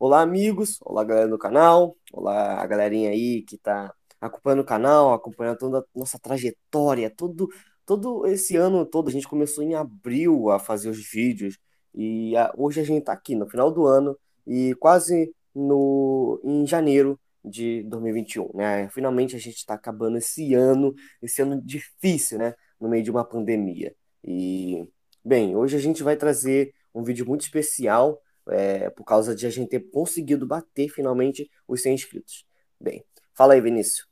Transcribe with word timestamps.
Olá, 0.00 0.20
amigos. 0.22 0.78
Olá, 0.82 1.02
galera 1.02 1.28
do 1.28 1.36
canal. 1.36 1.96
Olá, 2.12 2.62
a 2.62 2.66
galerinha 2.68 3.10
aí 3.10 3.42
que 3.42 3.58
tá 3.58 3.92
acompanhando 4.20 4.60
o 4.60 4.64
canal, 4.64 5.12
acompanhando 5.12 5.58
toda 5.58 5.78
a 5.80 5.84
nossa 5.92 6.18
trajetória. 6.20 7.10
Todo, 7.10 7.48
todo 7.84 8.24
esse 8.26 8.56
ano 8.56 8.86
todo, 8.86 9.08
a 9.08 9.12
gente 9.12 9.26
começou 9.26 9.64
em 9.64 9.74
abril 9.74 10.50
a 10.50 10.58
fazer 10.60 10.88
os 10.88 10.98
vídeos. 11.10 11.58
E 11.92 12.36
a, 12.36 12.52
hoje 12.56 12.80
a 12.80 12.84
gente 12.84 13.04
tá 13.04 13.12
aqui 13.12 13.34
no 13.34 13.48
final 13.48 13.72
do 13.72 13.86
ano 13.86 14.16
e 14.46 14.72
quase 14.76 15.34
no, 15.52 16.40
em 16.44 16.64
janeiro 16.64 17.18
de 17.44 17.82
2021, 17.84 18.50
né? 18.54 18.88
Finalmente 18.90 19.34
a 19.34 19.38
gente 19.40 19.56
está 19.56 19.74
acabando 19.74 20.16
esse 20.18 20.54
ano, 20.54 20.94
esse 21.20 21.42
ano 21.42 21.60
difícil, 21.60 22.38
né? 22.38 22.54
No 22.80 22.88
meio 22.88 23.02
de 23.02 23.10
uma 23.10 23.24
pandemia. 23.24 23.92
E, 24.22 24.88
bem, 25.24 25.56
hoje 25.56 25.76
a 25.76 25.80
gente 25.80 26.04
vai 26.04 26.16
trazer 26.16 26.72
um 26.94 27.02
vídeo 27.02 27.26
muito 27.26 27.40
especial 27.40 28.20
é, 28.50 28.90
por 28.90 29.04
causa 29.04 29.34
de 29.34 29.46
a 29.46 29.50
gente 29.50 29.68
ter 29.68 29.80
conseguido 29.90 30.46
bater 30.46 30.88
finalmente 30.88 31.50
os 31.66 31.82
100 31.82 31.94
inscritos. 31.94 32.44
Bem, 32.80 33.04
fala 33.34 33.54
aí, 33.54 33.60
Vinícius. 33.60 34.06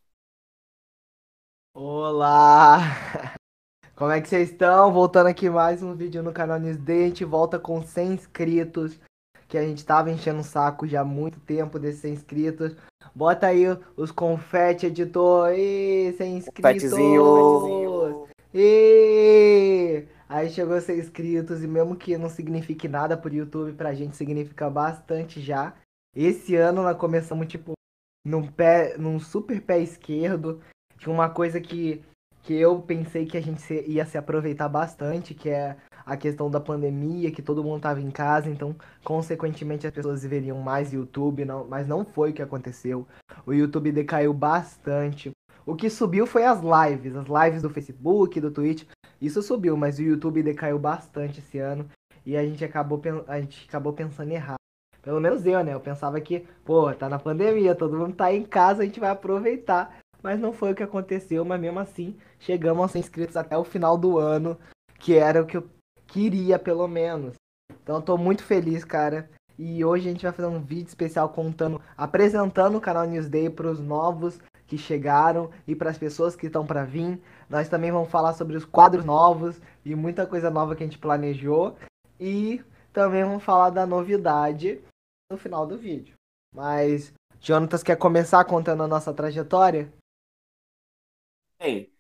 Olá! 1.74 2.78
Como 3.94 4.10
é 4.10 4.20
que 4.20 4.28
vocês 4.28 4.50
estão? 4.50 4.92
Voltando 4.92 5.28
aqui 5.28 5.48
mais 5.48 5.82
um 5.82 5.94
vídeo 5.94 6.22
no 6.22 6.32
canal 6.32 6.58
Newsday. 6.58 7.04
A 7.04 7.08
gente 7.08 7.24
volta 7.24 7.58
com 7.58 7.82
100 7.82 8.12
inscritos, 8.12 9.00
que 9.48 9.56
a 9.56 9.62
gente 9.62 9.84
tava 9.84 10.10
enchendo 10.10 10.40
o 10.40 10.44
saco 10.44 10.86
já 10.86 11.00
há 11.00 11.04
muito 11.04 11.40
tempo 11.40 11.78
desses 11.78 12.00
100 12.02 12.12
inscritos. 12.12 12.76
Bota 13.14 13.46
aí 13.46 13.64
os 13.96 14.10
confete, 14.10 14.86
editor. 14.86 15.52
E 15.54 16.14
100 16.18 16.36
inscritos. 16.36 16.92
Confetezinho. 16.92 18.28
E 18.52 20.06
aí 20.28 20.50
chegou 20.50 20.80
100 20.80 20.98
inscritos 20.98 21.62
e 21.62 21.66
mesmo 21.66 21.96
que 21.96 22.16
não 22.16 22.28
signifique 22.28 22.88
nada 22.88 23.16
pro 23.16 23.34
YouTube, 23.34 23.72
pra 23.72 23.94
gente 23.94 24.16
significa 24.16 24.68
bastante 24.70 25.40
já. 25.40 25.74
Esse 26.14 26.56
ano 26.56 26.82
nós 26.82 26.96
começamos 26.96 27.46
tipo 27.46 27.72
num 28.24 28.46
pé, 28.46 28.96
num 28.98 29.20
super 29.20 29.60
pé 29.60 29.80
esquerdo. 29.80 30.60
Tinha 30.98 31.12
uma 31.12 31.28
coisa 31.28 31.60
que 31.60 32.02
que 32.46 32.54
eu 32.54 32.80
pensei 32.80 33.26
que 33.26 33.36
a 33.36 33.42
gente 33.42 33.60
ia 33.88 34.06
se 34.06 34.16
aproveitar 34.16 34.68
bastante, 34.68 35.34
que 35.34 35.50
é 35.50 35.76
a 36.06 36.16
questão 36.16 36.48
da 36.48 36.60
pandemia, 36.60 37.32
que 37.32 37.42
todo 37.42 37.62
mundo 37.64 37.78
estava 37.78 38.00
em 38.00 38.08
casa, 38.08 38.48
então, 38.48 38.76
consequentemente, 39.02 39.84
as 39.84 39.92
pessoas 39.92 40.24
veriam 40.24 40.60
mais 40.60 40.92
YouTube, 40.92 41.44
não, 41.44 41.66
mas 41.66 41.88
não 41.88 42.04
foi 42.04 42.30
o 42.30 42.32
que 42.32 42.40
aconteceu. 42.40 43.04
O 43.44 43.52
YouTube 43.52 43.90
decaiu 43.90 44.32
bastante. 44.32 45.32
O 45.66 45.74
que 45.74 45.90
subiu 45.90 46.26
foi 46.26 46.44
as 46.44 46.60
lives, 46.60 47.16
as 47.16 47.26
lives 47.26 47.62
do 47.62 47.68
Facebook, 47.70 48.40
do 48.40 48.50
Twitch, 48.50 48.84
isso 49.20 49.42
subiu, 49.42 49.76
mas 49.76 49.98
o 49.98 50.02
YouTube 50.02 50.42
decaiu 50.42 50.78
bastante 50.78 51.40
esse 51.40 51.58
ano 51.58 51.88
e 52.24 52.36
a 52.36 52.42
gente 52.44 52.64
acabou, 52.64 53.02
a 53.26 53.40
gente 53.40 53.66
acabou 53.68 53.92
pensando 53.92 54.30
errado. 54.30 54.60
Pelo 55.02 55.20
menos 55.20 55.44
eu, 55.44 55.62
né? 55.62 55.74
Eu 55.74 55.80
pensava 55.80 56.20
que, 56.20 56.46
pô, 56.64 56.92
tá 56.92 57.08
na 57.08 57.18
pandemia, 57.18 57.74
todo 57.74 57.96
mundo 57.96 58.14
tá 58.14 58.32
em 58.32 58.44
casa, 58.44 58.82
a 58.82 58.86
gente 58.86 59.00
vai 59.00 59.10
aproveitar 59.10 59.98
mas 60.26 60.40
não 60.40 60.52
foi 60.52 60.72
o 60.72 60.74
que 60.74 60.82
aconteceu, 60.82 61.44
mas 61.44 61.60
mesmo 61.60 61.78
assim 61.78 62.16
chegamos 62.40 62.84
a 62.84 62.88
100 62.88 63.00
inscritos 63.00 63.36
até 63.36 63.56
o 63.56 63.62
final 63.62 63.96
do 63.96 64.18
ano, 64.18 64.58
que 64.98 65.14
era 65.14 65.40
o 65.40 65.46
que 65.46 65.56
eu 65.56 65.70
queria 66.04 66.58
pelo 66.58 66.88
menos. 66.88 67.34
Então 67.80 67.94
eu 67.94 68.02
tô 68.02 68.18
muito 68.18 68.42
feliz, 68.42 68.84
cara. 68.84 69.30
E 69.56 69.84
hoje 69.84 70.08
a 70.08 70.12
gente 70.12 70.24
vai 70.24 70.32
fazer 70.32 70.48
um 70.48 70.60
vídeo 70.60 70.88
especial 70.88 71.28
contando, 71.28 71.80
apresentando 71.96 72.76
o 72.76 72.80
canal 72.80 73.06
Newsday 73.06 73.48
para 73.48 73.70
os 73.70 73.78
novos 73.78 74.40
que 74.66 74.76
chegaram 74.76 75.50
e 75.66 75.74
para 75.74 75.90
as 75.90 75.98
pessoas 75.98 76.34
que 76.34 76.46
estão 76.46 76.66
para 76.66 76.84
vir. 76.84 77.20
Nós 77.48 77.68
também 77.68 77.92
vamos 77.92 78.10
falar 78.10 78.34
sobre 78.34 78.56
os 78.56 78.64
quadros 78.64 79.04
novos 79.04 79.60
e 79.84 79.94
muita 79.94 80.26
coisa 80.26 80.50
nova 80.50 80.74
que 80.74 80.82
a 80.82 80.86
gente 80.86 80.98
planejou 80.98 81.76
e 82.18 82.62
também 82.92 83.24
vamos 83.24 83.44
falar 83.44 83.70
da 83.70 83.86
novidade 83.86 84.80
no 85.30 85.36
final 85.36 85.66
do 85.66 85.76
vídeo. 85.76 86.14
Mas 86.54 87.12
Jonatas 87.40 87.82
quer 87.82 87.96
começar 87.96 88.44
contando 88.44 88.82
a 88.82 88.88
nossa 88.88 89.12
trajetória? 89.12 89.92
Bem, 91.60 91.90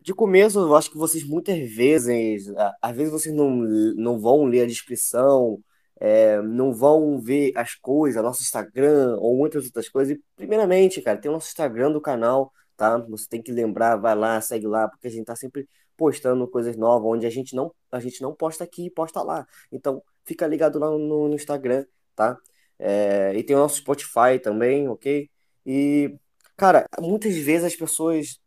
de 0.00 0.14
começo, 0.14 0.58
eu 0.58 0.74
acho 0.74 0.90
que 0.90 0.96
vocês 0.96 1.24
muitas 1.24 1.58
vezes, 1.74 2.52
às 2.80 2.96
vezes 2.96 3.12
vocês 3.12 3.34
não, 3.34 3.50
não 3.50 4.18
vão 4.18 4.44
ler 4.44 4.62
a 4.62 4.66
descrição, 4.66 5.62
é, 6.00 6.40
não 6.42 6.72
vão 6.72 7.20
ver 7.20 7.52
as 7.56 7.74
coisas, 7.74 8.22
nosso 8.22 8.42
Instagram 8.42 9.16
ou 9.20 9.36
muitas 9.36 9.64
outras 9.66 9.88
coisas. 9.88 10.16
E, 10.16 10.22
primeiramente, 10.36 11.02
cara, 11.02 11.18
tem 11.18 11.30
o 11.30 11.34
nosso 11.34 11.48
Instagram 11.48 11.92
do 11.92 12.00
canal, 12.00 12.52
tá? 12.76 12.98
Você 12.98 13.28
tem 13.28 13.42
que 13.42 13.52
lembrar, 13.52 13.96
vai 13.96 14.14
lá, 14.14 14.40
segue 14.40 14.66
lá, 14.66 14.88
porque 14.88 15.08
a 15.08 15.10
gente 15.10 15.26
tá 15.26 15.36
sempre 15.36 15.68
postando 15.96 16.46
coisas 16.48 16.76
novas, 16.76 17.08
onde 17.10 17.26
a 17.26 17.30
gente 17.30 17.54
não, 17.56 17.74
a 17.90 18.00
gente 18.00 18.22
não 18.22 18.34
posta 18.34 18.64
aqui 18.64 18.90
posta 18.90 19.22
lá. 19.22 19.46
Então, 19.72 20.02
fica 20.24 20.46
ligado 20.46 20.78
lá 20.78 20.90
no, 20.90 21.28
no 21.28 21.34
Instagram, 21.34 21.84
tá? 22.14 22.38
É, 22.78 23.32
e 23.34 23.42
tem 23.42 23.56
o 23.56 23.58
nosso 23.60 23.76
Spotify 23.78 24.38
também, 24.42 24.88
ok? 24.88 25.28
E, 25.66 26.16
cara, 26.56 26.86
muitas 27.00 27.36
vezes 27.36 27.64
as 27.64 27.76
pessoas 27.76 28.40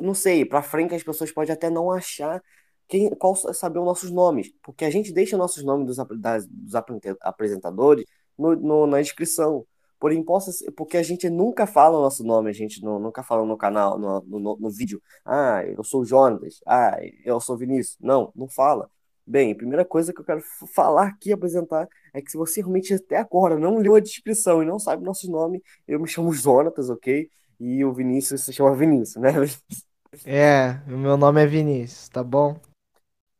não 0.00 0.14
sei, 0.14 0.44
para 0.44 0.62
frente 0.62 0.94
as 0.94 1.02
pessoas 1.02 1.32
podem 1.32 1.52
até 1.52 1.68
não 1.68 1.90
achar 1.90 2.40
quem, 2.90 3.10
qual 3.10 3.34
saber 3.36 3.78
os 3.78 3.84
nossos 3.84 4.10
nomes, 4.10 4.52
porque 4.62 4.84
a 4.84 4.90
gente 4.90 5.12
deixa 5.12 5.36
nossos 5.36 5.64
nomes 5.64 5.86
dos, 5.86 5.96
das, 6.18 6.46
dos 6.46 6.74
apresentadores 7.20 8.04
no, 8.38 8.54
no, 8.56 8.86
na 8.86 9.00
descrição. 9.00 9.64
Porém, 9.98 10.22
possa, 10.22 10.50
porque 10.72 10.96
a 10.96 11.02
gente 11.02 11.28
nunca 11.28 11.66
fala 11.66 11.98
o 11.98 12.02
nosso 12.02 12.24
nome, 12.24 12.50
a 12.50 12.54
gente 12.54 12.82
não, 12.82 12.98
nunca 12.98 13.22
fala 13.22 13.44
no 13.44 13.56
canal, 13.56 13.98
no, 13.98 14.20
no, 14.22 14.56
no 14.56 14.70
vídeo. 14.70 15.00
Ah, 15.24 15.62
eu 15.64 15.84
sou 15.84 16.02
o 16.02 16.04
Jonas. 16.04 16.60
Ah, 16.66 16.98
eu 17.24 17.38
sou 17.40 17.54
o 17.54 17.58
Vinícius. 17.58 17.96
Não, 18.00 18.32
não 18.34 18.48
fala. 18.48 18.90
Bem, 19.26 19.52
a 19.52 19.54
primeira 19.54 19.84
coisa 19.84 20.12
que 20.12 20.20
eu 20.20 20.24
quero 20.24 20.42
falar 20.74 21.06
aqui, 21.08 21.32
apresentar, 21.32 21.86
é 22.14 22.20
que 22.22 22.30
se 22.30 22.36
você 22.36 22.60
realmente 22.60 22.94
até 22.94 23.18
agora 23.18 23.58
não 23.58 23.78
leu 23.78 23.94
a 23.94 24.00
descrição 24.00 24.62
e 24.62 24.66
não 24.66 24.78
sabe 24.78 25.02
o 25.02 25.06
nosso 25.06 25.30
nome, 25.30 25.62
eu 25.86 26.00
me 26.00 26.08
chamo 26.08 26.32
Jonatas, 26.32 26.88
ok? 26.90 27.30
e 27.60 27.84
o 27.84 27.92
Vinícius 27.92 28.42
se 28.42 28.52
chama 28.52 28.74
Vinícius, 28.74 29.22
né? 29.22 29.32
É, 30.24 30.80
o 30.88 30.98
meu 30.98 31.16
nome 31.16 31.40
é 31.40 31.46
Vinícius, 31.46 32.08
tá 32.08 32.24
bom? 32.24 32.58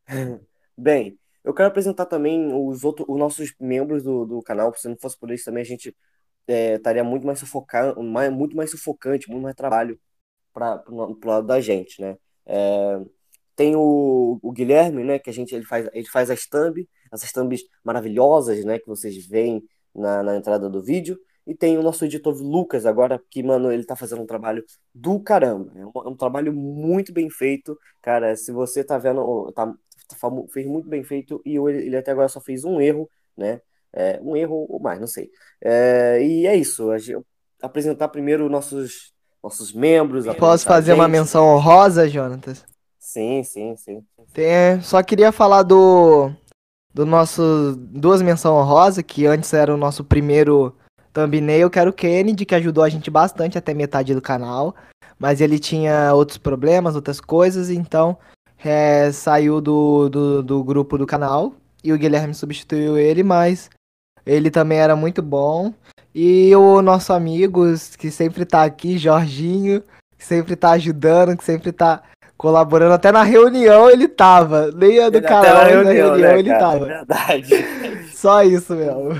Bem, 0.77 1.17
eu 1.43 1.53
quero 1.53 1.69
apresentar 1.69 2.05
também 2.05 2.53
os 2.53 2.83
outros, 2.83 3.07
os 3.09 3.17
nossos 3.17 3.53
membros 3.59 4.03
do, 4.03 4.25
do 4.25 4.41
canal, 4.41 4.73
se 4.75 4.87
não 4.87 4.97
fosse 4.97 5.17
por 5.17 5.31
isso 5.31 5.45
também 5.45 5.61
a 5.61 5.65
gente 5.65 5.95
é, 6.47 6.75
estaria 6.75 7.03
muito 7.03 7.25
mais 7.25 7.39
sufocante, 7.39 7.99
mais, 8.01 8.31
muito 8.31 8.55
mais 8.55 8.71
sufocante, 8.71 9.29
muito 9.29 9.43
mais 9.43 9.55
trabalho 9.55 9.99
para 10.53 10.77
pro 10.79 11.17
lado 11.25 11.47
da 11.47 11.61
gente, 11.61 12.01
né? 12.01 12.17
É, 12.45 12.99
tem 13.55 13.75
o, 13.75 14.39
o, 14.41 14.51
Guilherme, 14.51 15.03
né, 15.03 15.19
que 15.19 15.29
a 15.29 15.33
gente 15.33 15.53
ele 15.53 15.65
faz, 15.65 15.87
ele 15.93 16.07
faz 16.07 16.29
as 16.31 16.47
thumb, 16.47 16.87
essas 17.11 17.31
thumbs 17.31 17.61
maravilhosas, 17.83 18.63
né, 18.65 18.79
que 18.79 18.87
vocês 18.87 19.25
veem 19.27 19.63
na, 19.93 20.23
na 20.23 20.35
entrada 20.37 20.69
do 20.69 20.81
vídeo. 20.81 21.17
E 21.45 21.55
tem 21.55 21.77
o 21.77 21.83
nosso 21.83 22.05
editor 22.05 22.35
Lucas 22.41 22.85
agora, 22.85 23.21
que, 23.29 23.41
mano, 23.43 23.71
ele 23.71 23.83
tá 23.83 23.95
fazendo 23.95 24.21
um 24.21 24.25
trabalho 24.27 24.63
do 24.93 25.19
caramba. 25.19 25.71
É 25.75 25.85
um, 25.85 25.91
é 26.05 26.09
um 26.09 26.15
trabalho 26.15 26.53
muito 26.53 27.11
bem 27.11 27.29
feito. 27.29 27.77
Cara, 28.01 28.35
se 28.35 28.51
você 28.51 28.83
tá 28.83 28.97
vendo, 28.97 29.51
tá, 29.53 29.73
fez 30.49 30.65
muito 30.65 30.87
bem 30.87 31.03
feito 31.03 31.41
e 31.45 31.55
ele 31.57 31.95
até 31.95 32.11
agora 32.11 32.27
só 32.27 32.39
fez 32.39 32.63
um 32.63 32.79
erro, 32.79 33.09
né? 33.37 33.61
É, 33.93 34.19
um 34.21 34.35
erro 34.35 34.65
ou 34.69 34.79
mais, 34.79 34.99
não 34.99 35.07
sei. 35.07 35.29
É, 35.61 36.23
e 36.23 36.47
é 36.47 36.55
isso. 36.55 36.89
apresentar 37.61 38.07
primeiro 38.07 38.49
nossos, 38.49 39.13
nossos 39.43 39.73
membros. 39.73 40.25
Posso 40.37 40.65
fazer 40.65 40.93
uma 40.93 41.07
menção 41.07 41.45
honrosa, 41.47 42.07
Jonatas? 42.07 42.65
Sim, 42.97 43.43
sim, 43.43 43.75
sim. 43.75 44.03
Tem, 44.33 44.81
só 44.81 45.01
queria 45.03 45.31
falar 45.31 45.63
do 45.63 46.31
do 46.93 47.05
nosso 47.05 47.75
duas 47.77 48.21
menções 48.21 48.53
honrosas, 48.53 49.03
que 49.03 49.25
antes 49.25 49.53
era 49.53 49.73
o 49.73 49.77
nosso 49.77 50.03
primeiro 50.03 50.75
thumbnail, 51.13 51.69
que 51.69 51.79
era 51.79 51.89
o 51.89 51.93
Kennedy, 51.93 52.45
que 52.45 52.55
ajudou 52.55 52.83
a 52.83 52.89
gente 52.89 53.09
bastante 53.09 53.57
até 53.57 53.73
metade 53.73 54.13
do 54.13 54.21
canal. 54.21 54.75
Mas 55.17 55.39
ele 55.39 55.59
tinha 55.59 56.13
outros 56.13 56.37
problemas, 56.37 56.95
outras 56.95 57.21
coisas, 57.21 57.69
então 57.69 58.17
é, 58.63 59.11
saiu 59.11 59.59
do, 59.59 60.09
do, 60.09 60.43
do 60.43 60.63
grupo 60.63 60.97
do 60.97 61.05
canal. 61.05 61.53
E 61.83 61.91
o 61.91 61.97
Guilherme 61.97 62.33
substituiu 62.33 62.97
ele, 62.97 63.23
mas 63.23 63.69
ele 64.25 64.51
também 64.51 64.77
era 64.77 64.95
muito 64.95 65.21
bom. 65.21 65.73
E 66.13 66.55
o 66.55 66.81
nosso 66.81 67.13
amigo, 67.13 67.63
que 67.97 68.11
sempre 68.11 68.45
tá 68.45 68.63
aqui, 68.63 68.97
Jorginho, 68.97 69.83
que 70.17 70.25
sempre 70.25 70.55
tá 70.55 70.71
ajudando, 70.71 71.35
que 71.37 71.43
sempre 71.43 71.71
tá 71.71 72.03
colaborando. 72.37 72.93
Até 72.93 73.11
na 73.11 73.23
reunião 73.23 73.89
ele 73.89 74.07
tava. 74.07 74.71
Nem 74.71 74.99
a 74.99 75.09
do 75.09 75.17
ele 75.17 75.27
canal, 75.27 75.55
na 75.55 75.63
reunião, 75.63 75.83
na 75.83 75.93
reunião 75.93 76.33
né, 76.33 76.39
ele 76.39 76.49
cara? 76.49 76.59
tava. 76.59 76.85
É 76.85 76.87
verdade. 76.87 77.49
Só 78.13 78.43
isso 78.43 78.75
mesmo. 78.75 79.11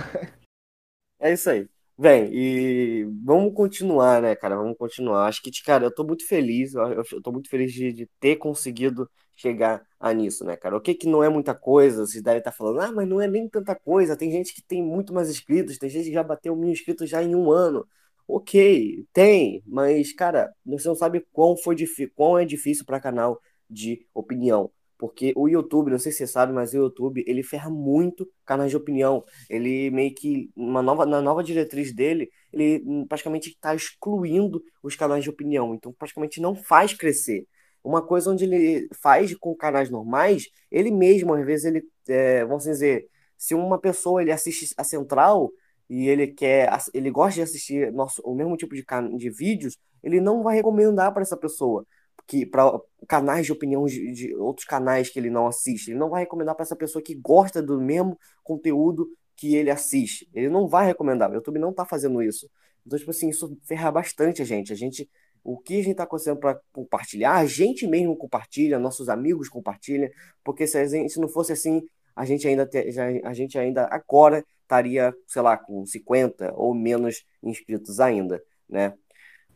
É 1.20 1.34
isso 1.34 1.50
aí. 1.50 1.68
Bem, 1.98 2.30
e 2.34 3.08
vamos 3.24 3.54
continuar, 3.54 4.22
né, 4.22 4.36
cara? 4.36 4.56
Vamos 4.56 4.76
continuar. 4.76 5.28
Acho 5.28 5.42
que, 5.42 5.52
cara, 5.64 5.86
eu 5.86 5.94
tô 5.94 6.04
muito 6.04 6.28
feliz, 6.28 6.74
eu 6.74 7.22
tô 7.22 7.32
muito 7.32 7.48
feliz 7.48 7.72
de, 7.72 7.94
de 7.94 8.10
ter 8.20 8.38
conseguido 8.38 9.08
chegar 9.42 9.82
a 10.00 10.14
nisso, 10.14 10.46
né, 10.46 10.56
cara? 10.56 10.78
O 10.78 10.82
que 10.82 10.94
que 10.94 11.08
não 11.08 11.24
é 11.24 11.30
muita 11.30 11.54
coisa, 11.56 12.06
vocês 12.06 12.24
devem 12.24 12.40
estar 12.40 12.52
falando, 12.52 12.80
ah, 12.82 12.92
mas 12.92 13.08
não 13.08 13.20
é 13.22 13.28
nem 13.28 13.48
tanta 13.50 13.76
coisa, 13.76 14.16
tem 14.16 14.32
gente 14.32 14.54
que 14.54 14.62
tem 14.62 14.84
muito 14.84 15.14
mais 15.14 15.30
inscritos, 15.30 15.78
tem 15.78 15.90
gente 15.90 16.06
que 16.06 16.14
já 16.14 16.24
bateu 16.24 16.56
mil 16.56 16.70
inscritos 16.70 17.10
já 17.10 17.24
em 17.24 17.36
um 17.36 17.52
ano. 17.52 17.86
Ok, 18.28 19.06
tem, 19.12 19.62
mas, 19.68 20.14
cara, 20.14 20.54
você 20.66 20.88
não 20.88 20.96
sabe 20.96 21.26
quão, 21.34 21.58
foi 21.58 21.76
quão 22.16 22.38
é 22.38 22.46
difícil 22.46 22.86
para 22.86 23.00
canal 23.00 23.42
de 23.70 24.06
opinião. 24.14 24.72
Porque 25.02 25.34
o 25.36 25.48
YouTube, 25.50 25.90
não 25.90 25.98
sei 25.98 26.12
se 26.12 26.20
você 26.20 26.28
sabe, 26.28 26.54
mas 26.54 26.74
o 26.74 26.78
YouTube, 26.78 27.24
ele 27.26 27.42
ferra 27.42 27.72
muito 27.72 28.30
canais 28.46 28.70
de 28.70 28.78
opinião. 28.78 29.24
Ele 29.50 29.90
meio 29.90 30.14
que, 30.14 30.52
uma 30.56 30.80
nova, 30.84 31.08
na 31.08 31.20
nova 31.20 31.44
diretriz 31.44 31.92
dele, 31.92 32.30
ele 32.54 32.84
praticamente 33.10 33.50
está 33.50 33.74
excluindo 33.74 34.64
os 34.84 34.96
canais 34.96 35.24
de 35.24 35.30
opinião. 35.32 35.74
Então, 35.74 35.92
praticamente 35.92 36.40
não 36.40 36.56
faz 36.56 36.94
crescer. 36.94 37.48
Uma 37.84 38.02
coisa 38.06 38.32
onde 38.32 38.46
ele 38.46 38.88
faz 38.94 39.34
com 39.36 39.56
canais 39.56 39.90
normais, 39.90 40.48
ele 40.70 40.92
mesmo, 40.92 41.34
às 41.34 41.46
vezes, 41.46 41.66
ele, 41.66 41.84
é, 42.08 42.46
vamos 42.46 42.64
dizer, 42.64 43.08
se 43.38 43.56
uma 43.56 43.80
pessoa 43.80 44.22
ele 44.22 44.32
assiste 44.32 44.74
a 44.78 44.84
Central 44.84 45.52
e 45.90 46.08
ele 46.08 46.28
quer, 46.28 46.70
ele 46.94 47.10
gosta 47.10 47.36
de 47.36 47.42
assistir 47.42 47.92
nosso, 47.92 48.22
o 48.24 48.36
mesmo 48.36 48.56
tipo 48.56 48.76
de, 48.76 48.86
de 49.18 49.30
vídeos, 49.30 49.78
ele 50.04 50.22
não 50.22 50.44
vai 50.44 50.56
recomendar 50.56 51.12
para 51.14 51.22
essa 51.22 51.38
pessoa 51.38 51.86
que 52.28 52.46
para 52.46 52.80
canais 53.08 53.46
de 53.46 53.52
opinião 53.52 53.86
de, 53.86 54.12
de, 54.14 54.36
outros 54.36 54.66
canais 54.66 55.10
que 55.10 55.20
ele 55.20 55.30
não 55.30 55.48
assiste. 55.48 55.92
Ele 55.92 56.00
não 56.00 56.10
vai 56.10 56.22
recomendar 56.22 56.56
para 56.56 56.64
essa 56.64 56.76
pessoa 56.76 57.04
que 57.04 57.16
gosta 57.16 57.62
do 57.62 57.80
mesmo 57.82 58.18
conteúdo 58.44 59.08
que 59.36 59.56
ele 59.56 59.70
assiste. 59.70 60.30
Ele 60.34 60.50
não 60.50 60.68
vai 60.68 60.86
recomendar. 60.86 61.30
O 61.30 61.34
YouTube 61.34 61.60
não 61.60 61.72
está 61.72 61.86
fazendo 61.86 62.22
isso. 62.22 62.50
Então, 62.86 62.98
tipo 62.98 63.12
assim, 63.12 63.30
isso 63.30 63.58
ferra 63.64 63.92
bastante 63.92 64.42
a 64.42 64.46
gente. 64.46 64.72
A 64.72 64.76
gente, 64.76 65.10
o 65.44 65.58
que 65.58 65.76
a 65.76 65.84
gente 65.84 65.92
está 65.92 66.04
acontecendo 66.04 66.38
para 66.38 66.60
compartilhar, 66.72 67.36
a 67.36 67.46
gente 67.46 67.88
mesmo 67.88 68.16
compartilha, 68.16 68.78
nossos 68.80 69.10
amigos 69.10 69.50
compartilham, 69.50 70.10
porque 70.44 70.68
se 70.68 70.88
gente 70.88 71.12
se 71.12 71.20
não 71.20 71.28
fosse 71.28 71.52
assim, 71.52 71.82
a 72.16 72.26
gente 72.26 72.48
ainda 72.48 72.66
te, 72.66 72.92
já, 72.92 73.06
a 73.24 73.34
gente 73.34 73.58
ainda 73.58 73.88
agora 73.92 74.44
estaria, 74.62 75.14
sei 75.28 75.42
lá, 75.42 75.58
com 75.58 75.86
50 75.86 76.54
ou 76.56 76.74
menos 76.74 77.26
inscritos 77.44 78.00
ainda, 78.00 78.42
né? 78.70 78.94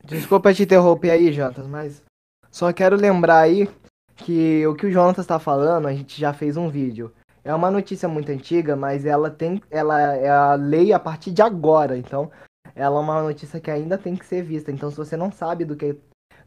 Desculpa 0.03 0.53
te 0.53 0.63
interromper 0.63 1.11
aí, 1.11 1.31
Jotas, 1.31 1.67
mas 1.67 2.03
só 2.51 2.71
quero 2.73 2.95
lembrar 2.95 3.39
aí 3.39 3.67
que 4.15 4.65
o 4.65 4.75
que 4.75 4.87
o 4.87 4.91
Jonas 4.91 5.17
está 5.17 5.39
falando, 5.39 5.87
a 5.87 5.93
gente 5.93 6.19
já 6.19 6.33
fez 6.33 6.57
um 6.57 6.69
vídeo. 6.69 7.13
É 7.43 7.53
uma 7.53 7.69
notícia 7.69 8.07
muito 8.07 8.31
antiga, 8.31 8.75
mas 8.75 9.05
ela 9.05 9.29
tem, 9.29 9.61
ela 9.69 10.01
é 10.15 10.29
a 10.29 10.55
lei 10.55 10.91
a 10.93 10.99
partir 10.99 11.31
de 11.31 11.41
agora. 11.41 11.97
Então, 11.97 12.31
ela 12.75 12.97
é 12.97 12.99
uma 12.99 13.23
notícia 13.23 13.59
que 13.59 13.71
ainda 13.71 13.97
tem 13.97 14.15
que 14.15 14.25
ser 14.25 14.43
vista. 14.43 14.71
Então, 14.71 14.91
se 14.91 14.97
você 14.97 15.17
não 15.17 15.31
sabe 15.31 15.65
do 15.65 15.75
que 15.75 15.97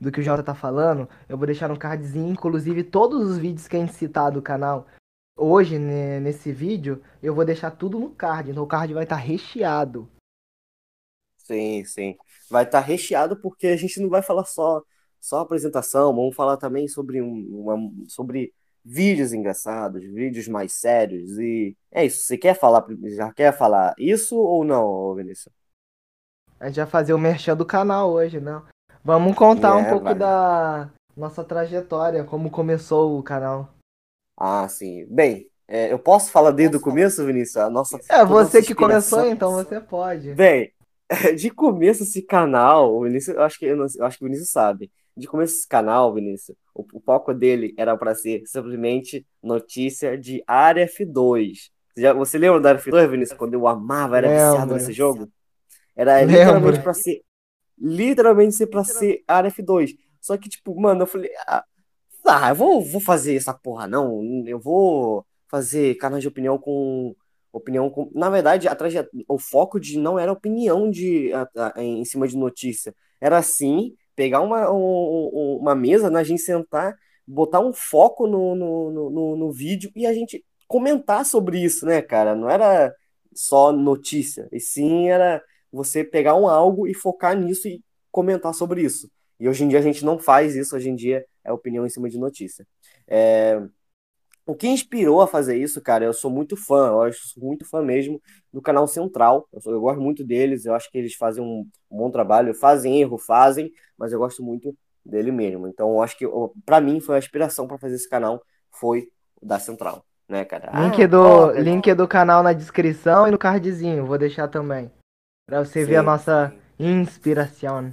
do 0.00 0.12
que 0.12 0.20
o 0.20 0.22
Jota 0.22 0.42
tá 0.44 0.54
falando, 0.54 1.08
eu 1.28 1.36
vou 1.36 1.46
deixar 1.46 1.68
no 1.68 1.78
cardzinho, 1.78 2.30
inclusive 2.30 2.84
todos 2.84 3.28
os 3.28 3.38
vídeos 3.38 3.66
que 3.66 3.76
a 3.76 3.80
gente 3.80 3.94
citar 3.94 4.30
do 4.30 4.40
canal. 4.40 4.86
Hoje, 5.36 5.78
né, 5.78 6.20
nesse 6.20 6.52
vídeo, 6.52 7.02
eu 7.22 7.34
vou 7.34 7.44
deixar 7.44 7.72
tudo 7.72 7.98
no 7.98 8.10
card. 8.10 8.50
Então, 8.50 8.62
o 8.62 8.66
card 8.66 8.94
vai 8.94 9.04
estar 9.04 9.16
tá 9.16 9.22
recheado. 9.22 10.08
Sim, 11.36 11.84
sim. 11.84 12.16
Vai 12.50 12.64
estar 12.64 12.80
tá 12.80 12.86
recheado 12.86 13.36
porque 13.40 13.68
a 13.68 13.76
gente 13.76 14.00
não 14.00 14.08
vai 14.08 14.22
falar 14.22 14.44
só 14.44 14.82
só 15.20 15.40
apresentação, 15.40 16.14
vamos 16.14 16.34
falar 16.34 16.56
também 16.56 16.86
sobre, 16.88 17.20
um, 17.20 17.32
uma, 17.50 17.76
sobre 18.08 18.54
vídeos 18.84 19.32
engraçados, 19.32 20.02
vídeos 20.02 20.48
mais 20.48 20.72
sérios 20.72 21.38
e 21.38 21.76
é 21.90 22.04
isso. 22.06 22.22
Você 22.24 22.38
quer 22.38 22.54
falar, 22.54 22.86
já 23.16 23.32
quer 23.32 23.56
falar 23.56 23.94
isso 23.98 24.36
ou 24.36 24.64
não, 24.64 25.14
Vinícius? 25.14 25.57
A 26.60 26.66
gente 26.66 26.76
vai 26.76 26.86
fazer 26.86 27.12
o 27.12 27.18
merchan 27.18 27.56
do 27.56 27.64
canal 27.64 28.10
hoje, 28.10 28.40
não? 28.40 28.62
Vamos 29.04 29.36
contar 29.36 29.70
é, 29.70 29.72
um 29.74 29.90
pouco 29.90 30.04
vai. 30.04 30.14
da 30.14 30.90
nossa 31.16 31.44
trajetória, 31.44 32.24
como 32.24 32.50
começou 32.50 33.18
o 33.18 33.22
canal. 33.22 33.68
Ah, 34.36 34.68
sim. 34.68 35.06
Bem, 35.08 35.48
é, 35.66 35.92
eu 35.92 35.98
posso 35.98 36.30
falar 36.30 36.50
desde 36.50 36.76
o 36.76 36.80
começo, 36.80 37.24
Vinícius? 37.24 37.56
A 37.56 37.70
nossa, 37.70 37.98
é 38.08 38.24
você 38.24 38.62
que 38.62 38.74
começou, 38.74 39.26
então 39.26 39.52
você 39.52 39.80
pode. 39.80 40.34
Bem, 40.34 40.72
de 41.36 41.50
começo 41.50 42.02
esse 42.02 42.22
canal, 42.22 42.94
o 42.94 43.04
Vinícius, 43.04 43.36
eu 43.36 43.42
acho 43.42 43.58
que 43.58 43.64
eu, 43.64 43.76
eu 43.76 44.04
acho 44.04 44.18
que 44.18 44.24
o 44.24 44.26
Vinícius 44.26 44.50
sabe 44.50 44.90
de 45.18 45.26
começo 45.26 45.56
esse 45.56 45.68
canal, 45.68 46.14
Vinícius, 46.14 46.56
o, 46.74 46.86
o 46.94 47.00
foco 47.00 47.34
dele 47.34 47.74
era 47.76 47.96
para 47.96 48.14
ser 48.14 48.42
simplesmente 48.46 49.26
notícia 49.42 50.16
de 50.16 50.42
Área 50.46 50.86
F2. 50.86 51.70
Você, 51.92 52.00
já, 52.00 52.12
você 52.12 52.38
lembra 52.38 52.60
da 52.60 52.68
Área 52.70 52.80
F2, 52.80 53.10
Vinícius? 53.10 53.38
Quando 53.38 53.54
eu 53.54 53.66
amava, 53.66 54.16
era 54.16 54.28
viciado 54.28 54.74
nesse 54.74 54.92
jogo? 54.92 55.28
Era 55.98 56.20
Lembra. 56.20 56.36
literalmente 56.36 56.80
para 56.80 56.94
ser. 56.94 57.22
Literalmente 57.76 58.54
ser 58.54 58.66
para 58.68 58.84
ser 58.84 59.24
Área 59.26 59.50
F2. 59.50 59.96
Só 60.20 60.36
que, 60.36 60.48
tipo, 60.48 60.80
mano, 60.80 61.02
eu 61.02 61.06
falei. 61.06 61.30
Ah, 61.46 61.64
ah, 62.24 62.48
eu 62.50 62.54
vou, 62.54 62.80
vou 62.80 63.00
fazer 63.00 63.34
essa 63.34 63.52
porra, 63.52 63.88
não. 63.88 64.22
Eu 64.46 64.60
vou 64.60 65.26
fazer 65.48 65.96
canal 65.96 66.20
de 66.20 66.28
opinião 66.28 66.56
com 66.56 67.16
opinião 67.50 67.88
com... 67.88 68.10
na 68.14 68.28
verdade 68.28 68.68
a 68.68 68.74
traje... 68.74 68.98
o 69.26 69.38
foco 69.38 69.80
de 69.80 69.98
não 69.98 70.18
era 70.18 70.30
opinião 70.30 70.90
de 70.90 71.32
a, 71.32 71.48
a, 71.56 71.82
em 71.82 72.04
cima 72.04 72.28
de 72.28 72.36
notícia 72.36 72.94
era 73.18 73.40
sim 73.40 73.94
pegar 74.14 74.42
uma, 74.42 74.70
um, 74.70 75.58
uma 75.60 75.74
mesa, 75.74 76.10
né, 76.10 76.20
a 76.20 76.24
gente 76.24 76.42
sentar, 76.42 76.94
botar 77.26 77.60
um 77.60 77.72
foco 77.72 78.26
no, 78.26 78.54
no, 78.54 79.10
no, 79.10 79.36
no, 79.36 79.52
vídeo 79.52 79.92
e 79.94 80.06
a 80.06 80.12
gente 80.12 80.44
comentar 80.66 81.24
sobre 81.24 81.62
isso, 81.62 81.86
né, 81.86 82.02
cara? 82.02 82.34
Não 82.34 82.50
era 82.50 82.92
só 83.32 83.70
notícia, 83.72 84.48
e 84.50 84.58
sim 84.58 85.08
era 85.08 85.40
você 85.72 86.02
pegar 86.04 86.34
um 86.34 86.48
algo 86.48 86.86
e 86.86 86.94
focar 86.94 87.36
nisso 87.36 87.68
e 87.68 87.82
comentar 88.10 88.54
sobre 88.54 88.82
isso. 88.82 89.10
E 89.38 89.48
hoje 89.48 89.64
em 89.64 89.68
dia 89.68 89.78
a 89.78 89.82
gente 89.82 90.04
não 90.04 90.18
faz 90.18 90.56
isso, 90.56 90.74
hoje 90.74 90.88
em 90.90 90.96
dia 90.96 91.24
é 91.44 91.52
opinião 91.52 91.86
em 91.86 91.88
cima 91.88 92.08
de 92.08 92.18
notícia. 92.18 92.66
É, 93.06 93.62
o 94.48 94.54
que 94.54 94.66
inspirou 94.66 95.20
a 95.20 95.26
fazer 95.26 95.58
isso, 95.58 95.78
cara, 95.78 96.06
eu 96.06 96.12
sou 96.14 96.30
muito 96.30 96.56
fã, 96.56 96.90
eu 97.06 97.12
sou 97.12 97.44
muito 97.44 97.66
fã 97.66 97.82
mesmo 97.82 98.18
do 98.50 98.62
canal 98.62 98.86
Central. 98.86 99.46
Eu, 99.52 99.60
sou, 99.60 99.74
eu 99.74 99.80
gosto 99.80 100.00
muito 100.00 100.24
deles, 100.24 100.64
eu 100.64 100.74
acho 100.74 100.90
que 100.90 100.96
eles 100.96 101.14
fazem 101.14 101.44
um, 101.44 101.68
um, 101.90 101.96
bom 101.98 102.10
trabalho, 102.10 102.54
fazem 102.54 102.98
erro, 102.98 103.18
fazem, 103.18 103.70
mas 103.96 104.10
eu 104.10 104.18
gosto 104.18 104.42
muito 104.42 104.74
dele 105.04 105.30
mesmo. 105.30 105.68
Então, 105.68 105.90
eu 105.90 106.02
acho 106.02 106.16
que 106.16 106.24
para 106.64 106.80
mim 106.80 106.98
foi 106.98 107.16
a 107.16 107.18
inspiração 107.18 107.68
para 107.68 107.76
fazer 107.76 107.96
esse 107.96 108.08
canal 108.08 108.42
foi 108.70 109.08
da 109.42 109.58
Central, 109.58 110.02
né, 110.26 110.46
cara? 110.46 110.70
Link, 110.82 111.02
ah, 111.02 111.06
do, 111.06 111.50
link 111.52 111.94
do 111.94 112.08
canal 112.08 112.42
na 112.42 112.54
descrição 112.54 113.28
e 113.28 113.30
no 113.30 113.38
cardzinho, 113.38 114.06
vou 114.06 114.16
deixar 114.16 114.48
também. 114.48 114.90
Pra 115.48 115.64
você 115.64 115.80
sim, 115.80 115.86
ver 115.86 115.96
a 115.96 116.02
nossa 116.02 116.50
sim. 116.50 117.00
inspiração. 117.00 117.90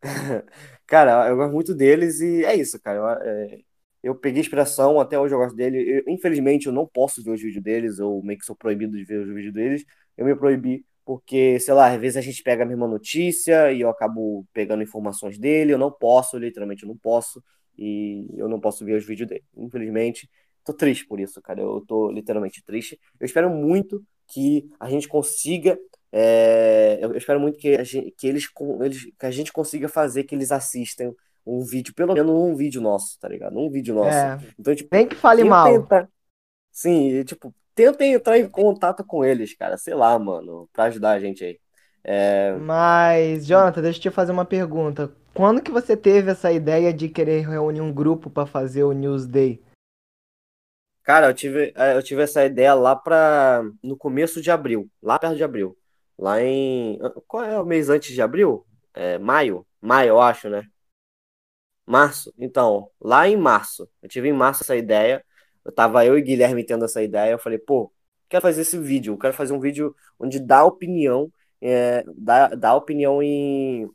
cara, 0.86 1.28
eu 1.28 1.36
gosto 1.36 1.52
muito 1.52 1.74
deles 1.74 2.20
e 2.20 2.44
é 2.44 2.54
isso, 2.54 2.80
cara. 2.80 2.96
Eu, 2.96 3.08
é, 3.08 3.58
eu 4.04 4.14
peguei 4.14 4.40
inspiração, 4.40 5.00
até 5.00 5.18
hoje 5.18 5.34
eu 5.34 5.38
gosto 5.40 5.56
dele. 5.56 5.98
Eu, 5.98 6.04
infelizmente, 6.06 6.68
eu 6.68 6.72
não 6.72 6.86
posso 6.86 7.24
ver 7.24 7.32
os 7.32 7.42
vídeos 7.42 7.60
deles, 7.60 7.98
ou 7.98 8.22
meio 8.22 8.38
que 8.38 8.44
sou 8.44 8.54
proibido 8.54 8.96
de 8.96 9.02
ver 9.04 9.18
os 9.18 9.34
vídeos 9.34 9.52
deles. 9.52 9.84
Eu 10.16 10.24
me 10.24 10.36
proibi 10.36 10.86
porque, 11.04 11.58
sei 11.58 11.74
lá, 11.74 11.92
às 11.92 12.00
vezes 12.00 12.16
a 12.16 12.20
gente 12.20 12.40
pega 12.40 12.62
a 12.62 12.66
mesma 12.66 12.86
notícia 12.86 13.72
e 13.72 13.80
eu 13.80 13.90
acabo 13.90 14.46
pegando 14.52 14.84
informações 14.84 15.36
dele. 15.36 15.72
Eu 15.72 15.78
não 15.78 15.90
posso, 15.90 16.38
literalmente, 16.38 16.84
eu 16.84 16.88
não 16.88 16.96
posso. 16.96 17.42
E 17.76 18.28
eu 18.36 18.48
não 18.48 18.60
posso 18.60 18.84
ver 18.84 18.96
os 18.96 19.04
vídeos 19.04 19.28
dele. 19.28 19.42
Infelizmente, 19.56 20.30
tô 20.64 20.72
triste 20.72 21.04
por 21.04 21.18
isso, 21.18 21.42
cara. 21.42 21.60
Eu 21.60 21.84
tô 21.84 22.12
literalmente 22.12 22.62
triste. 22.62 22.96
Eu 23.18 23.26
espero 23.26 23.50
muito 23.50 24.00
que 24.28 24.70
a 24.78 24.88
gente 24.88 25.08
consiga. 25.08 25.76
É, 26.12 26.98
eu 27.00 27.16
espero 27.16 27.38
muito 27.38 27.58
que, 27.58 27.76
a 27.76 27.84
gente, 27.84 28.10
que, 28.12 28.26
eles, 28.26 28.48
eles, 28.80 29.04
que 29.18 29.26
a 29.26 29.30
gente 29.30 29.52
consiga 29.52 29.88
fazer 29.88 30.24
que 30.24 30.34
eles 30.34 30.50
assistam 30.50 31.12
um 31.46 31.64
vídeo, 31.64 31.94
pelo 31.94 32.14
menos 32.14 32.32
um 32.32 32.54
vídeo 32.54 32.80
nosso, 32.80 33.18
tá 33.18 33.28
ligado? 33.28 33.58
Um 33.58 33.70
vídeo 33.70 33.94
nosso. 33.94 34.16
É. 34.16 34.38
Então, 34.58 34.74
tipo, 34.74 34.88
Nem 34.92 35.06
que 35.06 35.14
fale 35.14 35.44
mal. 35.44 35.66
Tenta... 35.72 36.08
Sim, 36.70 37.22
tipo, 37.24 37.54
tentem 37.74 38.14
entrar 38.14 38.38
em 38.38 38.48
contato 38.48 39.04
com 39.04 39.24
eles, 39.24 39.54
cara. 39.54 39.76
Sei 39.76 39.94
lá, 39.94 40.18
mano, 40.18 40.68
pra 40.72 40.84
ajudar 40.84 41.12
a 41.12 41.20
gente 41.20 41.44
aí. 41.44 41.58
É... 42.02 42.52
Mas, 42.52 43.46
Jonathan, 43.46 43.82
deixa 43.82 43.98
eu 43.98 44.02
te 44.02 44.10
fazer 44.10 44.32
uma 44.32 44.44
pergunta. 44.44 45.12
Quando 45.32 45.62
que 45.62 45.70
você 45.70 45.96
teve 45.96 46.30
essa 46.30 46.50
ideia 46.50 46.92
de 46.92 47.08
querer 47.08 47.46
reunir 47.46 47.80
um 47.80 47.92
grupo 47.92 48.28
para 48.28 48.46
fazer 48.46 48.82
o 48.82 48.92
News 48.92 49.26
Day? 49.26 49.62
Cara, 51.02 51.28
eu 51.28 51.34
tive, 51.34 51.72
é, 51.76 51.96
eu 51.96 52.02
tive 52.02 52.22
essa 52.22 52.44
ideia 52.44 52.74
lá 52.74 52.94
pra. 52.94 53.62
no 53.82 53.96
começo 53.96 54.40
de 54.40 54.50
abril, 54.50 54.88
lá 55.02 55.18
perto 55.18 55.36
de 55.36 55.44
abril. 55.44 55.76
Lá 56.20 56.42
em. 56.42 56.98
Qual 57.26 57.44
é 57.44 57.58
o 57.60 57.64
mês 57.64 57.88
antes 57.88 58.12
de 58.14 58.20
abril? 58.22 58.66
É, 58.94 59.18
maio? 59.18 59.66
Maio, 59.80 60.10
eu 60.10 60.20
acho, 60.20 60.50
né? 60.50 60.64
Março? 61.86 62.32
Então, 62.38 62.90
lá 63.00 63.26
em 63.28 63.36
março, 63.36 63.88
eu 64.02 64.08
tive 64.08 64.28
em 64.28 64.32
março 64.32 64.62
essa 64.62 64.76
ideia. 64.76 65.24
Eu 65.64 65.72
tava 65.72 66.04
eu 66.04 66.18
e 66.18 66.22
Guilherme 66.22 66.64
tendo 66.64 66.84
essa 66.84 67.02
ideia. 67.02 67.32
Eu 67.32 67.38
falei, 67.38 67.58
pô, 67.58 67.92
quero 68.28 68.42
fazer 68.42 68.62
esse 68.62 68.78
vídeo. 68.78 69.14
Eu 69.14 69.18
quero 69.18 69.34
fazer 69.34 69.52
um 69.52 69.60
vídeo 69.60 69.94
onde 70.18 70.38
dá 70.38 70.64
opinião, 70.64 71.32
é, 71.60 72.04
dá, 72.16 72.48
dá 72.48 72.74
opinião 72.74 73.22
em, 73.22 73.88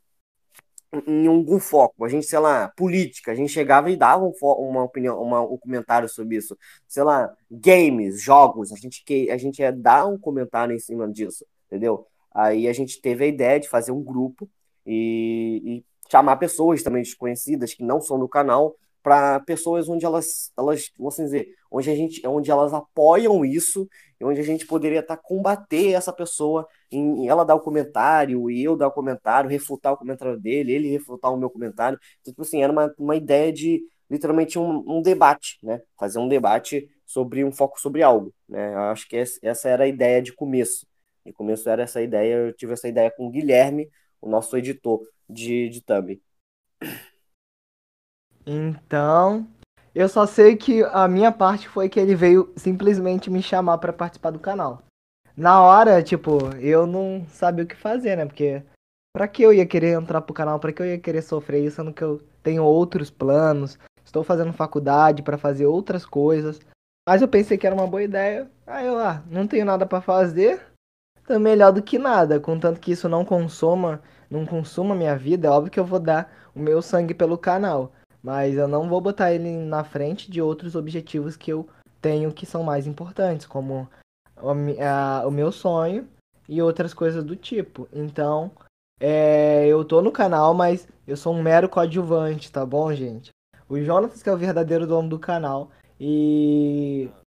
em 1.07 1.27
algum 1.27 1.59
foco. 1.59 2.05
A 2.05 2.09
gente, 2.09 2.25
sei 2.25 2.39
lá, 2.39 2.69
política. 2.75 3.31
A 3.31 3.35
gente 3.35 3.51
chegava 3.51 3.89
e 3.91 3.97
dava 3.97 4.23
um, 4.25 4.33
uma 4.41 4.83
opinião, 4.83 5.21
uma, 5.21 5.41
um 5.41 5.57
comentário 5.57 6.09
sobre 6.09 6.37
isso. 6.37 6.57
Sei 6.87 7.03
lá, 7.03 7.33
games, 7.51 8.21
jogos. 8.21 8.71
A 8.71 8.75
gente, 8.75 9.03
que, 9.03 9.29
a 9.29 9.37
gente 9.37 9.59
ia 9.59 9.71
dar 9.71 10.07
um 10.07 10.17
comentário 10.17 10.75
em 10.75 10.79
cima 10.79 11.07
disso, 11.11 11.45
entendeu? 11.67 12.07
Aí 12.35 12.67
a 12.67 12.73
gente 12.73 13.01
teve 13.01 13.23
a 13.23 13.27
ideia 13.27 13.59
de 13.59 13.69
fazer 13.69 13.93
um 13.93 14.03
grupo 14.03 14.49
e, 14.85 15.61
e 15.63 15.85
chamar 16.11 16.35
pessoas 16.35 16.83
também 16.83 17.01
desconhecidas 17.01 17.73
que 17.73 17.83
não 17.83 18.01
são 18.01 18.19
do 18.19 18.27
canal 18.27 18.75
para 19.01 19.39
pessoas 19.41 19.87
onde 19.87 20.03
elas, 20.03 20.51
elas, 20.57 20.91
vamos 20.97 21.15
dizer, 21.15 21.47
onde 21.71 21.89
a 21.91 21.95
gente, 21.95 22.27
onde 22.27 22.49
elas 22.49 22.73
apoiam 22.73 23.45
isso 23.45 23.87
e 24.19 24.25
onde 24.25 24.39
a 24.41 24.43
gente 24.43 24.65
poderia 24.65 24.99
estar 24.99 25.15
tá 25.15 25.21
combater 25.23 25.91
essa 25.91 26.11
pessoa 26.11 26.67
em, 26.91 27.23
em, 27.23 27.27
ela 27.27 27.45
dar 27.45 27.55
o 27.55 27.59
comentário 27.59 28.49
e 28.49 28.63
eu 28.63 28.75
dar 28.75 28.87
o 28.87 28.91
comentário, 28.91 29.49
refutar 29.49 29.93
o 29.93 29.97
comentário 29.97 30.39
dele, 30.39 30.73
ele 30.73 30.89
refutar 30.89 31.31
o 31.31 31.37
meu 31.37 31.51
comentário. 31.51 31.99
Então, 32.19 32.33
tipo 32.33 32.41
assim, 32.41 32.63
era 32.63 32.73
uma, 32.73 32.93
uma 32.97 33.15
ideia 33.15 33.53
de 33.53 33.83
literalmente 34.09 34.57
um, 34.57 34.83
um 34.87 35.01
debate, 35.01 35.59
né? 35.61 35.81
Fazer 35.99 36.19
um 36.19 36.27
debate 36.27 36.89
sobre 37.05 37.43
um 37.43 37.51
foco 37.51 37.79
sobre 37.79 38.01
algo, 38.01 38.33
né? 38.49 38.73
Eu 38.73 38.79
acho 38.85 39.07
que 39.07 39.15
essa 39.15 39.69
era 39.69 39.83
a 39.83 39.87
ideia 39.87 40.21
de 40.21 40.33
começo. 40.33 40.87
De 41.25 41.33
começo 41.33 41.67
era 41.67 41.83
essa 41.83 42.01
ideia, 42.01 42.35
eu 42.35 42.53
tive 42.53 42.73
essa 42.73 42.87
ideia 42.87 43.09
com 43.09 43.25
o 43.25 43.31
Guilherme, 43.31 43.89
o 44.21 44.29
nosso 44.29 44.55
editor 44.55 45.01
de, 45.27 45.69
de 45.69 45.81
Thumb. 45.81 46.21
Então, 48.45 49.47
eu 49.93 50.07
só 50.07 50.27
sei 50.27 50.55
que 50.55 50.83
a 50.83 51.07
minha 51.07 51.31
parte 51.31 51.67
foi 51.67 51.89
que 51.89 51.99
ele 51.99 52.13
veio 52.13 52.53
simplesmente 52.55 53.29
me 53.29 53.41
chamar 53.41 53.79
para 53.79 53.91
participar 53.91 54.29
do 54.29 54.39
canal. 54.39 54.83
Na 55.35 55.61
hora, 55.61 56.03
tipo, 56.03 56.55
eu 56.59 56.85
não 56.85 57.25
sabia 57.27 57.63
o 57.63 57.67
que 57.67 57.75
fazer, 57.75 58.15
né? 58.15 58.25
Porque 58.25 58.61
pra 59.15 59.27
que 59.27 59.41
eu 59.41 59.51
ia 59.51 59.65
querer 59.65 59.99
entrar 59.99 60.21
pro 60.21 60.33
canal? 60.33 60.59
Pra 60.59 60.71
que 60.71 60.81
eu 60.81 60.85
ia 60.85 60.99
querer 60.99 61.23
sofrer 61.23 61.65
isso, 61.65 61.77
sendo 61.77 61.91
que 61.91 62.03
eu 62.03 62.21
tenho 62.43 62.63
outros 62.63 63.09
planos, 63.09 63.79
estou 64.03 64.23
fazendo 64.23 64.53
faculdade 64.53 65.23
para 65.23 65.37
fazer 65.37 65.65
outras 65.65 66.05
coisas. 66.05 66.59
Mas 67.07 67.21
eu 67.21 67.27
pensei 67.27 67.57
que 67.57 67.65
era 67.65 67.75
uma 67.75 67.87
boa 67.87 68.03
ideia. 68.03 68.49
Aí 68.67 68.85
eu, 68.85 68.99
ah, 68.99 69.23
não 69.27 69.47
tenho 69.47 69.65
nada 69.65 69.85
para 69.85 70.01
fazer, 70.01 70.61
então 71.25 71.39
melhor 71.39 71.71
do 71.71 71.81
que 71.81 71.97
nada, 71.97 72.39
contanto 72.39 72.79
que 72.79 72.91
isso 72.91 73.09
não 73.09 73.25
consuma, 73.25 73.99
não 74.29 74.45
consuma 74.45 74.95
minha 74.95 75.17
vida, 75.17 75.47
é 75.47 75.51
óbvio 75.51 75.71
que 75.71 75.79
eu 75.79 75.85
vou 75.85 75.99
dar 75.99 76.31
o 76.55 76.59
meu 76.59 76.81
sangue 76.81 77.13
pelo 77.13 77.37
canal. 77.37 77.91
Mas 78.21 78.55
eu 78.55 78.67
não 78.67 78.87
vou 78.87 79.01
botar 79.01 79.33
ele 79.33 79.51
na 79.51 79.83
frente 79.83 80.31
de 80.31 80.41
outros 80.41 80.75
objetivos 80.75 81.35
que 81.35 81.51
eu 81.51 81.67
tenho 82.01 82.31
que 82.31 82.45
são 82.45 82.63
mais 82.63 82.87
importantes, 82.87 83.45
como 83.45 83.89
o, 84.41 84.49
a, 84.81 85.27
o 85.27 85.31
meu 85.31 85.51
sonho 85.51 86.07
e 86.47 86.61
outras 86.61 86.93
coisas 86.93 87.23
do 87.23 87.35
tipo. 87.35 87.87
Então, 87.91 88.51
é, 88.99 89.67
eu 89.67 89.83
tô 89.83 90.01
no 90.01 90.11
canal, 90.11 90.53
mas 90.53 90.87
eu 91.07 91.17
sou 91.17 91.33
um 91.33 91.41
mero 91.41 91.67
coadjuvante, 91.67 92.51
tá 92.51 92.65
bom, 92.65 92.93
gente? 92.93 93.31
O 93.67 93.79
Jonas 93.79 94.21
que 94.21 94.29
é 94.29 94.31
o 94.31 94.37
verdadeiro 94.37 94.87
dono 94.87 95.09
do 95.09 95.19
canal. 95.19 95.71
E. 95.99 97.09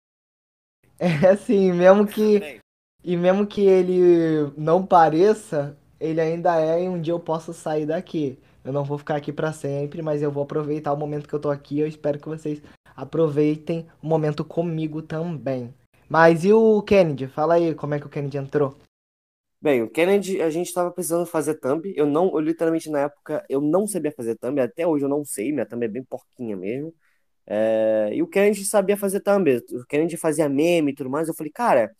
É 0.99 1.27
assim, 1.27 1.71
mesmo 1.73 2.07
que. 2.07 2.59
E 3.07 3.15
mesmo 3.15 3.47
que 3.47 3.61
ele 3.61 4.51
não 4.57 4.85
pareça, 4.85 5.77
ele 5.97 6.19
ainda 6.19 6.59
é 6.59 6.83
e 6.83 6.89
um 6.89 6.99
dia 6.99 7.13
eu 7.13 7.19
posso 7.21 7.53
sair 7.53 7.85
daqui. 7.85 8.37
Eu 8.65 8.73
não 8.73 8.83
vou 8.83 8.97
ficar 8.97 9.15
aqui 9.15 9.31
para 9.31 9.53
sempre, 9.53 10.01
mas 10.01 10.21
eu 10.21 10.29
vou 10.29 10.43
aproveitar 10.43 10.91
o 10.91 10.97
momento 10.97 11.25
que 11.25 11.33
eu 11.33 11.39
tô 11.39 11.49
aqui. 11.49 11.79
Eu 11.79 11.87
espero 11.87 12.19
que 12.19 12.27
vocês 12.27 12.61
aproveitem 12.97 13.87
o 14.03 14.07
momento 14.07 14.43
comigo 14.43 15.01
também. 15.01 15.73
Mas 16.09 16.43
e 16.43 16.51
o 16.51 16.81
Kennedy? 16.81 17.27
Fala 17.27 17.53
aí 17.53 17.73
como 17.73 17.93
é 17.93 17.99
que 18.01 18.05
o 18.07 18.09
Kennedy 18.09 18.39
entrou. 18.39 18.75
Bem, 19.61 19.81
o 19.83 19.89
Kennedy, 19.89 20.41
a 20.41 20.49
gente 20.49 20.67
estava 20.67 20.91
precisando 20.91 21.25
fazer 21.25 21.53
thumb. 21.61 21.93
Eu 21.95 22.05
não, 22.05 22.27
eu 22.33 22.41
literalmente 22.41 22.89
na 22.89 22.99
época, 23.03 23.41
eu 23.47 23.61
não 23.61 23.87
sabia 23.87 24.11
fazer 24.11 24.35
thumb. 24.35 24.59
Até 24.59 24.85
hoje 24.85 25.05
eu 25.05 25.09
não 25.09 25.23
sei, 25.23 25.53
minha 25.53 25.65
thumb 25.65 25.85
é 25.85 25.87
bem 25.87 26.03
porquinha 26.03 26.57
mesmo. 26.57 26.93
É, 27.45 28.09
e 28.11 28.21
o 28.21 28.27
Kennedy 28.27 28.65
sabia 28.65 28.97
fazer 28.97 29.21
thumb. 29.21 29.49
O 29.71 29.85
Kennedy 29.85 30.17
fazia 30.17 30.49
meme 30.49 30.91
e 30.91 30.95
tudo 30.95 31.09
mais. 31.09 31.29
Eu 31.29 31.33
falei, 31.33 31.53
cara, 31.53 31.95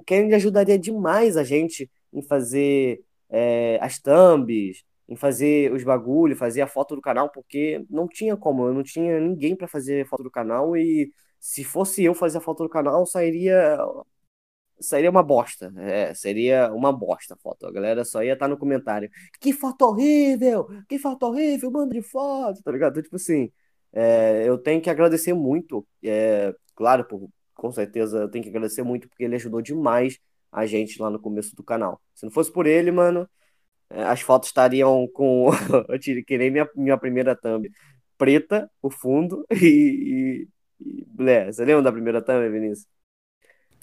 o 0.00 0.02
Kennedy 0.02 0.34
ajudaria 0.34 0.78
demais 0.78 1.36
a 1.36 1.44
gente 1.44 1.90
em 2.12 2.22
fazer 2.22 3.02
é, 3.28 3.78
as 3.82 3.98
thumbs, 3.98 4.82
em 5.08 5.16
fazer 5.16 5.72
os 5.72 5.84
bagulho, 5.84 6.36
fazer 6.36 6.62
a 6.62 6.66
foto 6.66 6.96
do 6.96 7.02
canal, 7.02 7.30
porque 7.30 7.84
não 7.90 8.08
tinha 8.08 8.36
como, 8.36 8.66
eu 8.66 8.74
não 8.74 8.82
tinha 8.82 9.20
ninguém 9.20 9.54
para 9.54 9.68
fazer 9.68 10.06
foto 10.06 10.22
do 10.22 10.30
canal 10.30 10.76
e 10.76 11.12
se 11.38 11.64
fosse 11.64 12.02
eu 12.04 12.14
fazer 12.14 12.38
a 12.38 12.40
foto 12.40 12.62
do 12.62 12.68
canal, 12.68 13.04
sairia 13.06 13.78
seria 14.80 15.10
uma 15.10 15.22
bosta. 15.22 15.72
É, 15.76 16.14
seria 16.14 16.72
uma 16.72 16.92
bosta 16.92 17.34
a 17.34 17.36
foto. 17.36 17.66
A 17.66 17.72
galera 17.72 18.04
só 18.04 18.22
ia 18.22 18.32
estar 18.32 18.46
tá 18.46 18.48
no 18.48 18.58
comentário. 18.58 19.10
Que 19.40 19.52
foto 19.52 19.82
horrível! 19.82 20.66
Que 20.88 20.98
foto 20.98 21.24
horrível! 21.26 21.70
Manda 21.70 21.92
de 21.94 22.02
foto, 22.02 22.62
tá 22.62 22.72
ligado? 22.72 22.92
Então, 22.92 23.02
tipo 23.02 23.16
assim, 23.16 23.52
é, 23.92 24.44
eu 24.48 24.58
tenho 24.58 24.80
que 24.80 24.90
agradecer 24.90 25.34
muito. 25.34 25.86
É, 26.02 26.54
claro, 26.74 27.04
por, 27.04 27.28
com 27.60 27.70
certeza 27.70 28.20
eu 28.20 28.28
tenho 28.28 28.42
que 28.42 28.48
agradecer 28.48 28.82
muito 28.82 29.06
porque 29.06 29.22
ele 29.22 29.34
ajudou 29.34 29.60
demais 29.60 30.18
a 30.50 30.64
gente 30.64 31.00
lá 31.00 31.10
no 31.10 31.20
começo 31.20 31.54
do 31.54 31.62
canal. 31.62 32.00
Se 32.14 32.24
não 32.24 32.32
fosse 32.32 32.50
por 32.50 32.66
ele, 32.66 32.90
mano, 32.90 33.28
é, 33.90 34.02
as 34.02 34.22
fotos 34.22 34.48
estariam 34.48 35.06
com. 35.12 35.50
eu 35.90 35.98
tirei 35.98 36.24
que 36.24 36.38
nem 36.38 36.50
minha, 36.50 36.68
minha 36.74 36.96
primeira 36.96 37.36
thumb. 37.36 37.70
Preta, 38.16 38.70
o 38.80 38.90
fundo, 38.90 39.44
e. 39.52 40.48
e, 40.80 41.04
e 41.20 41.52
Você 41.52 41.64
lembra 41.66 41.82
da 41.82 41.92
primeira 41.92 42.22
thumb, 42.22 42.48
Vinícius? 42.48 42.88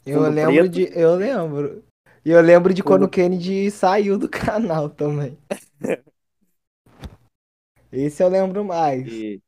Eu 0.04 0.22
lembro 0.22 0.54
preto. 0.54 0.70
de. 0.70 1.00
Eu 1.00 1.16
lembro. 1.16 1.84
E 2.26 2.32
eu 2.32 2.42
lembro 2.42 2.74
de 2.74 2.82
quando 2.82 3.04
o 3.04 3.10
Kennedy 3.10 3.70
saiu 3.70 4.18
do 4.18 4.28
canal 4.28 4.90
também. 4.90 5.38
Esse 7.92 8.24
eu 8.24 8.28
lembro 8.28 8.66
mais. 8.66 9.08
E 9.08 9.42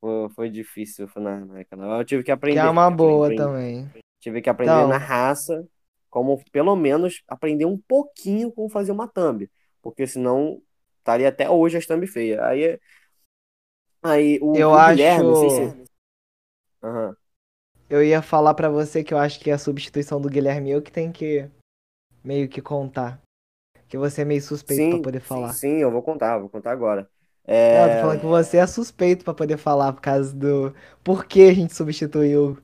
foi, 0.00 0.28
foi 0.30 0.50
difícil 0.50 1.08
na, 1.16 1.64
canal. 1.64 1.98
Eu 1.98 2.04
tive 2.04 2.22
que 2.22 2.30
aprender. 2.30 2.60
Que 2.60 2.66
é 2.66 2.70
uma 2.70 2.90
boa 2.90 3.26
aprendi, 3.26 3.42
também. 3.42 3.90
Tive 4.20 4.42
que 4.42 4.50
aprender 4.50 4.72
então... 4.72 4.88
na 4.88 4.98
raça, 4.98 5.66
como 6.08 6.42
pelo 6.50 6.74
menos 6.76 7.22
aprender 7.28 7.64
um 7.64 7.78
pouquinho 7.78 8.50
como 8.52 8.68
fazer 8.68 8.92
uma 8.92 9.08
thumb 9.08 9.48
porque 9.82 10.06
senão 10.06 10.62
estaria 10.98 11.28
até 11.28 11.48
hoje 11.48 11.78
a 11.78 11.80
thumb 11.80 12.06
feia. 12.06 12.44
Aí, 12.44 12.78
aí 14.02 14.38
o, 14.40 14.54
eu 14.56 14.70
o 14.70 14.74
acho... 14.74 14.96
Guilherme, 14.96 15.50
se... 15.50 15.84
uhum. 16.82 17.14
Eu 17.88 18.04
ia 18.04 18.22
falar 18.22 18.54
para 18.54 18.68
você 18.68 19.02
que 19.02 19.12
eu 19.12 19.18
acho 19.18 19.40
que 19.40 19.50
a 19.50 19.58
substituição 19.58 20.20
do 20.20 20.28
Guilherme 20.28 20.70
eu 20.70 20.80
que 20.80 20.92
tem 20.92 21.10
que 21.10 21.50
meio 22.22 22.48
que 22.48 22.62
contar. 22.62 23.20
Que 23.88 23.98
você 23.98 24.22
é 24.22 24.24
meio 24.24 24.40
suspeito 24.40 24.82
sim, 24.82 24.90
pra 24.90 25.02
poder 25.02 25.20
falar. 25.20 25.52
Sim, 25.52 25.58
sim, 25.58 25.76
eu 25.78 25.90
vou 25.90 26.00
contar, 26.00 26.38
vou 26.38 26.48
contar 26.48 26.70
agora. 26.70 27.10
É... 27.52 27.80
Não, 27.80 27.88
eu 27.88 27.94
tô 27.94 28.00
falando 28.02 28.20
que 28.20 28.26
você 28.26 28.58
é 28.58 28.66
suspeito 28.68 29.24
para 29.24 29.34
poder 29.34 29.56
falar 29.56 29.92
por 29.92 30.00
causa 30.00 30.32
do. 30.32 30.72
Por 31.02 31.24
que 31.24 31.48
a 31.48 31.52
gente 31.52 31.74
substituiu? 31.74 32.56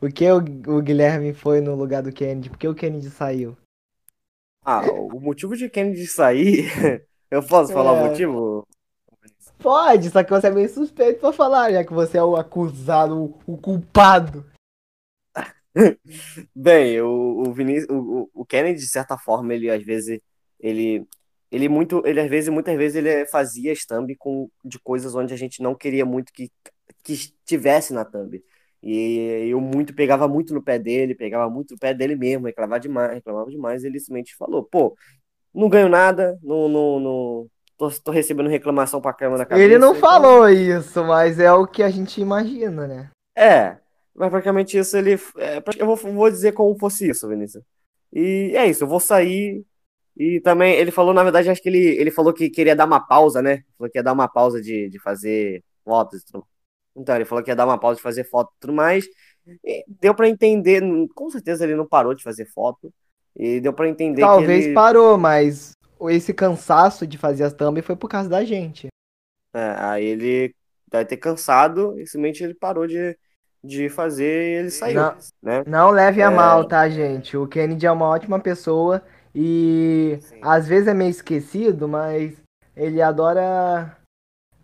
Por 0.00 0.10
que 0.10 0.28
o, 0.28 0.38
o 0.38 0.82
Guilherme 0.82 1.32
foi 1.32 1.60
no 1.60 1.76
lugar 1.76 2.02
do 2.02 2.12
Kennedy? 2.12 2.50
Por 2.50 2.58
que 2.58 2.66
o 2.66 2.74
Kennedy 2.74 3.08
saiu? 3.08 3.56
Ah, 4.64 4.80
o 4.80 5.20
motivo 5.20 5.56
de 5.56 5.70
Kennedy 5.70 6.08
sair. 6.08 7.06
Eu 7.30 7.40
posso 7.40 7.72
falar 7.72 7.92
o 7.92 7.96
é. 8.04 8.08
motivo? 8.08 8.66
Pode, 9.60 10.10
só 10.10 10.24
que 10.24 10.30
você 10.30 10.48
é 10.48 10.50
meio 10.50 10.68
suspeito 10.68 11.20
pra 11.20 11.32
falar, 11.32 11.70
já 11.70 11.84
que 11.84 11.92
você 11.92 12.18
é 12.18 12.22
o 12.22 12.36
acusado, 12.36 13.34
o, 13.46 13.56
culpado. 13.56 14.44
Bem, 16.54 17.00
o, 17.00 17.44
o, 17.46 17.52
Vinícius, 17.52 17.88
o, 17.90 18.28
o 18.34 18.44
Kennedy, 18.44 18.80
de 18.80 18.88
certa 18.88 19.16
forma, 19.16 19.54
ele 19.54 19.70
às 19.70 19.82
vezes. 19.84 20.20
Ele, 20.58 21.06
ele 21.50 21.68
muito. 21.68 22.02
Ele 22.04 22.20
às 22.20 22.28
vezes, 22.28 22.48
muitas 22.48 22.76
vezes, 22.76 22.96
ele 22.96 23.26
fazia 23.26 23.74
thumb 23.88 24.14
com, 24.16 24.50
de 24.64 24.78
coisas 24.78 25.14
onde 25.14 25.32
a 25.32 25.36
gente 25.36 25.62
não 25.62 25.74
queria 25.74 26.04
muito 26.04 26.32
que, 26.32 26.50
que 27.02 27.12
estivesse 27.12 27.92
na 27.92 28.04
thumb. 28.04 28.42
E 28.82 29.48
eu 29.50 29.60
muito 29.60 29.94
pegava 29.94 30.28
muito 30.28 30.54
no 30.54 30.62
pé 30.62 30.78
dele, 30.78 31.14
pegava 31.14 31.50
muito 31.50 31.72
no 31.72 31.78
pé 31.78 31.94
dele 31.94 32.14
mesmo, 32.14 32.46
reclamava 32.46 32.80
demais, 32.80 33.14
reclamava 33.14 33.50
demais. 33.50 33.84
Ele 33.84 33.98
simplesmente 33.98 34.36
falou: 34.36 34.62
pô, 34.62 34.96
não 35.54 35.68
ganho 35.68 35.88
nada, 35.88 36.38
não, 36.42 36.68
não, 36.68 37.00
não 37.00 37.50
tô, 37.76 37.90
tô 37.90 38.10
recebendo 38.10 38.48
reclamação 38.48 39.00
pra 39.00 39.12
cama 39.12 39.38
na 39.38 39.46
cabeça. 39.46 39.64
Ele 39.64 39.78
não 39.78 39.96
então... 39.96 40.00
falou 40.00 40.48
isso, 40.48 41.04
mas 41.04 41.38
é 41.38 41.52
o 41.52 41.66
que 41.66 41.82
a 41.82 41.90
gente 41.90 42.20
imagina, 42.20 42.86
né? 42.86 43.10
É, 43.36 43.76
mas 44.14 44.30
praticamente 44.30 44.78
isso 44.78 44.96
ele. 44.96 45.18
É, 45.38 45.62
eu 45.78 45.86
vou, 45.86 45.96
vou 45.96 46.30
dizer 46.30 46.52
como 46.52 46.78
fosse 46.78 47.08
isso, 47.08 47.28
Vinícius. 47.28 47.64
E 48.12 48.52
é 48.54 48.66
isso, 48.66 48.84
eu 48.84 48.88
vou 48.88 49.00
sair. 49.00 49.64
E 50.16 50.40
também 50.40 50.74
ele 50.74 50.90
falou, 50.90 51.12
na 51.12 51.22
verdade, 51.22 51.50
acho 51.50 51.62
que 51.62 51.68
ele, 51.68 51.84
ele 52.00 52.10
falou 52.10 52.32
que 52.32 52.48
queria 52.48 52.74
dar 52.74 52.86
uma 52.86 53.00
pausa, 53.00 53.42
né? 53.42 53.62
Falou 53.76 53.90
que 53.90 53.98
ia 53.98 54.02
dar 54.02 54.14
uma 54.14 54.26
pausa 54.26 54.62
de, 54.62 54.88
de 54.88 54.98
fazer 54.98 55.62
e 55.86 56.32
tudo. 56.32 56.46
Então, 56.96 57.14
ele 57.14 57.26
falou 57.26 57.44
que 57.44 57.50
ia 57.50 57.56
dar 57.56 57.66
uma 57.66 57.78
pausa 57.78 57.96
de 57.96 58.02
fazer 58.02 58.24
foto 58.24 58.50
e 58.56 58.60
tudo 58.60 58.72
mais. 58.72 59.04
E 59.62 59.84
deu 59.86 60.14
para 60.14 60.28
entender, 60.28 60.82
com 61.14 61.30
certeza 61.30 61.64
ele 61.64 61.76
não 61.76 61.86
parou 61.86 62.14
de 62.14 62.24
fazer 62.24 62.46
foto. 62.46 62.92
E 63.36 63.60
deu 63.60 63.72
para 63.72 63.88
entender 63.88 64.22
Talvez 64.22 64.64
ele... 64.64 64.74
parou, 64.74 65.18
mas 65.18 65.72
esse 66.08 66.32
cansaço 66.32 67.06
de 67.06 67.18
fazer 67.18 67.44
as 67.44 67.52
thumb 67.52 67.80
foi 67.82 67.94
por 67.94 68.08
causa 68.08 68.28
da 68.28 68.42
gente. 68.42 68.88
É, 69.52 69.74
aí 69.78 70.04
ele 70.04 70.54
deve 70.90 71.04
ter 71.04 71.18
cansado 71.18 71.98
e 71.98 72.06
simplesmente 72.06 72.42
ele 72.42 72.54
parou 72.54 72.86
de, 72.86 73.16
de 73.62 73.90
fazer 73.90 74.42
e 74.42 74.54
ele 74.60 74.70
saiu. 74.70 74.94
Não, 75.00 75.16
né? 75.42 75.64
não 75.66 75.90
leve 75.90 76.22
a 76.22 76.30
é... 76.30 76.34
mal, 76.34 76.66
tá, 76.66 76.88
gente? 76.88 77.36
O 77.36 77.46
Kennedy 77.46 77.84
é 77.86 77.92
uma 77.92 78.06
ótima 78.06 78.40
pessoa 78.40 79.02
e 79.38 80.18
Sim. 80.22 80.38
às 80.40 80.66
vezes 80.66 80.88
é 80.88 80.94
meio 80.94 81.10
esquecido, 81.10 81.86
mas 81.86 82.40
ele 82.74 83.02
adora 83.02 83.94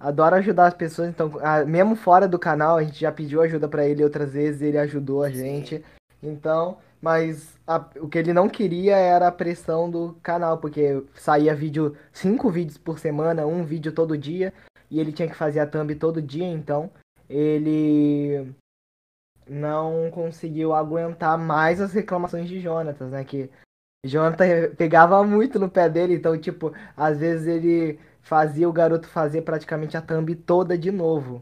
adora 0.01 0.37
ajudar 0.37 0.69
as 0.69 0.75
pessoas, 0.75 1.11
então, 1.11 1.31
mesmo 1.67 1.95
fora 1.95 2.27
do 2.27 2.39
canal, 2.39 2.79
a 2.79 2.83
gente 2.83 2.99
já 2.99 3.13
pediu 3.13 3.43
ajuda 3.43 3.69
para 3.69 3.87
ele 3.87 4.03
outras 4.03 4.33
vezes, 4.33 4.63
ele 4.63 4.79
ajudou 4.79 5.23
a 5.23 5.31
gente. 5.31 5.85
Então, 6.23 6.79
mas 7.01 7.57
a, 7.67 7.85
o 8.01 8.09
que 8.09 8.19
ele 8.19 8.33
não 8.33 8.49
queria 8.49 8.97
era 8.97 9.29
a 9.29 9.33
pressão 9.33 9.91
do 9.91 10.17
canal, 10.23 10.57
porque 10.59 11.05
saía 11.15 11.55
vídeo, 11.55 11.95
cinco 12.13 12.51
vídeos 12.51 12.79
por 12.79 12.99
semana, 12.99 13.47
um 13.47 13.65
vídeo 13.65 13.93
todo 13.93 14.19
dia, 14.19 14.55
e 14.91 14.99
ele 14.99 15.13
tinha 15.13 15.29
que 15.29 15.37
fazer 15.37 15.61
a 15.61 15.67
thumb 15.67 15.95
todo 15.95 16.23
dia, 16.23 16.47
então 16.47 16.91
ele 17.29 18.53
não 19.47 20.11
conseguiu 20.11 20.75
aguentar 20.75 21.37
mais 21.37 21.81
as 21.81 21.93
reclamações 21.93 22.49
de 22.49 22.59
Jonatas, 22.59 23.11
né? 23.11 23.23
Que 23.23 23.51
Jonathan 24.05 24.75
pegava 24.77 25.23
muito 25.25 25.59
no 25.59 25.71
pé 25.71 25.89
dele, 25.89 26.15
então, 26.15 26.39
tipo, 26.39 26.73
às 26.97 27.19
vezes 27.19 27.47
ele 27.47 28.01
fazia 28.21 28.69
o 28.69 28.73
garoto 28.73 29.09
fazer 29.09 29.43
praticamente 29.43 29.97
a 29.97 30.03
thumb 30.03 30.35
toda 30.35 30.77
de 30.77 30.91
novo. 30.91 31.41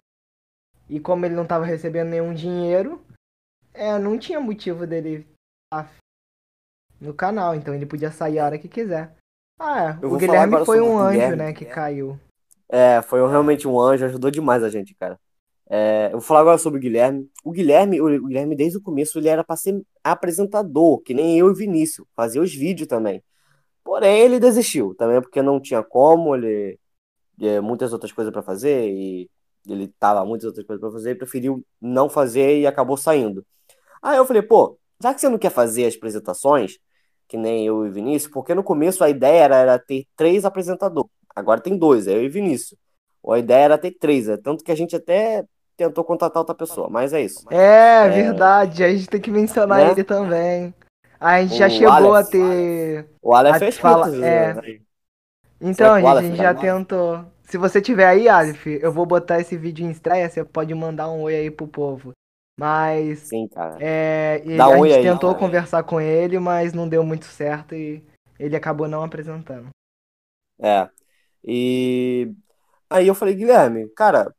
E 0.88 1.00
como 1.00 1.24
ele 1.24 1.34
não 1.34 1.46
tava 1.46 1.64
recebendo 1.64 2.08
nenhum 2.08 2.34
dinheiro, 2.34 3.00
é, 3.72 3.98
não 3.98 4.18
tinha 4.18 4.40
motivo 4.40 4.86
dele 4.86 5.26
estar 5.72 5.90
no 7.00 7.14
canal, 7.14 7.54
então 7.54 7.74
ele 7.74 7.86
podia 7.86 8.10
sair 8.10 8.38
a 8.38 8.44
hora 8.44 8.58
que 8.58 8.68
quiser. 8.68 9.14
Ah, 9.58 9.98
Eu 10.02 10.12
o 10.12 10.18
Guilherme 10.18 10.64
foi 10.64 10.80
um 10.80 10.98
anjo, 10.98 11.12
Guilherme. 11.12 11.36
né, 11.36 11.52
que 11.52 11.64
caiu. 11.64 12.18
É, 12.68 13.00
foi 13.02 13.20
realmente 13.28 13.66
um 13.66 13.80
anjo, 13.80 14.04
ajudou 14.04 14.30
demais 14.30 14.62
a 14.62 14.68
gente, 14.68 14.94
cara. 14.94 15.18
É, 15.72 16.06
eu 16.08 16.12
vou 16.12 16.20
falar 16.20 16.40
agora 16.40 16.58
sobre 16.58 16.78
o 16.78 16.82
Guilherme. 16.82 17.30
O 17.44 17.52
Guilherme, 17.52 18.00
o 18.00 18.26
Guilherme, 18.26 18.56
desde 18.56 18.78
o 18.78 18.82
começo, 18.82 19.18
ele 19.18 19.28
era 19.28 19.44
para 19.44 19.56
ser 19.56 19.80
apresentador, 20.02 21.00
que 21.00 21.14
nem 21.14 21.38
eu 21.38 21.46
e 21.46 21.50
o 21.52 21.54
Vinícius, 21.54 22.06
fazia 22.16 22.42
os 22.42 22.52
vídeos 22.52 22.88
também. 22.88 23.22
Porém, 23.84 24.20
ele 24.20 24.40
desistiu, 24.40 24.94
também 24.96 25.20
porque 25.20 25.40
não 25.40 25.60
tinha 25.60 25.82
como, 25.82 26.34
ele 26.34 26.78
tinha 27.38 27.62
muitas 27.62 27.92
outras 27.92 28.12
coisas 28.12 28.32
para 28.32 28.42
fazer 28.42 28.90
e 28.90 29.30
ele 29.68 29.88
tava 29.98 30.24
muitas 30.24 30.46
outras 30.46 30.66
coisas 30.66 30.80
para 30.80 30.90
fazer, 30.90 31.12
e 31.12 31.14
preferiu 31.14 31.64
não 31.80 32.08
fazer 32.08 32.60
e 32.60 32.66
acabou 32.66 32.96
saindo. 32.96 33.46
Aí 34.02 34.16
eu 34.16 34.26
falei, 34.26 34.42
pô, 34.42 34.78
já 35.02 35.14
que 35.14 35.20
você 35.20 35.28
não 35.28 35.38
quer 35.38 35.50
fazer 35.50 35.86
as 35.86 35.94
apresentações, 35.94 36.78
que 37.28 37.36
nem 37.36 37.66
eu 37.66 37.86
e 37.86 37.90
o 37.90 37.92
Vinícius, 37.92 38.32
porque 38.32 38.54
no 38.54 38.64
começo 38.64 39.04
a 39.04 39.10
ideia 39.10 39.44
era, 39.44 39.56
era 39.56 39.78
ter 39.78 40.06
três 40.16 40.44
apresentadores, 40.44 41.10
agora 41.34 41.60
tem 41.60 41.78
dois, 41.78 42.08
é 42.08 42.16
eu 42.16 42.24
e 42.24 42.28
o 42.28 42.32
Vinícius. 42.32 42.78
A 43.28 43.38
ideia 43.38 43.64
era 43.64 43.78
ter 43.78 43.92
três, 43.92 44.28
é 44.28 44.36
tanto 44.36 44.64
que 44.64 44.72
a 44.72 44.74
gente 44.74 44.96
até 44.96 45.44
tentou 45.84 46.04
contratar 46.04 46.40
outra 46.40 46.54
pessoa, 46.54 46.88
mas 46.90 47.12
é 47.14 47.22
isso. 47.22 47.46
É, 47.50 48.06
verdade, 48.10 48.84
a 48.84 48.90
gente 48.92 49.08
tem 49.08 49.20
que 49.20 49.30
mencionar 49.30 49.78
Né? 49.78 49.90
ele 49.92 50.04
também. 50.04 50.74
A 51.18 51.40
gente 51.42 51.56
já 51.56 51.66
O 51.66 51.70
chegou 51.70 52.14
Alex. 52.14 52.28
a 52.28 52.30
ter. 52.30 53.10
O 53.22 53.34
Aleph 53.34 53.56
A 53.56 53.58
fez 53.58 53.78
fala- 53.78 54.06
muitos, 54.06 54.22
é. 54.22 54.54
né? 54.54 54.78
Então, 55.60 55.96
gente, 55.96 56.06
a 56.06 56.22
gente 56.22 56.36
já 56.36 56.52
no 56.52 56.60
tentou. 56.60 57.24
Se 57.44 57.56
você 57.58 57.80
tiver 57.80 58.06
aí, 58.06 58.28
Aleph, 58.28 58.66
eu 58.66 58.92
vou 58.92 59.04
botar 59.06 59.40
esse 59.40 59.56
vídeo 59.56 59.84
em 59.86 59.90
estreia, 59.90 60.28
você 60.28 60.44
pode 60.44 60.74
mandar 60.74 61.10
um 61.10 61.22
oi 61.22 61.34
aí 61.34 61.50
pro 61.50 61.66
povo. 61.66 62.12
Mas 62.58 63.20
Sim, 63.20 63.48
cara. 63.48 63.76
é, 63.80 64.42
ele- 64.44 64.56
Dá 64.58 64.64
a 64.66 64.68
oi 64.78 64.90
gente 64.90 64.98
aí, 64.98 65.02
tentou 65.04 65.30
cara. 65.30 65.40
conversar 65.40 65.82
com 65.82 65.98
ele, 66.00 66.38
mas 66.38 66.72
não 66.74 66.86
deu 66.88 67.02
muito 67.02 67.24
certo 67.24 67.74
e 67.74 68.02
ele 68.38 68.54
acabou 68.54 68.86
não 68.86 69.02
apresentando. 69.02 69.68
É. 70.60 70.88
E 71.42 72.30
aí 72.90 73.06
eu 73.06 73.14
falei, 73.14 73.34
Guilherme, 73.34 73.88
cara, 73.96 74.32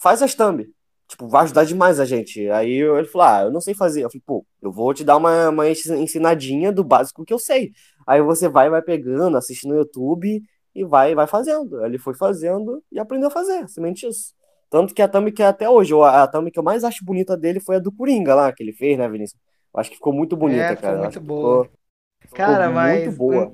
faz 0.00 0.22
as 0.22 0.34
thumb. 0.34 0.68
Tipo, 1.14 1.28
vai 1.28 1.44
ajudar 1.44 1.64
demais 1.64 2.00
a 2.00 2.04
gente. 2.04 2.50
Aí 2.50 2.74
eu- 2.74 2.98
ele 2.98 3.06
falou, 3.06 3.26
ah, 3.28 3.42
eu 3.42 3.50
não 3.52 3.60
sei 3.60 3.72
fazer. 3.72 4.02
Eu 4.02 4.10
falei, 4.10 4.22
pô, 4.26 4.44
eu 4.60 4.72
vou 4.72 4.92
te 4.92 5.04
dar 5.04 5.16
uma, 5.16 5.48
uma 5.48 5.68
ensinadinha 5.68 6.72
do 6.72 6.82
básico 6.82 7.24
que 7.24 7.32
eu 7.32 7.38
sei. 7.38 7.70
Aí 8.04 8.20
você 8.20 8.48
vai, 8.48 8.68
vai 8.68 8.82
pegando, 8.82 9.36
assiste 9.36 9.68
no 9.68 9.76
YouTube 9.76 10.42
e 10.74 10.84
vai, 10.84 11.14
vai 11.14 11.28
fazendo. 11.28 11.80
Aí 11.80 11.86
Ele 11.88 11.98
foi 11.98 12.14
fazendo 12.14 12.82
e 12.90 12.98
aprendeu 12.98 13.28
a 13.28 13.30
fazer, 13.30 13.68
somente 13.68 14.08
isso. 14.08 14.34
Tanto 14.68 14.92
que 14.92 15.00
a 15.00 15.06
thumb 15.06 15.30
que 15.30 15.40
é 15.40 15.46
até 15.46 15.70
hoje, 15.70 15.94
a 15.94 16.26
thumb 16.26 16.50
que 16.50 16.58
eu 16.58 16.64
mais 16.64 16.82
acho 16.82 17.04
bonita 17.04 17.36
dele 17.36 17.60
foi 17.60 17.76
a 17.76 17.78
do 17.78 17.92
Coringa 17.92 18.34
lá, 18.34 18.52
que 18.52 18.60
ele 18.60 18.72
fez, 18.72 18.98
né, 18.98 19.08
Vinícius? 19.08 19.40
Eu 19.72 19.80
acho 19.80 19.90
que 19.90 19.96
ficou 19.96 20.12
muito 20.12 20.36
bonita, 20.36 20.72
É, 20.72 20.74
ficou 20.74 20.90
cara. 20.90 21.02
Muito 21.02 21.20
boa. 21.20 21.64
ficou- 21.64 21.78
ficou 22.22 22.36
Cara, 22.36 22.70
mas 22.70 23.04
muito 23.04 23.16
boa. 23.16 23.52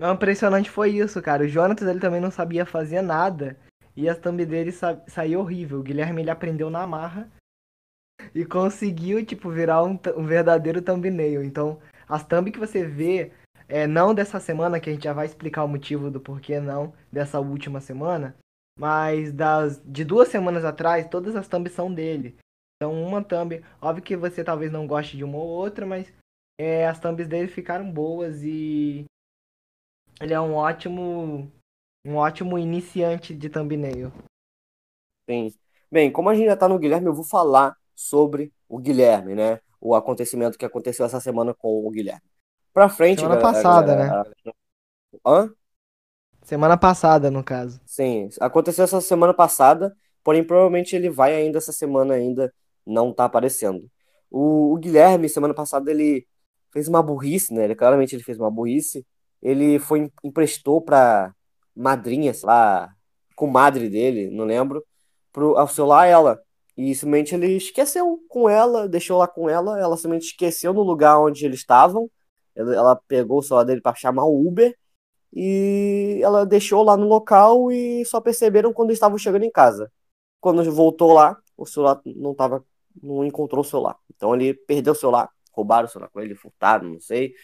o 0.00 0.12
impressionante 0.12 0.68
foi 0.68 0.90
isso, 0.90 1.22
cara. 1.22 1.44
O 1.44 1.48
Jonatas 1.48 1.86
ele 1.86 2.00
também 2.00 2.20
não 2.20 2.32
sabia 2.32 2.66
fazer 2.66 3.02
nada. 3.02 3.56
E 3.96 4.08
as 4.08 4.18
thumb 4.18 4.44
dele 4.44 4.72
sa 4.72 5.02
saiu 5.06 5.40
horrível. 5.40 5.80
O 5.80 5.82
Guilherme 5.82 6.22
ele 6.22 6.30
aprendeu 6.30 6.68
na 6.68 6.86
marra 6.86 7.30
e 8.34 8.44
conseguiu, 8.44 9.24
tipo, 9.24 9.50
virar 9.50 9.82
um, 9.82 9.98
um 10.16 10.26
verdadeiro 10.26 10.82
thumbnail. 10.82 11.42
Então, 11.42 11.80
as 12.08 12.24
thumb 12.24 12.50
que 12.50 12.58
você 12.58 12.84
vê, 12.84 13.32
é, 13.68 13.86
não 13.86 14.14
dessa 14.14 14.38
semana, 14.38 14.78
que 14.78 14.90
a 14.90 14.92
gente 14.92 15.04
já 15.04 15.12
vai 15.12 15.26
explicar 15.26 15.64
o 15.64 15.68
motivo 15.68 16.10
do 16.10 16.20
porquê 16.20 16.60
não 16.60 16.92
dessa 17.10 17.40
última 17.40 17.80
semana, 17.80 18.36
mas 18.78 19.32
das 19.32 19.82
de 19.84 20.04
duas 20.04 20.28
semanas 20.28 20.64
atrás, 20.64 21.08
todas 21.08 21.34
as 21.34 21.48
thumbs 21.48 21.72
são 21.72 21.92
dele. 21.92 22.36
Então, 22.76 22.92
uma 23.02 23.24
thumb, 23.24 23.64
óbvio 23.80 24.04
que 24.04 24.16
você 24.16 24.44
talvez 24.44 24.70
não 24.70 24.86
goste 24.86 25.16
de 25.16 25.24
uma 25.24 25.38
ou 25.38 25.48
outra, 25.48 25.86
mas 25.86 26.12
é, 26.60 26.86
as 26.86 27.00
thumbs 27.00 27.26
dele 27.26 27.48
ficaram 27.48 27.90
boas 27.90 28.42
e 28.42 29.06
ele 30.20 30.34
é 30.34 30.40
um 30.40 30.54
ótimo 30.54 31.50
um 32.06 32.16
ótimo 32.16 32.58
iniciante 32.58 33.34
de 33.34 33.48
thumbnail. 33.48 34.12
Sim. 35.28 35.52
Bem, 35.90 36.10
como 36.10 36.28
a 36.28 36.34
gente 36.34 36.46
já 36.46 36.56
tá 36.56 36.68
no 36.68 36.78
Guilherme, 36.78 37.06
eu 37.06 37.14
vou 37.14 37.24
falar 37.24 37.74
sobre 37.94 38.52
o 38.68 38.78
Guilherme, 38.78 39.34
né? 39.34 39.60
O 39.80 39.94
acontecimento 39.94 40.58
que 40.58 40.64
aconteceu 40.64 41.04
essa 41.06 41.20
semana 41.20 41.54
com 41.54 41.86
o 41.86 41.90
Guilherme. 41.90 42.22
Pra 42.72 42.88
frente, 42.88 43.20
Semana 43.20 43.40
galera- 43.40 43.54
passada, 43.62 43.96
né? 43.96 44.06
galera- 44.08 44.32
Hã? 45.26 45.52
Semana 46.42 46.76
passada, 46.76 47.30
no 47.30 47.42
caso. 47.42 47.80
Sim, 47.86 48.28
aconteceu 48.40 48.84
essa 48.84 49.00
semana 49.00 49.34
passada, 49.34 49.96
porém 50.22 50.44
provavelmente 50.44 50.94
ele 50.94 51.10
vai 51.10 51.34
ainda 51.34 51.58
essa 51.58 51.72
semana 51.72 52.14
ainda 52.14 52.52
não 52.86 53.12
tá 53.12 53.24
aparecendo. 53.24 53.90
O, 54.30 54.74
o 54.74 54.76
Guilherme, 54.76 55.28
semana 55.28 55.54
passada, 55.54 55.90
ele 55.90 56.26
fez 56.72 56.86
uma 56.88 57.02
burrice, 57.02 57.52
né? 57.54 57.64
Ele, 57.64 57.74
claramente 57.74 58.14
ele 58.14 58.22
fez 58.22 58.38
uma 58.38 58.50
burrice. 58.50 59.04
Ele 59.42 59.78
foi 59.78 60.10
emprestou 60.22 60.80
pra 60.80 61.34
madrinha, 61.76 62.32
sei 62.34 62.46
lá, 62.46 62.90
comadre 63.36 63.88
dele, 63.88 64.30
não 64.30 64.44
lembro, 64.44 64.84
pro 65.32 65.54
celular 65.68 66.06
ela. 66.06 66.40
E 66.76 66.94
simplesmente 66.94 67.34
ele 67.34 67.56
esqueceu 67.56 68.18
com 68.28 68.48
ela, 68.48 68.88
deixou 68.88 69.18
lá 69.18 69.28
com 69.28 69.48
ela, 69.48 69.78
ela 69.78 69.96
simplesmente 69.96 70.30
esqueceu 70.30 70.72
no 70.74 70.82
lugar 70.82 71.18
onde 71.20 71.44
eles 71.44 71.60
estavam. 71.60 72.10
Ela, 72.54 72.74
ela 72.74 72.96
pegou 73.08 73.38
o 73.38 73.42
celular 73.42 73.64
dele 73.64 73.80
para 73.80 73.96
chamar 73.96 74.24
o 74.24 74.46
Uber 74.46 74.74
e 75.32 76.20
ela 76.22 76.46
deixou 76.46 76.82
lá 76.82 76.96
no 76.96 77.06
local 77.06 77.70
e 77.70 78.04
só 78.06 78.20
perceberam 78.20 78.72
quando 78.72 78.92
estavam 78.92 79.18
chegando 79.18 79.44
em 79.44 79.50
casa. 79.50 79.90
Quando 80.40 80.62
voltou 80.72 81.12
lá, 81.12 81.38
o 81.56 81.66
celular 81.66 82.00
não 82.04 82.34
tava, 82.34 82.64
não 83.02 83.24
encontrou 83.24 83.62
o 83.62 83.64
celular. 83.64 83.96
Então 84.14 84.34
ele 84.34 84.54
perdeu 84.54 84.92
o 84.92 84.96
celular, 84.96 85.30
roubaram 85.52 85.86
o 85.86 85.90
celular 85.90 86.10
com 86.10 86.20
ele, 86.20 86.34
furtaram, 86.34 86.88
não 86.88 87.00
sei. 87.00 87.34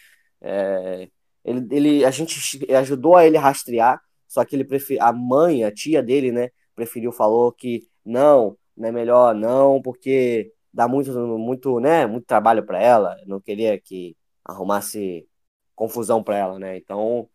É, 0.41 1.09
ele, 1.43 1.67
ele, 1.71 2.05
a 2.05 2.11
gente 2.11 2.65
ajudou 2.73 3.15
a 3.15 3.25
ele 3.25 3.37
rastrear, 3.37 4.01
só 4.33 4.43
que 4.43 4.55
ele 4.55 4.63
preferiu, 4.65 5.03
a 5.03 5.13
mãe, 5.13 5.63
a 5.63 5.71
tia 5.71 6.01
dele, 6.01 6.31
né, 6.31 6.49
preferiu, 6.75 7.11
falou 7.11 7.51
que 7.51 7.83
não, 8.03 8.57
não 8.75 8.89
é 8.89 8.91
melhor 8.91 9.35
não, 9.35 9.79
porque 9.79 10.51
dá 10.73 10.87
muito, 10.87 11.11
muito, 11.37 11.79
né, 11.79 12.07
muito 12.07 12.25
trabalho 12.25 12.63
para 12.65 12.81
ela, 12.81 13.15
não 13.27 13.39
queria 13.39 13.79
que 13.79 14.15
arrumasse 14.43 15.27
confusão 15.75 16.23
para 16.23 16.35
ela, 16.37 16.57
né, 16.57 16.75
então 16.77 17.27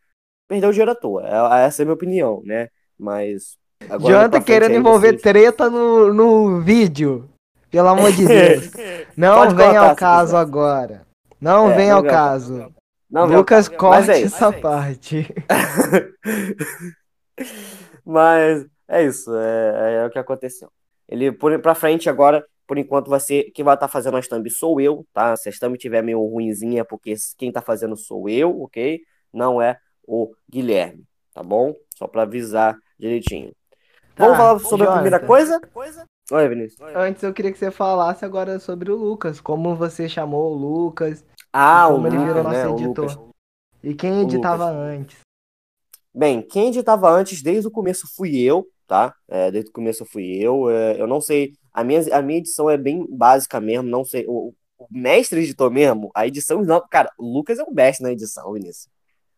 perdeu 0.49 0.71
o 0.71 0.73
dinheiro 0.73 0.91
à 0.91 0.95
toa, 0.97 1.23
É- 1.25 1.67
essa 1.67 1.83
é 1.83 1.85
a 1.85 1.87
minha 1.87 1.95
opinião, 1.95 2.43
né, 2.45 2.69
mas 2.99 3.57
frente 3.81 4.45
querendo 4.45 4.73
aí 4.73 4.77
envolver 4.79 5.11
vocês- 5.11 5.23
treta 5.23 5.71
no, 5.71 6.13
no 6.13 6.61
vídeo. 6.61 7.29
Pelo 7.71 7.89
amor 7.89 8.11
de 8.11 8.25
Deus. 8.27 8.71
Não 9.17 9.37
Pode 9.37 9.55
vem 9.55 9.67
cortar, 9.67 9.91
ao 9.91 9.95
caso 9.97 10.31
quiser. 10.33 10.39
agora. 10.41 11.07
Não 11.41 11.71
É, 11.71 11.77
vem 11.77 11.91
ao 11.91 12.03
caso. 12.03 12.75
Não? 13.11 13.27
Lucas, 13.27 13.69
Mas 13.69 13.79
corte 13.79 14.11
é 14.11 14.21
isso. 14.21 14.37
essa 14.37 14.53
parte. 14.53 15.27
Mas 18.05 18.67
é 18.87 19.05
isso, 19.05 19.35
é, 19.35 20.03
é 20.03 20.07
o 20.07 20.11
que 20.11 20.19
aconteceu. 20.19 20.71
Ele, 21.09 21.33
por, 21.33 21.59
pra 21.61 21.75
frente 21.75 22.09
agora, 22.09 22.45
por 22.67 22.77
enquanto, 22.77 23.09
vai 23.09 23.21
ser. 23.21 23.51
Quem 23.55 23.65
vai 23.65 23.75
estar 23.75 23.89
fazendo 23.89 24.17
as 24.17 24.29
thumb 24.29 24.49
sou 24.51 24.81
eu, 24.81 25.07
tá? 25.13 25.37
Se 25.37 25.49
as 25.49 25.59
thumb 25.59 25.77
tiver 25.79 26.03
meio 26.03 26.23
ruinzinha, 26.27 26.83
é 26.83 26.85
porque 26.85 27.15
quem 27.37 27.51
tá 27.51 27.63
fazendo 27.63 27.97
sou 27.97 28.29
eu, 28.29 28.63
ok? 28.63 29.01
Não 29.33 29.61
é 29.61 29.79
o 30.07 30.33
Guilherme, 30.51 31.05
tá 31.35 31.43
bom? 31.43 31.75
Só 31.97 32.07
pra 32.07 32.23
avisar 32.23 32.77
direitinho. 32.99 33.53
Tá, 34.15 34.25
Vamos 34.25 34.37
falar 34.37 34.59
sobre 34.59 34.87
a 34.87 34.93
primeira 34.93 35.19
Jonathan. 35.19 35.61
coisa? 35.73 36.05
Oi, 36.31 36.49
Vinícius. 36.49 36.81
Antes 36.95 37.23
eu 37.23 37.33
queria 37.33 37.53
que 37.53 37.59
você 37.59 37.71
falasse 37.71 38.25
agora 38.25 38.59
sobre 38.59 38.91
o 38.91 38.97
Lucas. 38.97 39.41
Como 39.41 39.75
você 39.75 40.09
chamou 40.09 40.53
o 40.53 40.55
Lucas 40.55 41.25
Ah, 41.61 41.89
o 41.89 42.07
ele 42.07 42.17
virou 42.17 42.45
nosso 42.45 42.51
né? 42.51 42.71
Editor. 42.71 43.05
Lucas. 43.05 43.19
e 43.83 43.93
quem 43.93 44.23
editava 44.23 44.71
antes. 44.71 45.19
Bem, 46.15 46.41
quem 46.41 46.69
editava 46.69 47.11
antes, 47.11 47.43
desde 47.43 47.67
o 47.67 47.71
começo 47.71 48.07
fui 48.15 48.39
eu, 48.39 48.65
tá? 48.87 49.13
É, 49.27 49.51
desde 49.51 49.69
o 49.69 49.73
começo 49.73 50.05
fui 50.05 50.37
eu. 50.37 50.71
É, 50.71 51.01
eu 51.01 51.09
não 51.09 51.21
sei. 51.21 51.55
A 51.73 51.83
minha, 51.83 52.01
a 52.17 52.23
minha 52.23 52.39
edição 52.39 52.71
é 52.71 52.77
bem 52.77 53.05
básica 53.11 53.61
mesmo, 53.61 53.89
não 53.89 54.05
sei. 54.05 54.25
O, 54.29 54.55
o 54.79 54.87
mestre 54.89 55.41
editor 55.41 55.69
mesmo, 55.69 56.13
a 56.15 56.29
edição 56.29 56.63
não. 56.63 56.81
Cara, 56.89 57.11
o 57.19 57.27
Lucas 57.27 57.59
é 57.59 57.65
o 57.65 57.75
mestre 57.75 58.05
na 58.05 58.13
edição, 58.13 58.53
Vinícius. 58.53 58.89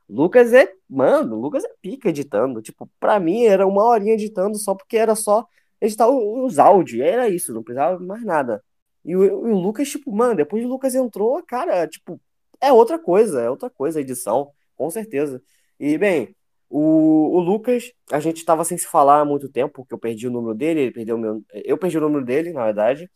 Lucas 0.06 0.52
é. 0.52 0.70
Mano, 0.90 1.36
o 1.38 1.40
Lucas 1.40 1.64
é 1.64 1.70
pica 1.80 2.10
editando. 2.10 2.60
Tipo, 2.60 2.86
pra 3.00 3.18
mim 3.18 3.44
era 3.44 3.66
uma 3.66 3.82
horinha 3.84 4.12
editando 4.12 4.58
só 4.58 4.74
porque 4.74 4.98
era 4.98 5.14
só 5.14 5.46
editar 5.80 6.06
os 6.06 6.58
áudios. 6.58 7.00
Era 7.00 7.30
isso, 7.30 7.54
não 7.54 7.62
precisava 7.62 7.98
mais 7.98 8.22
nada. 8.22 8.62
E 9.04 9.16
o, 9.16 9.24
e 9.24 9.28
o 9.52 9.58
Lucas, 9.58 9.88
tipo, 9.88 10.12
mano, 10.12 10.34
depois 10.36 10.64
o 10.64 10.68
Lucas 10.68 10.94
entrou, 10.94 11.42
cara, 11.44 11.86
tipo, 11.88 12.20
é 12.60 12.72
outra 12.72 12.98
coisa, 12.98 13.40
é 13.42 13.50
outra 13.50 13.70
coisa 13.70 13.98
a 13.98 14.02
edição, 14.02 14.50
com 14.76 14.90
certeza. 14.90 15.42
E, 15.78 15.96
bem, 15.98 16.36
o, 16.68 17.36
o 17.36 17.40
Lucas, 17.40 17.92
a 18.10 18.20
gente 18.20 18.44
tava 18.44 18.64
sem 18.64 18.76
se 18.78 18.86
falar 18.86 19.20
há 19.20 19.24
muito 19.24 19.48
tempo, 19.48 19.72
porque 19.74 19.94
eu 19.94 19.98
perdi 19.98 20.26
o 20.28 20.30
número 20.30 20.54
dele, 20.54 20.80
ele 20.82 20.92
perdeu 20.92 21.16
o 21.16 21.18
meu. 21.18 21.42
Eu 21.52 21.78
perdi 21.78 21.98
o 21.98 22.00
número 22.02 22.24
dele, 22.24 22.52
na 22.52 22.64
verdade. 22.66 23.10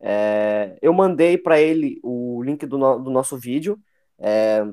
É, 0.00 0.78
eu 0.82 0.92
mandei 0.94 1.38
pra 1.38 1.60
ele 1.60 2.00
o 2.02 2.42
link 2.42 2.66
do, 2.66 2.78
no- 2.78 2.98
do 3.00 3.10
nosso 3.10 3.38
vídeo 3.38 3.78
é, 4.18 4.64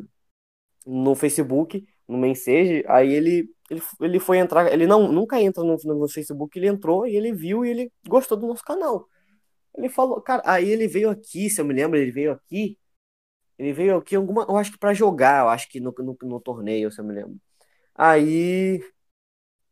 no 0.85 1.15
Facebook, 1.15 1.85
no 2.07 2.17
Message, 2.17 2.83
aí 2.87 3.11
ele 3.13 3.49
ele, 3.69 3.81
ele 3.99 4.19
foi 4.19 4.37
entrar, 4.37 4.71
ele 4.71 4.87
não 4.87 5.11
nunca 5.11 5.41
entra 5.41 5.61
no, 5.61 5.75
no 5.83 6.07
Facebook, 6.07 6.57
ele 6.57 6.67
entrou 6.67 7.05
e 7.05 7.15
ele 7.17 7.33
viu 7.33 7.65
e 7.65 7.69
ele 7.69 7.91
gostou 8.07 8.37
do 8.37 8.47
nosso 8.47 8.63
canal. 8.63 9.07
Ele 9.77 9.89
falou, 9.89 10.19
cara, 10.21 10.41
aí 10.45 10.69
ele 10.69 10.87
veio 10.87 11.09
aqui, 11.09 11.49
se 11.49 11.61
eu 11.61 11.65
me 11.65 11.73
lembro, 11.73 11.99
ele 11.99 12.11
veio 12.11 12.31
aqui. 12.31 12.77
Ele 13.57 13.73
veio 13.73 13.97
aqui 13.97 14.15
alguma, 14.15 14.43
eu 14.43 14.57
acho 14.57 14.71
que 14.71 14.77
para 14.79 14.93
jogar, 14.93 15.43
eu 15.45 15.49
acho 15.49 15.69
que 15.69 15.79
no, 15.79 15.93
no, 15.99 16.17
no, 16.21 16.39
torneio, 16.41 16.91
se 16.91 16.99
eu 16.99 17.05
me 17.05 17.13
lembro. 17.13 17.37
Aí, 17.95 18.83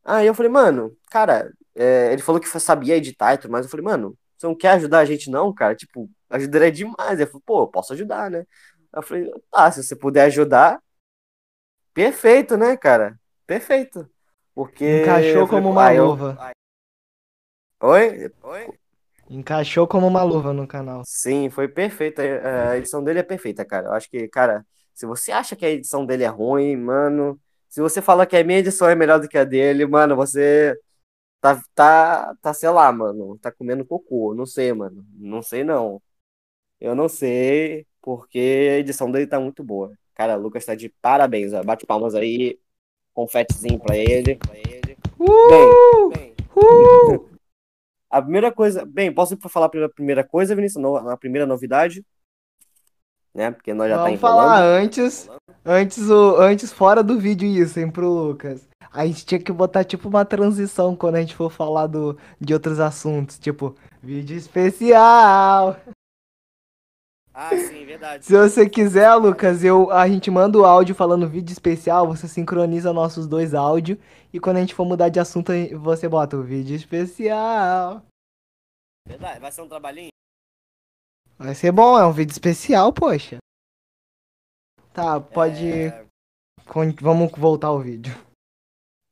aí 0.04 0.28
eu 0.28 0.34
falei, 0.36 0.52
mano, 0.52 0.98
cara, 1.10 1.52
é, 1.76 2.14
ele 2.14 2.22
falou 2.22 2.42
que 2.42 2.48
sabia 2.60 2.98
editar 2.98 3.34
e 3.34 3.38
tudo 3.40 3.52
mais. 3.52 3.66
Eu 3.66 3.72
falei, 3.72 3.86
mano, 3.86 4.18
você 4.38 4.48
não 4.48 4.56
quer 4.56 4.72
ajudar 4.72 5.00
a 5.00 5.06
gente 5.06 5.30
não, 5.30 5.54
cara? 5.54 5.76
Tipo, 5.76 6.10
ajudaria 6.30 6.72
demais. 6.72 7.20
Ele 7.20 7.28
falou, 7.28 7.44
pô, 7.46 7.62
eu 7.64 7.68
posso 7.68 7.94
ajudar, 7.94 8.30
né? 8.30 8.46
Eu 8.94 9.02
falei, 9.02 9.32
tá, 9.52 9.72
se 9.72 9.84
você 9.84 9.96
puder 9.96 10.26
ajudar, 10.26 10.82
perfeito, 11.94 12.58
né, 12.58 12.78
cara? 12.78 13.20
Perfeito. 13.46 14.10
Porque. 14.54 15.02
Encaixou 15.02 15.48
como 15.48 15.70
uma 15.70 15.90
luva. 15.92 16.38
Eu... 17.82 17.90
Oi? 17.90 18.32
Oi? 18.44 18.85
Encaixou 19.30 19.88
como 19.88 20.08
uma 20.08 20.24
luva 20.24 20.54
no 20.54 20.68
canal. 20.68 21.02
Sim, 21.06 21.50
foi 21.50 21.68
perfeita. 21.68 22.22
A 22.70 22.78
edição 22.78 23.04
dele 23.04 23.20
é 23.20 23.24
perfeita, 23.24 23.66
cara. 23.66 23.88
Eu 23.88 23.94
acho 23.94 24.10
que, 24.10 24.28
cara, 24.28 24.66
se 24.94 25.06
você 25.06 25.32
acha 25.32 25.56
que 25.56 25.66
a 25.66 25.70
edição 25.70 26.06
dele 26.06 26.24
é 26.24 26.28
ruim, 26.28 26.76
mano. 26.76 27.40
Se 27.68 27.82
você 27.82 28.02
fala 28.02 28.26
que 28.26 28.38
a 28.38 28.44
minha 28.44 28.60
edição 28.60 28.88
é 28.88 28.96
melhor 28.96 29.20
do 29.20 29.28
que 29.28 29.38
a 29.38 29.44
dele, 29.44 29.86
mano, 29.86 30.16
você 30.16 30.80
tá, 31.42 31.62
tá, 31.74 32.36
tá, 32.42 32.54
sei 32.54 32.70
lá, 32.70 32.92
mano, 32.92 33.38
tá 33.40 33.52
comendo 33.52 33.86
cocô. 33.86 34.34
Não 34.34 34.46
sei, 34.46 34.72
mano. 34.74 35.06
Não 35.18 35.42
sei, 35.42 35.64
não. 35.64 36.02
Eu 36.80 36.96
não 36.96 37.10
sei, 37.10 37.86
porque 38.02 38.70
a 38.76 38.80
edição 38.80 39.12
dele 39.12 39.28
tá 39.28 39.40
muito 39.40 39.64
boa. 39.64 39.92
Cara, 40.14 40.38
o 40.38 40.42
Lucas 40.42 40.66
tá 40.66 40.76
de 40.76 40.90
parabéns, 41.02 41.54
ó. 41.54 41.64
Bate 41.64 41.86
palmas 41.86 42.16
aí, 42.16 42.60
confetezinho 43.14 43.80
pra 43.80 43.98
ele. 43.98 44.40
Uh! 45.20 46.10
Bem, 46.10 46.10
bem. 46.10 46.36
Uh! 46.56 47.35
A 48.16 48.22
primeira 48.22 48.50
coisa. 48.50 48.86
Bem, 48.86 49.14
posso 49.14 49.38
falar 49.50 49.66
a 49.66 49.90
primeira 49.90 50.24
coisa, 50.24 50.56
Vinícius? 50.56 50.82
A 50.86 51.18
primeira 51.18 51.46
novidade. 51.46 52.02
Né? 53.34 53.52
Porque 53.52 53.74
nós 53.74 53.90
já 53.90 53.98
tá 53.98 54.04
Vamos 54.04 54.22
tá 54.22 54.28
falar 54.28 54.64
antes. 54.64 55.30
Antes, 55.66 56.10
o, 56.10 56.38
antes, 56.38 56.72
fora 56.72 57.04
do 57.04 57.20
vídeo, 57.20 57.46
isso, 57.46 57.78
hein, 57.78 57.92
pro 57.92 58.08
Lucas. 58.08 58.70
A 58.90 59.06
gente 59.06 59.26
tinha 59.26 59.42
que 59.42 59.52
botar 59.52 59.84
tipo 59.84 60.08
uma 60.08 60.24
transição 60.24 60.96
quando 60.96 61.16
a 61.16 61.20
gente 61.20 61.36
for 61.36 61.52
falar 61.52 61.88
do, 61.88 62.18
de 62.40 62.54
outros 62.54 62.80
assuntos. 62.80 63.38
Tipo, 63.38 63.76
vídeo 64.02 64.38
especial. 64.38 65.78
Ah, 67.38 67.50
sim, 67.50 67.86
verdade. 67.86 68.24
Se 68.24 68.32
você 68.32 68.70
quiser, 68.70 69.14
Lucas, 69.16 69.62
eu, 69.62 69.92
a 69.92 70.08
gente 70.08 70.32
manda 70.32 70.58
o 70.58 70.64
áudio 70.64 70.96
falando 70.96 71.28
vídeo 71.28 71.52
especial, 71.52 72.08
você 72.08 72.30
sincroniza 72.30 72.94
nossos 72.94 73.28
dois 73.28 73.54
áudios 73.54 74.00
e 74.32 74.40
quando 74.40 74.56
a 74.56 74.60
gente 74.62 74.74
for 74.74 74.86
mudar 74.86 75.10
de 75.10 75.20
assunto, 75.20 75.52
você 75.78 76.08
bota 76.08 76.38
o 76.38 76.44
vídeo 76.44 76.74
especial. 76.74 78.02
Verdade, 79.06 79.42
vai 79.42 79.52
ser 79.52 79.64
um 79.64 79.68
trabalhinho? 79.68 80.12
Vai 81.38 81.54
ser 81.54 81.74
bom, 81.74 82.00
é 82.00 82.06
um 82.06 82.14
vídeo 82.14 82.32
especial, 82.32 82.94
poxa. 82.94 83.38
Tá, 84.94 85.20
pode. 85.20 85.70
É... 85.70 86.06
Vamos 87.02 87.34
voltar 87.38 87.68
ao 87.68 87.82
vídeo. 87.82 88.16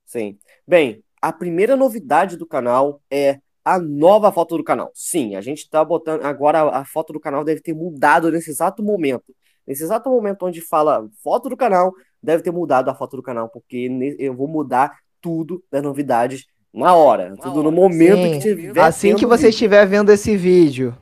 Sim. 0.05 0.39
Bem, 0.65 1.03
a 1.21 1.33
primeira 1.33 1.75
novidade 1.75 2.37
do 2.37 2.47
canal 2.47 3.01
é 3.11 3.41
a 3.65 3.79
nova 3.79 4.31
foto 4.31 4.57
do 4.57 4.63
canal. 4.63 4.91
Sim, 4.93 5.35
a 5.35 5.41
gente 5.41 5.69
tá 5.69 5.83
botando. 5.83 6.23
Agora 6.23 6.69
a 6.69 6.83
foto 6.85 7.13
do 7.13 7.19
canal 7.19 7.43
deve 7.43 7.61
ter 7.61 7.73
mudado 7.73 8.31
nesse 8.31 8.49
exato 8.49 8.83
momento. 8.83 9.33
Nesse 9.65 9.83
exato 9.83 10.09
momento 10.09 10.45
onde 10.45 10.59
fala 10.59 11.07
foto 11.23 11.49
do 11.49 11.55
canal, 11.55 11.93
deve 12.21 12.43
ter 12.43 12.51
mudado 12.51 12.89
a 12.89 12.95
foto 12.95 13.15
do 13.15 13.23
canal, 13.23 13.49
porque 13.49 13.89
eu 14.19 14.35
vou 14.35 14.47
mudar 14.47 14.97
tudo 15.21 15.63
das 15.71 15.81
novidades 15.81 16.45
na 16.73 16.93
hora. 16.95 17.35
tudo 17.37 17.63
no 17.63 17.71
momento 17.71 18.23
Sim, 18.23 18.31
que 18.33 18.39
tiver. 18.39 18.81
Assim 18.81 19.15
que 19.15 19.25
você 19.25 19.49
estiver 19.49 19.85
vendo 19.87 20.11
esse 20.11 20.35
vídeo. 20.35 20.97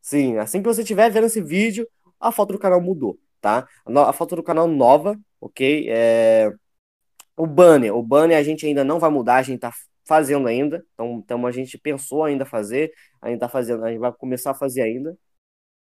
Sim, 0.00 0.38
assim 0.38 0.60
que 0.60 0.68
você 0.68 0.82
estiver 0.82 1.10
vendo 1.10 1.26
esse 1.26 1.40
vídeo, 1.40 1.86
a 2.18 2.32
foto 2.32 2.54
do 2.54 2.58
canal 2.58 2.80
mudou, 2.80 3.18
tá? 3.40 3.68
A 3.86 4.12
foto 4.12 4.34
do 4.34 4.42
canal 4.42 4.66
nova, 4.66 5.16
ok? 5.40 5.86
É... 5.88 6.52
O 7.36 7.46
banner, 7.46 7.94
o 7.94 8.02
banner 8.02 8.36
a 8.36 8.42
gente 8.42 8.66
ainda 8.66 8.82
não 8.82 8.98
vai 8.98 9.10
mudar, 9.10 9.36
a 9.36 9.42
gente 9.42 9.60
tá 9.60 9.72
fazendo 10.10 10.48
ainda. 10.48 10.84
Então, 10.92 11.22
então 11.24 11.46
a 11.46 11.52
gente 11.52 11.78
pensou 11.78 12.24
ainda 12.24 12.44
fazer, 12.44 12.92
ainda 13.22 13.38
tá 13.38 13.48
fazendo, 13.48 13.84
a 13.84 13.90
gente 13.90 14.00
vai 14.00 14.12
começar 14.12 14.50
a 14.50 14.54
fazer 14.54 14.82
ainda. 14.82 15.16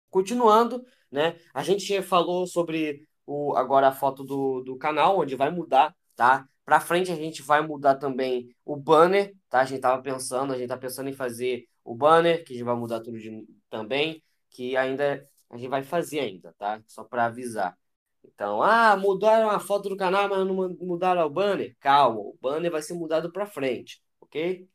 Continuando, 0.09 0.81
né? 1.11 1.37
A 1.53 1.61
gente 1.61 2.01
falou 2.01 2.47
sobre 2.47 3.05
o 3.25 3.53
agora 3.57 3.89
a 3.89 3.91
foto 3.91 4.23
do, 4.23 4.61
do 4.61 4.77
canal, 4.77 5.19
onde 5.19 5.35
vai 5.35 5.51
mudar, 5.51 5.93
tá? 6.15 6.47
Para 6.63 6.79
frente 6.79 7.11
a 7.11 7.15
gente 7.15 7.41
vai 7.41 7.61
mudar 7.67 7.95
também 7.95 8.55
o 8.63 8.77
banner, 8.77 9.33
tá? 9.49 9.59
A 9.59 9.65
gente 9.65 9.81
tava 9.81 10.01
pensando, 10.01 10.53
a 10.53 10.57
gente 10.57 10.69
tá 10.69 10.77
pensando 10.77 11.09
em 11.09 11.13
fazer 11.13 11.65
o 11.83 11.93
banner, 11.93 12.45
que 12.45 12.53
a 12.53 12.55
gente 12.55 12.65
vai 12.65 12.75
mudar 12.75 13.01
tudo 13.01 13.19
de, 13.19 13.45
também, 13.69 14.23
que 14.49 14.77
ainda 14.77 15.27
a 15.49 15.57
gente 15.57 15.69
vai 15.69 15.83
fazer 15.83 16.21
ainda, 16.21 16.53
tá? 16.57 16.81
Só 16.87 17.03
para 17.03 17.25
avisar. 17.25 17.77
Então, 18.23 18.63
ah, 18.63 18.95
mudaram 18.95 19.49
a 19.49 19.59
foto 19.59 19.89
do 19.89 19.97
canal, 19.97 20.29
mas 20.29 20.47
não 20.47 20.55
mudaram 20.79 21.25
o 21.25 21.29
banner. 21.29 21.75
Calma, 21.81 22.19
o 22.21 22.37
banner 22.41 22.71
vai 22.71 22.81
ser 22.81 22.93
mudado 22.93 23.29
para 23.29 23.45
frente 23.45 24.01
ok? 24.33 24.67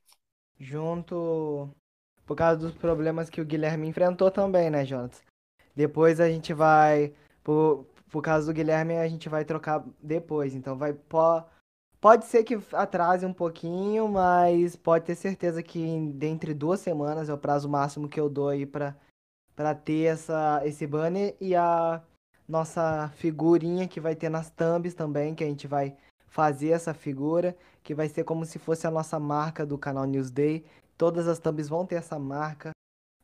Junto 0.60 1.68
por 2.24 2.36
causa 2.36 2.60
dos 2.60 2.74
problemas 2.74 3.28
que 3.28 3.40
o 3.40 3.44
Guilherme 3.44 3.88
enfrentou 3.88 4.30
também, 4.30 4.70
né, 4.70 4.84
Jonas? 4.84 5.22
Depois 5.74 6.20
a 6.20 6.28
gente 6.28 6.52
vai, 6.54 7.14
por, 7.42 7.86
por 8.10 8.22
causa 8.22 8.46
do 8.46 8.54
Guilherme, 8.54 8.96
a 8.96 9.08
gente 9.08 9.28
vai 9.28 9.44
trocar 9.44 9.84
depois. 10.02 10.54
Então 10.54 10.76
vai 10.76 10.92
po, 10.92 11.44
pode 12.00 12.26
ser 12.26 12.44
que 12.44 12.58
atrase 12.72 13.26
um 13.26 13.32
pouquinho, 13.32 14.08
mas 14.08 14.76
pode 14.76 15.06
ter 15.06 15.14
certeza 15.14 15.62
que 15.62 16.12
dentre 16.14 16.54
duas 16.54 16.80
semanas 16.80 17.28
é 17.28 17.34
o 17.34 17.38
prazo 17.38 17.68
máximo 17.68 18.08
que 18.08 18.20
eu 18.20 18.28
dou 18.28 18.48
aí 18.48 18.66
para 18.66 18.96
para 19.56 19.74
ter 19.74 20.04
essa 20.04 20.62
esse 20.64 20.86
banner 20.86 21.36
e 21.40 21.54
a 21.56 22.00
nossa 22.48 23.08
figurinha 23.16 23.88
que 23.88 24.00
vai 24.00 24.14
ter 24.14 24.28
nas 24.28 24.50
thumbs 24.50 24.94
também, 24.94 25.34
que 25.34 25.44
a 25.44 25.48
gente 25.48 25.66
vai 25.66 25.96
fazer 26.28 26.70
essa 26.70 26.94
figura, 26.94 27.56
que 27.82 27.94
vai 27.94 28.08
ser 28.08 28.24
como 28.24 28.44
se 28.44 28.58
fosse 28.58 28.86
a 28.86 28.90
nossa 28.90 29.18
marca 29.18 29.66
do 29.66 29.78
canal 29.78 30.04
Newsday. 30.04 30.64
Todas 30.96 31.26
as 31.28 31.38
thumbs 31.38 31.68
vão 31.68 31.86
ter 31.86 31.96
essa 31.96 32.18
marca 32.18 32.70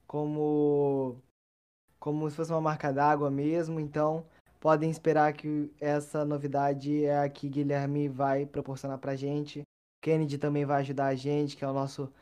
como 0.07 1.17
como 1.99 2.29
se 2.29 2.37
fosse 2.37 2.53
uma 2.53 2.61
marca 2.61 2.93
d'água 2.93 3.31
mesmo, 3.31 3.81
então 3.81 4.27
podem 4.61 4.91
esperar 4.91 5.33
que 5.33 5.73
essa 5.81 6.25
novidade 6.25 7.05
é 7.05 7.19
a 7.19 7.29
que 7.31 7.49
Guilherme 7.49 8.09
vai 8.09 8.45
proporcionar 8.45 8.99
pra 8.99 9.17
gente. 9.17 9.63
Kennedy 10.03 10.37
também 10.37 10.67
vai 10.67 10.81
ajudar 10.83 11.07
a 11.07 11.15
gente, 11.15 11.57
que 11.57 11.65
é 11.65 11.69
o 11.69 11.73
nosso 11.73 12.13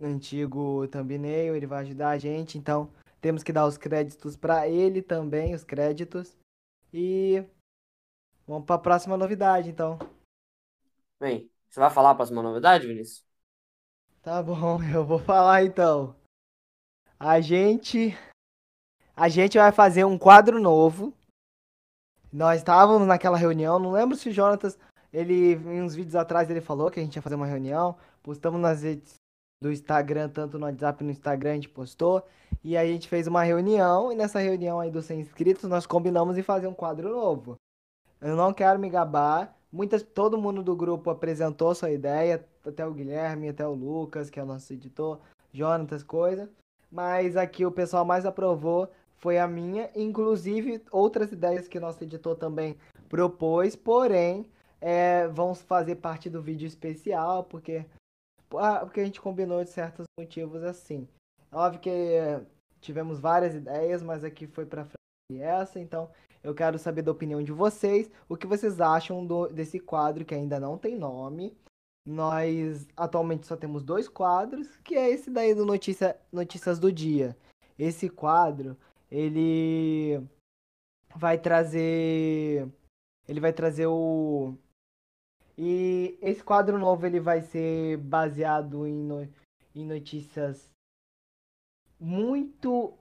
antigo 0.00 0.86
thumbnail, 0.88 1.56
ele 1.56 1.66
vai 1.66 1.82
ajudar 1.82 2.10
a 2.10 2.18
gente, 2.18 2.56
então 2.56 2.88
temos 3.20 3.42
que 3.42 3.52
dar 3.52 3.66
os 3.66 3.76
créditos 3.76 4.36
para 4.36 4.68
ele 4.68 5.02
também, 5.02 5.54
os 5.54 5.64
créditos. 5.64 6.36
E 6.92 7.44
vamos 8.46 8.64
para 8.64 8.76
a 8.76 8.78
próxima 8.78 9.16
novidade, 9.16 9.68
então. 9.68 9.98
Bem, 11.18 11.50
você 11.68 11.80
vai 11.80 11.90
falar 11.90 12.10
a 12.10 12.14
próxima 12.14 12.42
novidade, 12.42 12.86
Vinícius? 12.86 13.24
Tá 14.22 14.42
bom, 14.42 14.78
eu 14.94 15.04
vou 15.04 15.18
falar 15.18 15.64
então. 15.64 16.14
A 17.18 17.40
gente. 17.40 18.16
A 19.16 19.28
gente 19.28 19.56
vai 19.56 19.72
fazer 19.72 20.04
um 20.04 20.18
quadro 20.18 20.60
novo. 20.60 21.14
Nós 22.30 22.58
estávamos 22.58 23.08
naquela 23.08 23.38
reunião, 23.38 23.78
não 23.78 23.92
lembro 23.92 24.14
se 24.16 24.28
o 24.28 24.32
Jonatas, 24.32 24.78
ele, 25.10 25.54
em 25.54 25.80
uns 25.80 25.94
vídeos 25.94 26.14
atrás, 26.14 26.50
ele 26.50 26.60
falou 26.60 26.90
que 26.90 27.00
a 27.00 27.02
gente 27.02 27.16
ia 27.16 27.22
fazer 27.22 27.34
uma 27.34 27.46
reunião. 27.46 27.96
Postamos 28.22 28.60
nas 28.60 28.82
redes 28.82 29.14
do 29.62 29.72
Instagram, 29.72 30.28
tanto 30.28 30.58
no 30.58 30.66
WhatsApp 30.66 31.02
no 31.02 31.10
Instagram, 31.10 31.52
a 31.52 31.54
gente 31.54 31.70
postou. 31.70 32.22
E 32.62 32.76
a 32.76 32.84
gente 32.84 33.08
fez 33.08 33.26
uma 33.26 33.42
reunião, 33.42 34.12
e 34.12 34.14
nessa 34.14 34.38
reunião 34.38 34.80
aí 34.80 34.90
dos 34.90 35.06
100 35.06 35.20
inscritos, 35.20 35.64
nós 35.64 35.86
combinamos 35.86 36.36
em 36.36 36.42
fazer 36.42 36.66
um 36.66 36.74
quadro 36.74 37.08
novo. 37.08 37.56
Eu 38.20 38.36
não 38.36 38.52
quero 38.52 38.78
me 38.78 38.90
gabar, 38.90 39.55
Muitas, 39.72 40.02
todo 40.02 40.38
mundo 40.38 40.62
do 40.62 40.76
grupo 40.76 41.10
apresentou 41.10 41.74
sua 41.74 41.90
ideia, 41.90 42.44
até 42.64 42.86
o 42.86 42.92
Guilherme, 42.92 43.48
até 43.48 43.66
o 43.66 43.74
Lucas, 43.74 44.30
que 44.30 44.38
é 44.38 44.42
o 44.42 44.46
nosso 44.46 44.72
editor, 44.72 45.20
Jonatas, 45.52 46.02
coisa. 46.02 46.48
Mas 46.90 47.36
aqui 47.36 47.66
o 47.66 47.72
pessoal 47.72 48.04
mais 48.04 48.24
aprovou 48.24 48.88
foi 49.16 49.38
a 49.38 49.48
minha, 49.48 49.90
inclusive 49.94 50.82
outras 50.90 51.32
ideias 51.32 51.66
que 51.66 51.80
nosso 51.80 52.02
editor 52.04 52.36
também 52.36 52.76
propôs, 53.08 53.74
porém 53.74 54.48
é, 54.80 55.26
vão 55.28 55.54
fazer 55.54 55.96
parte 55.96 56.28
do 56.28 56.42
vídeo 56.42 56.66
especial, 56.66 57.44
porque, 57.44 57.84
ah, 58.56 58.80
porque 58.80 59.00
a 59.00 59.04
gente 59.04 59.20
combinou 59.20 59.64
de 59.64 59.70
certos 59.70 60.04
motivos 60.18 60.62
assim. 60.62 61.08
Óbvio 61.50 61.80
que 61.80 61.90
tivemos 62.80 63.18
várias 63.18 63.54
ideias, 63.54 64.02
mas 64.02 64.22
aqui 64.22 64.46
foi 64.46 64.66
para 64.66 64.86
essa, 65.32 65.80
então 65.80 66.10
eu 66.46 66.54
quero 66.54 66.78
saber 66.78 67.02
da 67.02 67.10
opinião 67.10 67.42
de 67.42 67.50
vocês, 67.50 68.08
o 68.28 68.36
que 68.36 68.46
vocês 68.46 68.80
acham 68.80 69.26
do, 69.26 69.48
desse 69.48 69.80
quadro 69.80 70.24
que 70.24 70.32
ainda 70.32 70.60
não 70.60 70.78
tem 70.78 70.96
nome. 70.96 71.56
Nós 72.06 72.86
atualmente 72.96 73.48
só 73.48 73.56
temos 73.56 73.82
dois 73.82 74.08
quadros, 74.08 74.76
que 74.84 74.94
é 74.94 75.10
esse 75.10 75.28
daí 75.28 75.54
do 75.56 75.66
Notícia, 75.66 76.16
Notícias 76.32 76.78
do 76.78 76.92
Dia. 76.92 77.36
Esse 77.76 78.08
quadro, 78.08 78.76
ele 79.10 80.22
vai 81.16 81.36
trazer 81.36 82.68
ele 83.26 83.40
vai 83.40 83.52
trazer 83.52 83.88
o 83.88 84.54
E 85.58 86.16
esse 86.22 86.44
quadro 86.44 86.78
novo 86.78 87.04
ele 87.06 87.18
vai 87.18 87.40
ser 87.40 87.96
baseado 87.98 88.86
em, 88.86 88.94
no, 88.94 89.28
em 89.74 89.84
notícias 89.84 90.70
muito 91.98 92.96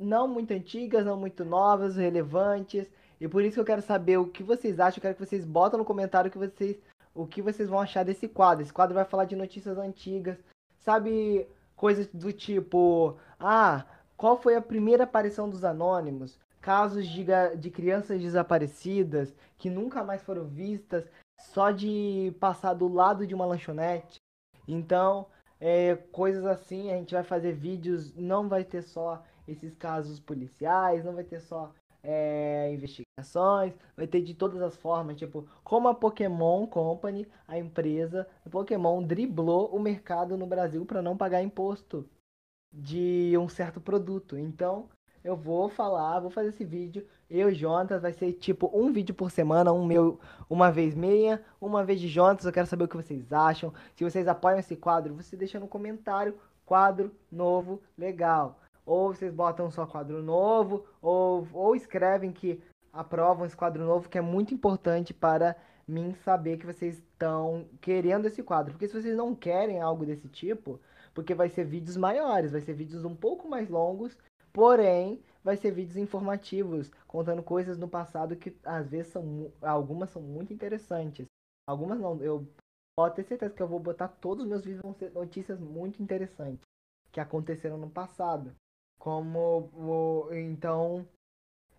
não 0.00 0.26
muito 0.26 0.52
antigas, 0.52 1.04
não 1.04 1.16
muito 1.16 1.44
novas, 1.44 1.96
relevantes. 1.96 2.90
E 3.20 3.28
por 3.28 3.42
isso 3.44 3.54
que 3.54 3.60
eu 3.60 3.64
quero 3.64 3.82
saber 3.82 4.16
o 4.16 4.26
que 4.26 4.42
vocês 4.42 4.80
acham. 4.80 4.96
Eu 4.96 5.02
quero 5.02 5.14
que 5.14 5.26
vocês 5.26 5.44
botem 5.44 5.78
no 5.78 5.84
comentário 5.84 6.28
o 6.28 6.32
que 6.32 6.38
vocês, 6.38 6.78
o 7.14 7.26
que 7.26 7.42
vocês 7.42 7.68
vão 7.68 7.78
achar 7.78 8.04
desse 8.04 8.26
quadro. 8.26 8.62
Esse 8.62 8.72
quadro 8.72 8.94
vai 8.94 9.04
falar 9.04 9.26
de 9.26 9.36
notícias 9.36 9.76
antigas, 9.76 10.38
sabe? 10.78 11.46
Coisas 11.76 12.06
do 12.08 12.32
tipo: 12.32 13.16
ah, 13.38 13.84
qual 14.16 14.40
foi 14.40 14.56
a 14.56 14.62
primeira 14.62 15.04
aparição 15.04 15.48
dos 15.48 15.64
anônimos? 15.64 16.38
Casos 16.60 17.06
de, 17.06 17.24
de 17.58 17.70
crianças 17.70 18.20
desaparecidas 18.20 19.34
que 19.56 19.70
nunca 19.70 20.02
mais 20.02 20.22
foram 20.22 20.44
vistas 20.44 21.04
só 21.38 21.70
de 21.70 22.34
passar 22.38 22.74
do 22.74 22.88
lado 22.88 23.26
de 23.26 23.34
uma 23.34 23.46
lanchonete. 23.46 24.18
Então, 24.68 25.26
é, 25.58 25.96
coisas 25.96 26.44
assim, 26.44 26.90
a 26.92 26.96
gente 26.96 27.14
vai 27.14 27.22
fazer 27.22 27.52
vídeos, 27.52 28.14
não 28.14 28.48
vai 28.48 28.64
ter 28.64 28.82
só 28.82 29.22
esses 29.50 29.74
casos 29.76 30.20
policiais, 30.20 31.04
não 31.04 31.14
vai 31.14 31.24
ter 31.24 31.40
só 31.40 31.72
é, 32.02 32.72
investigações, 32.72 33.74
vai 33.96 34.06
ter 34.06 34.22
de 34.22 34.34
todas 34.34 34.60
as 34.62 34.76
formas, 34.76 35.16
tipo, 35.16 35.46
como 35.62 35.88
a 35.88 35.94
Pokémon 35.94 36.66
Company, 36.66 37.26
a 37.46 37.58
empresa 37.58 38.26
a 38.44 38.48
Pokémon 38.48 39.02
driblou 39.02 39.68
o 39.74 39.78
mercado 39.78 40.36
no 40.36 40.46
Brasil 40.46 40.84
para 40.86 41.02
não 41.02 41.16
pagar 41.16 41.42
imposto 41.42 42.08
de 42.72 43.36
um 43.36 43.48
certo 43.48 43.80
produto. 43.80 44.38
Então, 44.38 44.88
eu 45.22 45.36
vou 45.36 45.68
falar, 45.68 46.20
vou 46.20 46.30
fazer 46.30 46.48
esse 46.48 46.64
vídeo. 46.64 47.06
Eu 47.28 47.50
e 47.50 47.54
Jonas, 47.54 48.00
vai 48.02 48.12
ser 48.12 48.32
tipo 48.32 48.70
um 48.72 48.92
vídeo 48.92 49.14
por 49.14 49.30
semana, 49.30 49.72
um 49.72 49.84
meu, 49.84 50.18
uma 50.48 50.70
vez 50.70 50.94
meia, 50.94 51.44
uma 51.60 51.84
vez 51.84 52.00
de 52.00 52.08
Jonas. 52.08 52.44
Eu 52.44 52.52
quero 52.52 52.66
saber 52.66 52.84
o 52.84 52.88
que 52.88 52.96
vocês 52.96 53.32
acham. 53.32 53.72
Se 53.94 54.02
vocês 54.02 54.26
apoiam 54.26 54.58
esse 54.58 54.76
quadro, 54.76 55.14
você 55.14 55.36
deixa 55.36 55.60
no 55.60 55.68
comentário. 55.68 56.38
Quadro 56.64 57.12
novo, 57.30 57.82
legal. 57.98 58.59
Ou 58.84 59.14
vocês 59.14 59.32
botam 59.32 59.70
só 59.70 59.86
quadro 59.86 60.22
novo, 60.22 60.84
ou, 61.00 61.46
ou 61.52 61.76
escrevem 61.76 62.32
que 62.32 62.62
aprovam 62.92 63.46
esse 63.46 63.56
quadro 63.56 63.84
novo, 63.84 64.08
que 64.08 64.18
é 64.18 64.22
muito 64.22 64.52
importante 64.52 65.14
para 65.14 65.56
mim 65.86 66.14
saber 66.24 66.56
que 66.56 66.66
vocês 66.66 66.98
estão 66.98 67.66
querendo 67.80 68.26
esse 68.26 68.42
quadro. 68.42 68.72
Porque 68.72 68.88
se 68.88 69.00
vocês 69.00 69.16
não 69.16 69.34
querem 69.34 69.80
algo 69.80 70.04
desse 70.04 70.28
tipo, 70.28 70.80
porque 71.14 71.34
vai 71.34 71.48
ser 71.48 71.64
vídeos 71.64 71.96
maiores, 71.96 72.52
vai 72.52 72.60
ser 72.60 72.74
vídeos 72.74 73.04
um 73.04 73.14
pouco 73.14 73.48
mais 73.48 73.68
longos 73.68 74.16
Porém, 74.52 75.22
vai 75.44 75.56
ser 75.56 75.70
vídeos 75.70 75.96
informativos, 75.96 76.90
contando 77.06 77.42
coisas 77.42 77.78
no 77.78 77.88
passado 77.88 78.36
que 78.36 78.56
às 78.64 78.88
vezes 78.88 79.12
são 79.12 79.52
algumas 79.62 80.10
são 80.10 80.20
muito 80.20 80.52
interessantes. 80.52 81.26
Algumas 81.66 82.00
não, 82.00 82.20
eu 82.22 82.46
posso 82.96 83.14
ter 83.14 83.24
certeza 83.24 83.54
que 83.54 83.62
eu 83.62 83.68
vou 83.68 83.78
botar 83.78 84.08
todos 84.08 84.44
os 84.44 84.50
meus 84.50 84.64
vídeos 84.64 84.82
vão 84.82 84.92
ser 84.94 85.12
notícias 85.12 85.60
muito 85.60 86.02
interessantes 86.02 86.66
que 87.12 87.20
aconteceram 87.20 87.78
no 87.78 87.88
passado. 87.88 88.54
Como 89.00 89.70
o, 89.74 90.28
então, 90.34 91.08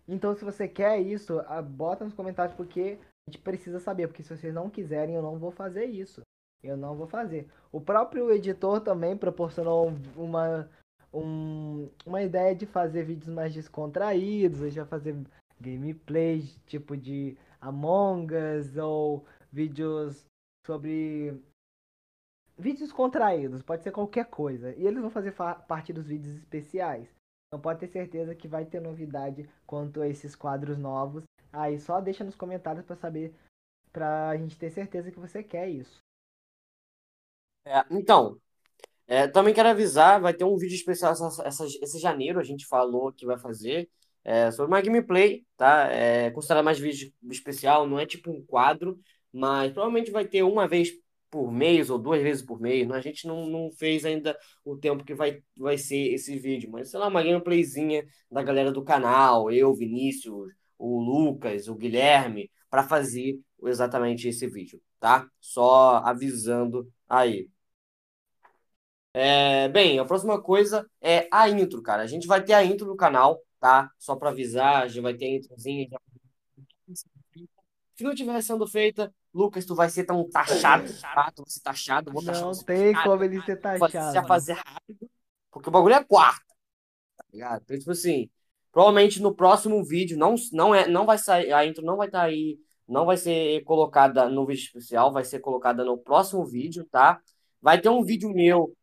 então 0.06 0.34
se 0.34 0.44
você 0.44 0.66
quer 0.66 1.00
isso, 1.00 1.40
bota 1.70 2.04
nos 2.04 2.12
comentários 2.12 2.54
porque 2.54 2.98
a 3.00 3.30
gente 3.30 3.40
precisa 3.40 3.78
saber, 3.78 4.08
porque 4.08 4.22
se 4.22 4.36
vocês 4.36 4.52
não 4.52 4.68
quiserem, 4.68 5.14
eu 5.14 5.22
não 5.22 5.38
vou 5.38 5.52
fazer 5.52 5.86
isso. 5.86 6.20
Eu 6.62 6.76
não 6.76 6.96
vou 6.96 7.06
fazer. 7.06 7.48
O 7.70 7.80
próprio 7.80 8.30
editor 8.30 8.80
também 8.80 9.16
proporcionou 9.16 9.92
uma 10.16 10.68
um, 11.12 11.88
uma 12.06 12.22
ideia 12.22 12.54
de 12.54 12.66
fazer 12.66 13.04
vídeos 13.04 13.28
mais 13.28 13.54
descontraídos, 13.54 14.62
a 14.62 14.68
gente 14.68 14.88
fazer 14.88 15.16
gameplays 15.60 16.58
tipo 16.66 16.96
de 16.96 17.36
Among 17.60 18.34
Us 18.34 18.76
ou 18.76 19.24
vídeos 19.52 20.26
sobre 20.66 21.40
vídeos 22.62 22.92
contraídos, 22.92 23.62
pode 23.62 23.82
ser 23.82 23.90
qualquer 23.90 24.26
coisa. 24.26 24.72
E 24.76 24.86
eles 24.86 25.00
vão 25.00 25.10
fazer 25.10 25.32
parte 25.32 25.92
dos 25.92 26.06
vídeos 26.06 26.36
especiais. 26.36 27.08
Então 27.48 27.60
pode 27.60 27.80
ter 27.80 27.88
certeza 27.88 28.34
que 28.34 28.48
vai 28.48 28.64
ter 28.64 28.80
novidade 28.80 29.48
quanto 29.66 30.00
a 30.00 30.08
esses 30.08 30.34
quadros 30.34 30.78
novos. 30.78 31.24
Aí 31.52 31.78
só 31.78 32.00
deixa 32.00 32.24
nos 32.24 32.34
comentários 32.34 32.84
para 32.86 32.96
saber, 32.96 33.34
pra 33.92 34.34
gente 34.38 34.56
ter 34.56 34.70
certeza 34.70 35.10
que 35.10 35.18
você 35.18 35.42
quer 35.42 35.68
isso. 35.68 35.98
É, 37.66 37.84
então, 37.90 38.40
é, 39.06 39.28
também 39.28 39.52
quero 39.52 39.68
avisar, 39.68 40.20
vai 40.20 40.32
ter 40.32 40.44
um 40.44 40.56
vídeo 40.56 40.74
especial 40.74 41.12
essa, 41.12 41.42
essa, 41.46 41.66
esse 41.82 41.98
janeiro, 41.98 42.40
a 42.40 42.44
gente 42.44 42.66
falou 42.66 43.12
que 43.12 43.26
vai 43.26 43.38
fazer, 43.38 43.90
é, 44.24 44.50
sobre 44.50 44.72
uma 44.72 44.80
gameplay, 44.80 45.44
tá? 45.56 45.88
É 45.92 46.30
considerado 46.30 46.64
mais 46.64 46.78
vídeo 46.78 47.12
especial, 47.30 47.86
não 47.86 47.98
é 47.98 48.06
tipo 48.06 48.30
um 48.30 48.42
quadro, 48.44 48.98
mas 49.32 49.72
provavelmente 49.72 50.10
vai 50.10 50.26
ter 50.26 50.42
uma 50.42 50.66
vez 50.66 50.90
por 51.32 51.50
mês 51.50 51.88
ou 51.88 51.98
duas 51.98 52.22
vezes 52.22 52.42
por 52.44 52.60
mês. 52.60 52.90
A 52.90 53.00
gente 53.00 53.26
não, 53.26 53.46
não 53.46 53.70
fez 53.72 54.04
ainda 54.04 54.38
o 54.62 54.76
tempo 54.76 55.02
que 55.02 55.14
vai, 55.14 55.42
vai 55.56 55.78
ser 55.78 56.12
esse 56.12 56.38
vídeo, 56.38 56.70
mas 56.70 56.90
sei 56.90 57.00
lá, 57.00 57.08
uma 57.08 57.22
gameplayzinha 57.22 58.06
da 58.30 58.42
galera 58.42 58.70
do 58.70 58.84
canal, 58.84 59.50
eu, 59.50 59.74
Vinícius, 59.74 60.52
o 60.78 61.00
Lucas, 61.00 61.68
o 61.68 61.74
Guilherme, 61.74 62.50
para 62.68 62.82
fazer 62.82 63.40
exatamente 63.64 64.28
esse 64.28 64.46
vídeo, 64.46 64.80
tá? 65.00 65.26
Só 65.40 66.02
avisando 66.04 66.92
aí. 67.08 67.48
É, 69.14 69.68
bem, 69.68 69.98
a 69.98 70.04
próxima 70.04 70.40
coisa 70.42 70.86
é 71.00 71.28
a 71.32 71.48
intro, 71.48 71.82
cara. 71.82 72.02
A 72.02 72.06
gente 72.06 72.26
vai 72.26 72.42
ter 72.44 72.52
a 72.54 72.64
intro 72.64 72.86
do 72.86 72.96
canal, 72.96 73.40
tá? 73.60 73.90
Só 73.98 74.16
para 74.16 74.30
avisar, 74.30 74.82
a 74.82 74.88
gente 74.88 75.02
vai 75.02 75.14
ter 75.14 75.26
a 75.26 75.36
introzinha. 75.36 75.88
Se 77.94 78.04
não 78.04 78.12
estiver 78.12 78.42
sendo 78.42 78.66
feita, 78.66 79.14
Lucas, 79.34 79.64
tu 79.64 79.74
vai 79.74 79.88
ser 79.88 80.04
tão 80.04 80.28
taxado, 80.28 80.92
tá? 81.00 81.32
Tu 81.34 81.42
vai 81.42 81.50
ser 81.50 81.60
taxado. 81.60 82.12
Vou 82.12 82.22
taxar 82.22 82.42
não 82.42 82.52
tem 82.52 82.92
como 82.94 83.24
ele 83.24 83.40
ser 83.42 83.56
taxado. 83.56 84.14
Vai 84.14 84.26
fazer 84.26 84.52
rápido, 84.52 85.10
porque 85.50 85.68
o 85.68 85.72
bagulho 85.72 85.94
é 85.94 86.04
quarta, 86.04 86.44
tá 87.16 87.24
ligado? 87.32 87.62
Então, 87.62 87.78
tipo 87.78 87.90
assim, 87.90 88.28
provavelmente 88.70 89.20
no 89.22 89.34
próximo 89.34 89.82
vídeo, 89.84 90.18
não, 90.18 90.34
não, 90.52 90.74
é, 90.74 90.86
não 90.86 91.06
vai 91.06 91.18
sair, 91.18 91.52
a 91.52 91.64
intro 91.64 91.84
não 91.84 91.96
vai 91.96 92.08
estar 92.08 92.20
tá 92.20 92.24
aí, 92.24 92.58
não 92.86 93.06
vai 93.06 93.16
ser 93.16 93.62
colocada 93.64 94.28
no 94.28 94.46
vídeo 94.46 94.64
especial, 94.64 95.12
vai 95.12 95.24
ser 95.24 95.40
colocada 95.40 95.84
no 95.84 95.96
próximo 95.96 96.44
vídeo, 96.44 96.86
tá? 96.90 97.20
Vai 97.60 97.80
ter 97.80 97.88
um 97.88 98.04
vídeo 98.04 98.28
meu 98.30 98.74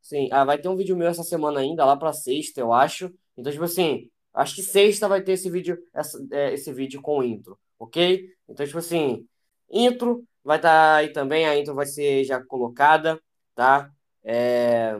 Sim, 0.00 0.28
ah, 0.32 0.44
vai 0.44 0.58
ter 0.58 0.68
um 0.68 0.76
vídeo 0.76 0.96
meu 0.96 1.08
essa 1.08 1.22
semana 1.22 1.60
ainda, 1.60 1.84
lá 1.84 1.96
pra 1.96 2.12
sexta, 2.12 2.60
eu 2.60 2.72
acho. 2.72 3.12
Então, 3.36 3.52
tipo 3.52 3.64
assim, 3.64 4.10
acho 4.32 4.54
que 4.54 4.62
sexta 4.62 5.08
vai 5.08 5.22
ter 5.22 5.32
esse 5.32 5.50
vídeo, 5.50 5.78
essa, 5.92 6.18
é, 6.32 6.54
esse 6.54 6.72
vídeo 6.72 7.02
com 7.02 7.22
intro, 7.22 7.58
ok? 7.78 8.26
Então, 8.48 8.66
tipo 8.66 8.78
assim, 8.78 9.26
intro 9.70 10.24
vai 10.44 10.56
estar 10.58 10.68
tá 10.68 10.96
aí 10.96 11.12
também, 11.12 11.46
a 11.46 11.58
intro 11.58 11.74
vai 11.74 11.86
ser 11.86 12.24
já 12.24 12.42
colocada, 12.42 13.20
tá? 13.54 13.90
É, 14.22 14.96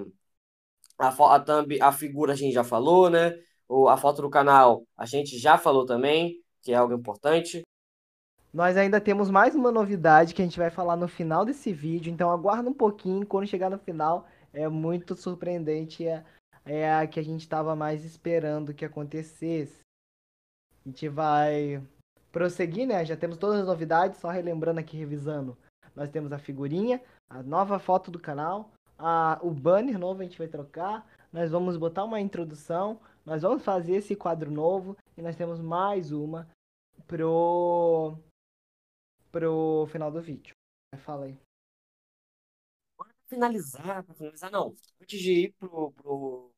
a, 0.99 1.09
a, 1.09 1.41
thumb, 1.41 1.81
a 1.81 1.93
figura 1.93 2.33
a 2.33 2.37
gente 2.37 2.53
já 2.53 2.65
falou, 2.65 3.11
né? 3.11 3.35
O, 3.69 3.89
a 3.89 3.97
foto 3.97 4.23
do 4.23 4.31
canal 4.31 4.85
a 4.97 5.07
gente 5.07 5.39
já 5.39 5.57
falou 5.57 5.87
também, 5.87 6.43
que 6.63 6.73
é 6.73 6.77
algo 6.77 6.95
importante. 6.95 7.63
Nós 8.53 8.77
ainda 8.77 9.01
temos 9.01 9.31
mais 9.31 9.55
uma 9.55 9.71
novidade 9.71 10.35
que 10.35 10.43
a 10.43 10.45
gente 10.45 10.59
vai 10.59 10.71
falar 10.71 10.97
no 10.97 11.07
final 11.07 11.45
desse 11.45 11.73
vídeo, 11.73 12.13
então 12.13 12.31
aguarda 12.31 12.69
um 12.69 12.75
pouquinho, 12.75 13.25
quando 13.25 13.47
chegar 13.47 13.71
no 13.71 13.79
final 13.79 14.27
é 14.53 14.69
muito 14.69 15.15
surpreendente, 15.15 16.05
é, 16.05 16.25
é 16.65 16.93
a 16.93 17.07
que 17.07 17.21
a 17.21 17.23
gente 17.23 17.43
estava 17.43 17.77
mais 17.77 18.05
esperando 18.05 18.75
que 18.75 18.85
acontecesse. 18.85 19.81
A 20.85 20.89
gente 20.89 21.09
vai 21.09 21.81
prosseguir, 22.33 22.87
né? 22.87 23.05
Já 23.05 23.17
temos 23.17 23.37
todas 23.37 23.61
as 23.61 23.67
novidades, 23.67 24.21
só 24.21 24.29
relembrando 24.29 24.81
aqui, 24.81 24.97
revisando. 24.97 25.57
Nós 25.95 26.11
temos 26.11 26.33
a 26.33 26.39
figurinha, 26.39 27.03
a 27.29 27.43
nova 27.43 27.79
foto 27.79 28.11
do 28.11 28.19
canal, 28.19 28.71
a, 28.99 29.39
o 29.43 29.51
banner 29.51 29.99
novo 29.99 30.21
a 30.21 30.25
gente 30.25 30.39
vai 30.39 30.49
trocar, 30.49 31.07
nós 31.33 31.51
vamos 31.51 31.77
botar 31.77 32.05
uma 32.05 32.21
introdução, 32.21 33.01
nós 33.25 33.43
vamos 33.43 33.65
fazer 33.65 33.97
esse 33.97 34.15
quadro 34.15 34.51
novo 34.51 34.97
e 35.17 35.23
nós 35.23 35.37
temos 35.37 35.61
mais 35.61 36.13
uma 36.13 36.49
pro 37.07 38.17
pro 39.31 39.87
final 39.91 40.11
do 40.11 40.21
vídeo. 40.21 40.55
Fala 40.99 41.27
aí 41.27 41.39
finalizar, 43.31 44.05
para 44.05 44.15
finalizar, 44.15 44.51
não. 44.51 44.75
Antes 45.01 45.21
de 45.21 45.33
ir 45.33 45.55
pro, 45.59 45.93
pro, 45.93 46.53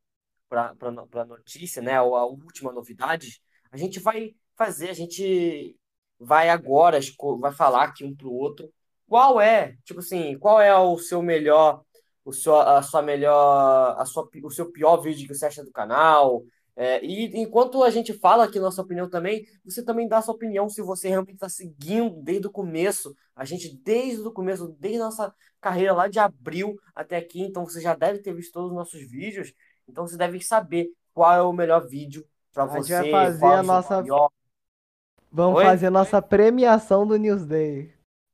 para 0.49 1.25
notícia, 1.25 1.81
né, 1.81 1.93
a 1.93 2.03
última 2.03 2.71
novidade, 2.73 3.41
a 3.71 3.77
gente 3.77 3.99
vai 3.99 4.35
fazer, 4.57 4.89
a 4.89 4.93
gente 4.93 5.75
vai 6.19 6.49
agora, 6.49 6.99
vai 7.39 7.51
falar 7.51 7.85
aqui 7.85 8.03
um 8.05 8.15
pro 8.15 8.31
outro, 8.31 8.69
qual 9.07 9.39
é, 9.41 9.75
tipo 9.83 9.99
assim, 9.99 10.37
qual 10.39 10.61
é 10.61 10.75
o 10.75 10.97
seu 10.97 11.21
melhor, 11.21 11.83
o 12.23 12.31
seu, 12.31 12.55
a 12.55 12.81
sua 12.81 13.01
melhor, 13.01 13.95
a 13.99 14.05
sua, 14.05 14.29
o 14.43 14.51
seu 14.51 14.71
pior 14.71 14.97
vídeo 14.97 15.27
que 15.27 15.35
você 15.35 15.45
acha 15.45 15.63
do 15.63 15.71
canal, 15.71 16.43
é, 16.75 17.03
e 17.05 17.39
enquanto 17.39 17.83
a 17.83 17.89
gente 17.89 18.13
fala 18.13 18.45
aqui 18.45 18.59
nossa 18.59 18.81
opinião 18.81 19.07
também, 19.09 19.45
você 19.63 19.83
também 19.83 20.07
dá 20.07 20.21
sua 20.21 20.33
opinião 20.33 20.67
se 20.67 20.81
você 20.81 21.07
realmente 21.07 21.35
está 21.35 21.47
seguindo 21.47 22.21
desde 22.21 22.47
o 22.47 22.51
começo. 22.51 23.15
A 23.35 23.45
gente, 23.45 23.77
desde 23.83 24.21
o 24.21 24.31
começo, 24.31 24.75
desde 24.79 24.99
a 24.99 25.05
nossa 25.05 25.35
carreira 25.61 25.93
lá 25.93 26.07
de 26.07 26.19
abril 26.19 26.75
até 26.95 27.17
aqui, 27.17 27.41
então 27.41 27.63
você 27.63 27.79
já 27.79 27.93
deve 27.93 28.19
ter 28.19 28.33
visto 28.33 28.53
todos 28.53 28.71
os 28.71 28.75
nossos 28.75 28.99
vídeos. 29.01 29.53
Então 29.87 30.07
você 30.07 30.17
deve 30.17 30.41
saber 30.41 30.89
qual 31.13 31.31
é 31.33 31.41
o 31.41 31.53
melhor 31.53 31.87
vídeo 31.87 32.25
para 32.51 32.65
você. 32.65 32.95
A 32.95 33.03
gente 33.03 33.11
vai 33.11 33.25
fazer 33.25 33.45
a 33.45 33.63
nossa. 33.63 34.03
Vamos 35.35 35.57
Oi? 35.57 35.65
fazer 35.65 35.87
a 35.87 35.91
nossa 35.91 36.21
premiação 36.21 37.07
do 37.07 37.17
Newsday. 37.17 37.91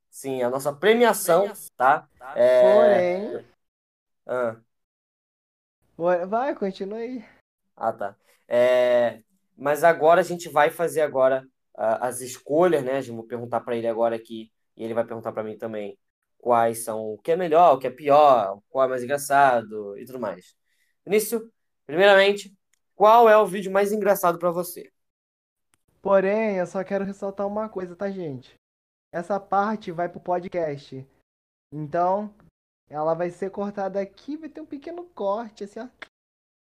Sim, 0.09 0.43
a 0.43 0.49
nossa 0.49 0.73
premiação, 0.73 1.49
tá? 1.77 2.09
É... 2.35 3.31
Porém. 3.31 3.45
Ah, 4.27 4.57
Vai, 6.27 6.53
continua 6.55 6.97
aí. 6.97 7.23
ah, 7.77 7.93
tá. 7.93 8.17
É... 8.49 9.21
Mas 9.55 9.85
agora 9.85 10.19
a 10.19 10.23
gente 10.25 10.49
vai 10.49 10.69
fazer 10.69 10.99
agora 10.99 11.47
ah, 11.73 12.05
as 12.05 12.19
escolhas, 12.19 12.83
né? 12.83 12.99
Eu 12.99 13.15
vou 13.15 13.23
perguntar 13.23 13.61
para 13.61 13.77
ele 13.77 13.87
agora 13.87 14.17
aqui, 14.17 14.51
e 14.75 14.83
ele 14.83 14.93
vai 14.93 15.05
perguntar 15.05 15.31
para 15.31 15.43
mim 15.43 15.57
também 15.57 15.97
quais 16.37 16.83
são 16.83 17.13
o 17.13 17.17
que 17.17 17.31
é 17.31 17.37
melhor, 17.37 17.75
o 17.75 17.79
que 17.79 17.87
é 17.87 17.91
pior, 17.91 18.59
qual 18.69 18.83
é 18.83 18.89
mais 18.89 19.03
engraçado 19.03 19.97
e 19.97 20.03
tudo 20.03 20.19
mais. 20.19 20.53
Início, 21.05 21.49
primeiramente, 21.85 22.53
qual 22.93 23.29
é 23.29 23.37
o 23.37 23.45
vídeo 23.45 23.71
mais 23.71 23.93
engraçado 23.93 24.37
para 24.37 24.51
você? 24.51 24.91
Porém, 26.01 26.55
eu 26.55 26.65
só 26.65 26.83
quero 26.83 27.03
ressaltar 27.03 27.45
uma 27.47 27.67
coisa, 27.67 27.95
tá, 27.95 28.09
gente? 28.09 28.53
Essa 29.13 29.39
parte 29.39 29.91
vai 29.91 30.07
pro 30.07 30.19
podcast. 30.19 31.05
Então, 31.73 32.33
ela 32.89 33.13
vai 33.13 33.29
ser 33.29 33.51
cortada 33.51 33.99
aqui, 33.99 34.37
vai 34.37 34.49
ter 34.49 34.61
um 34.61 34.65
pequeno 34.65 35.05
corte, 35.05 35.63
assim, 35.63 35.79
ó. 35.79 35.87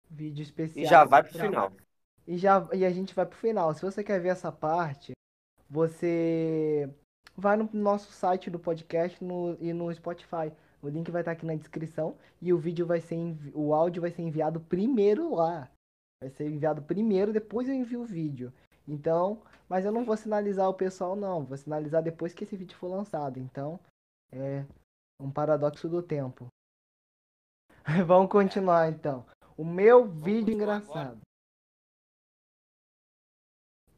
Vídeo 0.09 0.41
especial. 0.41 0.85
E 0.85 0.87
já 0.87 1.03
vai 1.03 1.23
pro 1.23 1.37
final. 1.37 1.71
E, 2.25 2.37
já, 2.37 2.67
e 2.73 2.85
a 2.85 2.91
gente 2.91 3.13
vai 3.13 3.25
pro 3.25 3.37
final. 3.37 3.73
Se 3.73 3.81
você 3.81 4.03
quer 4.03 4.19
ver 4.19 4.29
essa 4.29 4.51
parte, 4.51 5.13
você 5.69 6.89
vai 7.35 7.57
no 7.57 7.69
nosso 7.73 8.11
site 8.11 8.49
do 8.49 8.59
podcast 8.59 9.23
no, 9.23 9.55
e 9.59 9.73
no 9.73 9.93
Spotify. 9.93 10.51
O 10.81 10.87
link 10.87 11.11
vai 11.11 11.21
estar 11.21 11.31
aqui 11.31 11.45
na 11.45 11.55
descrição 11.55 12.17
e 12.41 12.53
o 12.53 12.57
vídeo 12.57 12.85
vai 12.85 13.01
ser 13.01 13.15
envi- 13.15 13.51
o 13.53 13.73
áudio 13.73 14.01
vai 14.01 14.11
ser 14.11 14.21
enviado 14.21 14.59
primeiro 14.61 15.35
lá. 15.35 15.69
Vai 16.21 16.29
ser 16.31 16.49
enviado 16.49 16.81
primeiro, 16.81 17.33
depois 17.33 17.67
eu 17.67 17.75
envio 17.75 18.01
o 18.01 18.05
vídeo. 18.05 18.51
Então, 18.89 19.41
mas 19.67 19.85
eu 19.85 19.91
não 19.91 20.03
vou 20.03 20.17
sinalizar 20.17 20.67
o 20.67 20.73
pessoal 20.73 21.15
não, 21.15 21.45
vou 21.45 21.57
sinalizar 21.57 22.01
depois 22.01 22.33
que 22.33 22.43
esse 22.43 22.55
vídeo 22.55 22.77
for 22.77 22.87
lançado. 22.87 23.39
Então, 23.39 23.79
é 24.31 24.65
um 25.19 25.29
paradoxo 25.29 25.87
do 25.87 26.01
tempo. 26.01 26.47
Vamos 28.05 28.31
continuar 28.31 28.89
então. 28.89 29.25
O 29.57 29.63
meu 29.63 30.07
vídeo 30.07 30.53
engraçado. 30.53 31.19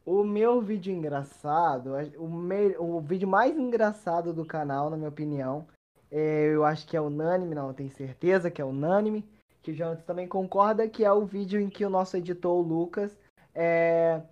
O 0.03 0.23
meu 0.23 0.61
vídeo 0.61 0.91
engraçado, 0.91 1.91
o, 2.17 2.27
me... 2.27 2.75
o 2.77 2.99
vídeo 2.99 3.27
mais 3.27 3.55
engraçado 3.55 4.33
do 4.33 4.43
canal, 4.43 4.89
na 4.89 4.97
minha 4.97 5.09
opinião, 5.09 5.67
é, 6.09 6.47
eu 6.47 6.65
acho 6.65 6.87
que 6.87 6.97
é 6.97 7.01
unânime, 7.01 7.53
não, 7.53 7.67
eu 7.67 7.73
tenho 7.73 7.91
certeza 7.91 8.49
que 8.49 8.59
é 8.59 8.65
unânime, 8.65 9.23
que 9.61 9.71
o 9.71 9.75
Jonathan 9.75 10.01
também 10.01 10.27
concorda, 10.27 10.89
que 10.89 11.05
é 11.05 11.11
o 11.11 11.23
vídeo 11.23 11.61
em 11.61 11.69
que 11.69 11.85
o 11.85 11.89
nosso 11.89 12.17
editor, 12.17 12.51
o 12.51 12.61
Lucas, 12.61 13.15
é, 13.53 14.23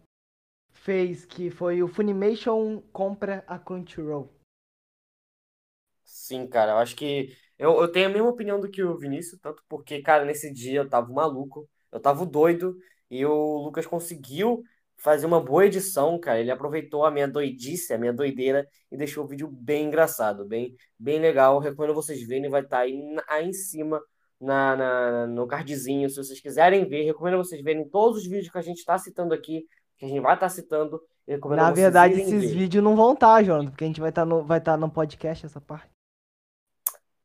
fez, 0.79 1.25
que 1.25 1.49
foi 1.51 1.83
o 1.83 1.87
Funimation 1.87 2.81
compra 2.91 3.43
a 3.47 3.57
Crunchyroll. 3.59 4.29
Sim, 6.03 6.47
cara, 6.47 6.71
eu 6.73 6.77
acho 6.77 6.95
que 6.95 7.35
eu, 7.57 7.79
eu 7.81 7.91
tenho 7.91 8.07
a 8.07 8.09
mesma 8.11 8.29
opinião 8.29 8.59
do 8.59 8.69
que 8.69 8.83
o 8.83 8.97
Vinícius, 8.97 9.39
tanto 9.41 9.63
porque, 9.69 10.01
cara, 10.01 10.25
nesse 10.25 10.51
dia 10.51 10.79
eu 10.81 10.89
tava 10.89 11.11
maluco, 11.13 11.69
eu 11.91 11.99
tava 11.99 12.25
doido, 12.25 12.77
e 13.09 13.25
o 13.25 13.57
Lucas 13.59 13.85
conseguiu 13.85 14.63
fazer 14.97 15.25
uma 15.25 15.39
boa 15.43 15.65
edição, 15.65 16.19
cara. 16.19 16.39
Ele 16.39 16.51
aproveitou 16.51 17.05
a 17.05 17.11
minha 17.11 17.27
doidice, 17.27 17.93
a 17.93 17.97
minha 17.97 18.11
doideira, 18.13 18.67
e 18.91 18.97
deixou 18.97 19.23
o 19.23 19.27
vídeo 19.27 19.47
bem 19.51 19.85
engraçado, 19.85 20.45
bem, 20.45 20.75
bem 20.97 21.19
legal. 21.19 21.55
Eu 21.55 21.59
recomendo 21.61 21.93
vocês 21.93 22.21
verem, 22.27 22.49
vai 22.49 22.61
estar 22.61 22.79
aí, 22.79 23.01
na- 23.13 23.23
aí 23.27 23.47
em 23.47 23.53
cima 23.53 24.01
na, 24.39 24.75
na- 24.75 25.27
no 25.27 25.47
cardzinho, 25.47 26.09
se 26.09 26.15
vocês 26.17 26.39
quiserem 26.39 26.87
ver. 26.87 27.03
Recomendo 27.03 27.37
vocês 27.37 27.61
verem 27.63 27.87
todos 27.89 28.19
os 28.19 28.23
vídeos 28.27 28.49
que 28.51 28.57
a 28.57 28.61
gente 28.61 28.79
está 28.79 28.97
citando 28.97 29.33
aqui, 29.33 29.65
que 29.99 30.05
a 30.05 30.07
gente 30.07 30.21
vai 30.21 30.33
estar 30.33 30.49
citando. 30.49 31.01
Eu 31.27 31.35
recomendo 31.35 31.59
Na 31.59 31.71
verdade, 31.71 32.19
esses 32.19 32.51
vídeos 32.51 32.83
não 32.83 32.95
vão 32.95 33.13
estar, 33.13 33.43
Jonathan, 33.43 33.69
porque 33.69 33.83
a 33.83 33.87
gente 33.87 33.99
vai 33.99 34.09
estar 34.09 34.25
no, 34.25 34.43
vai 34.43 34.59
no 34.77 34.89
podcast 34.89 35.45
essa 35.45 35.61
parte. 35.61 35.91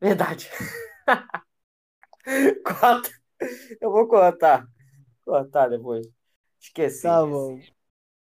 Verdade. 0.01 0.51
Corta. 2.65 3.11
Eu 3.81 3.91
vou 3.91 4.09
cortar. 4.09 4.67
Cortar 5.25 5.69
depois. 5.69 6.07
Esqueci. 6.61 7.03
Tá 7.03 7.25
bom. 7.25 7.59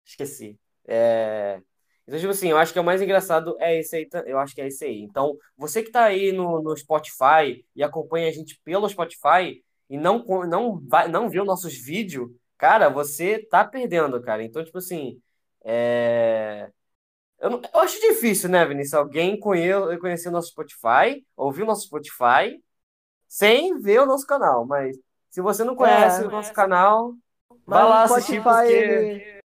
Esqueci. 0.05 0.59
É... 0.87 1.61
Então, 2.05 2.19
tipo 2.19 2.31
assim, 2.31 2.49
eu 2.49 2.57
acho 2.57 2.73
que 2.73 2.79
o 2.79 2.83
mais 2.83 3.01
engraçado 3.01 3.55
é 3.59 3.79
esse 3.79 3.95
aí. 3.95 4.09
Eu 4.25 4.37
acho 4.37 4.53
que 4.53 4.61
é 4.61 4.67
esse 4.67 4.83
aí. 4.83 5.01
Então, 5.01 5.37
você 5.55 5.81
que 5.81 5.91
tá 5.91 6.03
aí 6.03 6.31
no, 6.31 6.61
no 6.61 6.75
Spotify 6.75 7.65
e 7.75 7.83
acompanha 7.83 8.27
a 8.27 8.31
gente 8.31 8.59
pelo 8.63 8.89
Spotify 8.89 9.63
e 9.89 9.97
não, 9.97 10.23
não, 10.47 10.79
vai, 10.87 11.07
não 11.07 11.29
viu 11.29 11.45
nossos 11.45 11.73
vídeos, 11.73 12.29
cara, 12.61 12.89
você 12.89 13.39
tá 13.39 13.65
perdendo, 13.65 14.21
cara. 14.21 14.43
Então, 14.43 14.63
tipo 14.63 14.77
assim, 14.77 15.19
é... 15.65 16.69
eu, 17.39 17.49
não- 17.49 17.59
eu 17.73 17.79
acho 17.79 17.99
difícil, 17.99 18.49
né, 18.49 18.63
Vinícius? 18.63 18.93
Alguém 18.93 19.39
conhe- 19.39 19.97
conhecer 19.97 20.29
o 20.29 20.31
nosso 20.31 20.49
Spotify, 20.49 21.25
ouvir 21.35 21.63
o 21.63 21.65
nosso 21.65 21.87
Spotify 21.87 22.63
sem 23.27 23.79
ver 23.79 24.01
o 24.01 24.05
nosso 24.05 24.27
canal. 24.27 24.63
Mas 24.67 24.95
se 25.31 25.41
você 25.41 25.63
não 25.63 25.75
conhece 25.75 26.21
É. 26.21 26.27
o 26.27 26.29
nosso 26.29 26.53
canal, 26.53 27.15
vai 27.65 27.83
lá 27.83 28.03
assistir 28.03 28.43
porque 28.43 28.71
ele... 28.71 29.41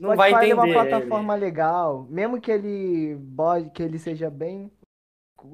não 0.00 0.16
vai 0.16 0.30
Spotify 0.30 0.46
entender. 0.46 0.50
é 0.50 0.54
uma 0.54 0.66
ele. 0.68 0.74
plataforma 0.74 1.34
legal, 1.34 2.06
mesmo 2.08 2.40
que 2.40 2.50
ele 2.50 3.18
que 3.74 3.82
ele 3.82 3.98
seja 3.98 4.30
bem, 4.30 4.72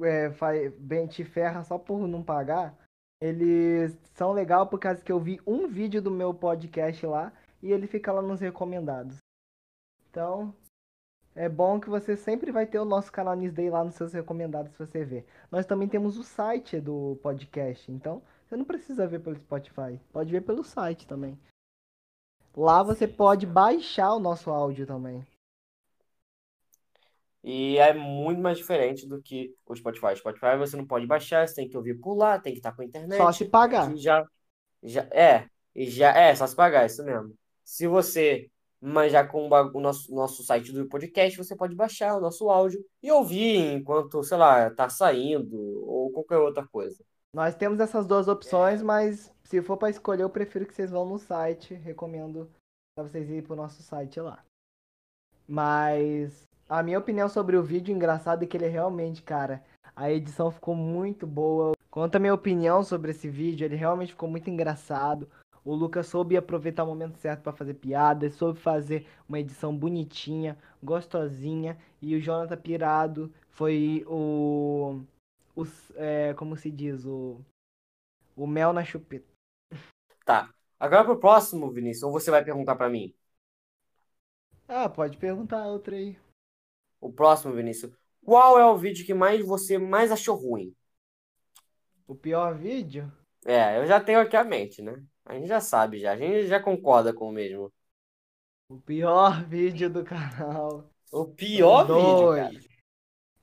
é, 0.01 0.69
bem 0.79 1.07
te 1.07 1.25
ferra 1.25 1.61
só 1.65 1.77
por 1.77 2.07
não 2.07 2.23
pagar, 2.23 2.73
eles 3.25 3.97
são 4.13 4.31
legal 4.31 4.67
por 4.67 4.79
causa 4.79 5.01
que 5.01 5.11
eu 5.11 5.19
vi 5.19 5.41
um 5.47 5.67
vídeo 5.67 6.01
do 6.01 6.11
meu 6.11 6.33
podcast 6.33 7.05
lá 7.05 7.33
e 7.61 7.71
ele 7.71 7.87
fica 7.87 8.11
lá 8.11 8.21
nos 8.21 8.39
recomendados. 8.39 9.17
Então, 10.09 10.53
é 11.35 11.49
bom 11.49 11.79
que 11.79 11.89
você 11.89 12.15
sempre 12.15 12.51
vai 12.51 12.67
ter 12.67 12.77
o 12.77 12.85
nosso 12.85 13.11
canal 13.11 13.35
Nisday 13.35 13.69
lá 13.69 13.83
nos 13.83 13.95
seus 13.95 14.13
recomendados 14.13 14.71
se 14.73 14.77
você 14.77 15.03
ver. 15.03 15.25
Nós 15.51 15.65
também 15.65 15.87
temos 15.87 16.17
o 16.17 16.23
site 16.23 16.79
do 16.79 17.17
podcast, 17.23 17.91
então 17.91 18.21
você 18.45 18.55
não 18.55 18.63
precisa 18.63 19.07
ver 19.07 19.19
pelo 19.21 19.35
Spotify, 19.37 19.99
pode 20.13 20.31
ver 20.31 20.41
pelo 20.41 20.63
site 20.63 21.07
também. 21.07 21.37
Lá 22.55 22.83
você 22.83 23.07
pode 23.07 23.47
baixar 23.47 24.13
o 24.13 24.19
nosso 24.19 24.51
áudio 24.51 24.85
também. 24.85 25.25
E 27.47 27.77
é 27.77 27.93
muito 27.93 28.41
mais 28.41 28.57
diferente 28.57 29.07
do 29.07 29.21
que 29.21 29.53
o 29.67 29.75
Spotify. 29.75 30.07
O 30.07 30.15
Spotify 30.15 30.57
você 30.57 30.75
não 30.75 30.85
pode 30.87 31.05
baixar, 31.05 31.47
você 31.47 31.53
tem 31.53 31.69
que 31.69 31.77
ouvir 31.77 31.93
por 31.93 32.15
lá, 32.15 32.39
tem 32.39 32.53
que 32.53 32.57
estar 32.57 32.75
com 32.75 32.81
a 32.81 32.85
internet. 32.85 33.19
Só 33.19 33.31
se 33.31 33.45
pagar. 33.45 33.95
Já, 33.95 34.25
já 34.81 35.03
é, 35.11 35.47
e 35.75 35.87
já 35.87 36.11
é, 36.11 36.33
só 36.33 36.47
se 36.47 36.55
pagar, 36.55 36.87
isso 36.87 37.05
mesmo. 37.05 37.35
Se 37.63 37.85
você 37.85 38.49
manjar 38.81 39.29
com 39.29 39.47
o 39.47 39.77
o 39.77 39.79
nosso, 39.79 40.11
nosso 40.11 40.43
site 40.43 40.71
do 40.71 40.87
podcast, 40.87 41.37
você 41.37 41.55
pode 41.55 41.75
baixar 41.75 42.17
o 42.17 42.19
nosso 42.19 42.49
áudio 42.49 42.83
e 43.01 43.11
ouvir 43.11 43.73
enquanto, 43.73 44.23
sei 44.23 44.37
lá, 44.37 44.71
tá 44.71 44.89
saindo 44.89 45.55
ou 45.87 46.11
qualquer 46.11 46.37
outra 46.37 46.65
coisa. 46.65 47.05
Nós 47.31 47.53
temos 47.53 47.79
essas 47.79 48.07
duas 48.07 48.27
opções, 48.27 48.81
mas 48.81 49.31
se 49.43 49.61
for 49.61 49.77
para 49.77 49.91
escolher, 49.91 50.23
eu 50.23 50.29
prefiro 50.31 50.65
que 50.65 50.73
vocês 50.73 50.89
vão 50.89 51.05
no 51.05 51.19
site. 51.19 51.75
Recomendo 51.75 52.49
para 52.95 53.07
vocês 53.07 53.29
irem 53.29 53.43
pro 53.43 53.55
nosso 53.55 53.83
site 53.83 54.19
lá. 54.19 54.43
Mas 55.47 56.47
a 56.67 56.81
minha 56.81 56.99
opinião 56.99 57.29
sobre 57.29 57.55
o 57.55 57.63
vídeo 57.63 57.93
engraçado 57.93 58.43
é 58.43 58.47
que 58.47 58.57
ele 58.57 58.65
é 58.65 58.69
realmente, 58.69 59.21
cara, 59.21 59.63
a 59.95 60.11
edição 60.11 60.51
ficou 60.51 60.75
muito 60.75 61.25
boa. 61.27 61.73
Quanto 61.89 62.15
a 62.15 62.19
minha 62.19 62.33
opinião 62.33 62.83
sobre 62.83 63.11
esse 63.11 63.29
vídeo, 63.29 63.65
ele 63.65 63.75
realmente 63.75 64.11
ficou 64.11 64.29
muito 64.29 64.49
engraçado. 64.49 65.29
O 65.63 65.73
Lucas 65.73 66.07
soube 66.07 66.35
aproveitar 66.35 66.83
o 66.83 66.87
momento 66.87 67.17
certo 67.17 67.41
para 67.41 67.53
fazer 67.53 67.75
piadas, 67.75 68.35
soube 68.35 68.59
fazer 68.59 69.07
uma 69.27 69.39
edição 69.39 69.75
bonitinha, 69.75 70.57
gostosinha. 70.83 71.77
E 72.01 72.15
o 72.15 72.21
Jonathan 72.21 72.57
Pirado 72.57 73.33
foi 73.49 74.03
o. 74.07 75.01
o 75.55 75.63
é, 75.95 76.33
como 76.33 76.57
se 76.57 76.69
diz? 76.69 77.05
O, 77.05 77.39
o 78.35 78.45
mel 78.45 78.73
na 78.73 78.83
chupeta. 78.83 79.25
Tá. 80.25 80.53
Agora 80.79 81.05
pro 81.05 81.19
próximo, 81.19 81.71
Vinícius, 81.71 82.03
ou 82.03 82.11
você 82.11 82.29
vai 82.29 82.43
perguntar 82.43 82.75
pra 82.75 82.89
mim? 82.89 83.15
Ah, 84.67 84.89
pode 84.89 85.17
perguntar 85.17 85.65
outra 85.67 85.95
aí. 85.95 86.17
O 87.05 87.13
próximo, 87.13 87.53
Vinícius. 87.53 87.93
Qual 88.23 88.57
é 88.57 88.65
o 88.65 88.75
vídeo 88.75 89.05
que 89.05 89.13
mais 89.13 89.45
você 89.45 89.77
mais 89.77 90.11
achou 90.11 90.35
ruim? 90.35 90.75
O 92.07 92.15
pior 92.15 92.57
vídeo? 92.57 93.13
É, 93.45 93.77
eu 93.77 93.85
já 93.85 94.01
tenho 94.01 94.19
aqui 94.19 94.35
a 94.35 94.43
mente, 94.43 94.81
né? 94.81 95.03
A 95.23 95.35
gente 95.35 95.45
já 95.45 95.61
sabe 95.61 95.99
já, 95.99 96.13
a 96.13 96.17
gente 96.17 96.47
já 96.47 96.59
concorda 96.59 97.13
com 97.13 97.29
o 97.29 97.31
mesmo. 97.31 97.71
O 98.67 98.81
pior 98.81 99.45
vídeo 99.45 99.87
do 99.87 100.03
canal. 100.03 100.89
O 101.11 101.25
pior 101.27 101.85
vídeo, 101.85 102.35
cara. 102.35 102.65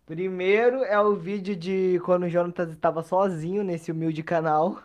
Primeiro 0.07 0.83
é 0.83 1.01
o 1.01 1.15
vídeo 1.15 1.55
de 1.55 2.01
quando 2.01 2.25
o 2.25 2.29
Jonathan 2.29 2.69
estava 2.69 3.05
sozinho 3.05 3.63
nesse 3.63 3.93
humilde 3.93 4.25
canal. 4.25 4.83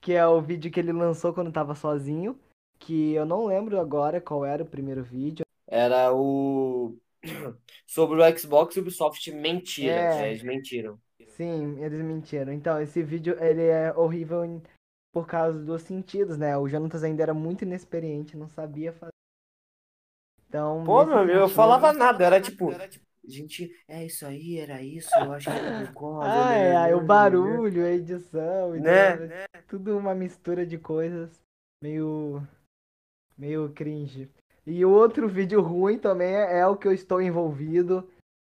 Que 0.00 0.14
é 0.14 0.26
o 0.26 0.42
vídeo 0.42 0.72
que 0.72 0.80
ele 0.80 0.92
lançou 0.92 1.32
quando 1.32 1.50
estava 1.50 1.76
sozinho. 1.76 2.36
Que 2.80 3.12
eu 3.12 3.24
não 3.24 3.46
lembro 3.46 3.78
agora 3.78 4.20
qual 4.20 4.44
era 4.44 4.64
o 4.64 4.68
primeiro 4.68 5.04
vídeo. 5.04 5.44
Era 5.68 6.12
o 6.12 6.98
sobre 7.86 8.20
o 8.20 8.38
Xbox 8.38 8.76
e 8.76 8.78
o 8.78 8.82
Ubisoft 8.82 9.30
mentira, 9.32 9.92
É. 9.92 10.22
é, 10.24 10.30
eles 10.30 10.42
mentiram. 10.42 10.98
Sim, 11.28 11.78
eles 11.82 12.00
mentiram. 12.00 12.52
Então, 12.52 12.80
esse 12.80 13.02
vídeo 13.02 13.36
ele 13.42 13.62
é 13.62 13.92
horrível 13.94 14.44
em- 14.44 14.62
por 15.12 15.26
causa 15.26 15.58
dos 15.58 15.82
sentidos, 15.82 16.36
né? 16.36 16.56
O 16.56 16.68
Jonathan 16.68 17.04
ainda 17.06 17.22
era 17.22 17.34
muito 17.34 17.62
inexperiente, 17.62 18.36
não 18.36 18.48
sabia 18.48 18.92
fazer. 18.92 19.12
Então, 20.48 20.82
Pô, 20.84 21.04
meu 21.04 21.18
amigo, 21.18 21.38
eu 21.38 21.42
sentido- 21.42 21.56
falava 21.56 21.92
nada, 21.92 22.24
era 22.24 22.40
tipo, 22.40 22.70
a 22.70 23.30
gente, 23.30 23.70
é 23.86 24.06
isso 24.06 24.24
aí, 24.24 24.58
era 24.58 24.82
isso, 24.82 25.10
eu 25.18 25.32
acho 25.32 25.46
que 25.50 25.56
eu 25.56 25.86
concordo, 25.86 26.26
Ah, 26.26 26.48
né, 26.50 26.70
é, 26.70 26.76
aí 26.76 26.94
o 26.94 26.96
né, 26.96 27.02
né, 27.02 27.06
barulho, 27.06 27.84
a 27.84 27.90
edição, 27.90 28.74
então, 28.74 28.82
né? 28.82 29.44
tudo 29.68 29.96
uma 29.98 30.14
mistura 30.14 30.66
de 30.66 30.78
coisas 30.78 31.30
meio, 31.82 32.42
meio 33.36 33.70
cringe. 33.72 34.30
E 34.68 34.84
o 34.84 34.90
outro 34.90 35.26
vídeo 35.28 35.62
ruim 35.62 35.98
também 35.98 36.34
é, 36.34 36.58
é 36.58 36.66
o 36.66 36.76
que 36.76 36.86
eu 36.86 36.92
estou 36.92 37.22
envolvido, 37.22 38.06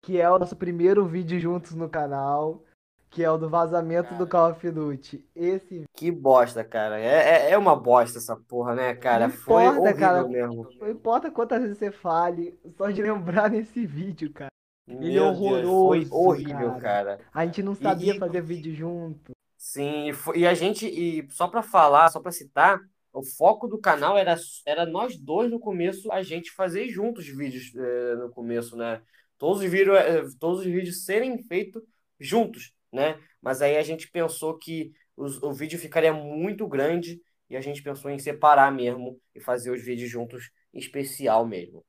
que 0.04 0.20
é 0.20 0.30
o 0.30 0.38
nosso 0.38 0.56
primeiro 0.58 1.06
vídeo 1.06 1.40
juntos 1.40 1.74
no 1.74 1.90
canal, 1.90 2.64
que 3.10 3.24
é 3.24 3.32
o 3.32 3.38
do 3.38 3.50
vazamento 3.50 4.14
do 4.16 4.28
Call 4.28 4.52
of 4.52 4.72
Duty. 4.72 5.26
Esse 5.34 5.84
Que 5.96 6.12
bosta, 6.12 6.64
cara. 6.66 7.00
É, 7.00 7.48
é, 7.48 7.52
é 7.52 7.58
uma 7.58 7.76
bosta 7.76 8.18
essa 8.18 8.36
porra, 8.36 8.76
né, 8.76 8.94
cara? 8.96 9.28
não 9.28 9.34
Foi 9.34 9.64
importa, 9.64 9.80
horrível 9.80 10.00
cara. 10.00 10.28
mesmo. 10.28 10.68
Não 10.80 10.90
importa 10.90 11.32
quantas 11.32 11.62
vezes 11.62 11.78
você 11.78 11.92
fale, 11.92 12.60
só 12.78 12.90
de 12.92 13.02
lembrar 13.02 13.50
nesse 13.50 13.86
vídeo, 13.86 14.32
cara. 14.34 14.52
Ele 14.88 15.18
é 15.18 15.22
Meu 15.22 15.32
Deus, 15.32 15.40
foi 15.40 16.06
horroroso, 16.06 16.14
horrível, 16.16 16.72
cara. 16.72 16.82
cara. 16.82 17.20
A 17.34 17.46
gente 17.46 17.64
não 17.64 17.76
sabia 17.76 18.14
e- 18.14 18.20
fazer 18.20 18.42
vídeo 18.42 18.74
junto. 18.76 19.32
sim, 19.58 20.10
e, 20.10 20.14
foi- 20.14 20.40
e 20.40 20.48
a 20.48 20.54
gente, 20.54 20.86
e 20.88 21.30
só 21.32 21.48
pra 21.48 21.62
falar, 21.62 22.10
só 22.10 22.20
pra 22.20 22.32
citar, 22.32 22.80
o 23.14 23.24
foco 23.24 23.68
do 23.68 23.78
canal 23.80 24.18
era, 24.18 24.36
era 24.66 24.86
nós 24.86 25.18
dois 25.18 25.50
no 25.52 25.60
começo, 25.60 26.12
a 26.12 26.22
gente 26.24 26.52
fazer 26.52 26.88
juntos 26.90 27.28
vídeos 27.28 27.74
eh, 27.76 28.16
no 28.16 28.30
começo, 28.32 28.76
né? 28.78 29.02
Todos 29.38 29.62
os 29.64 29.70
vídeos, 29.70 29.98
eh, 29.98 30.24
todos 30.40 30.60
os 30.62 30.66
vídeos 30.66 31.06
serem 31.06 31.38
feitos 31.44 31.84
juntos, 32.20 32.74
né? 32.92 33.20
Mas 33.42 33.62
aí 33.62 33.78
a 33.78 33.84
gente 33.84 34.10
pensou 34.10 34.58
que 34.58 34.94
os- 35.18 35.42
o 35.44 35.52
vídeo 35.54 35.80
ficaria 35.80 36.14
muito 36.14 36.68
grande 36.68 37.22
e 37.50 37.58
a 37.58 37.62
gente 37.62 37.82
pensou 37.84 38.10
em 38.12 38.20
separar 38.20 38.72
mesmo 38.72 39.20
e 39.36 39.42
fazer 39.42 39.72
os 39.72 39.82
vídeos 39.84 40.10
juntos 40.10 40.52
especial 40.74 41.46
mesmo. 41.46 41.84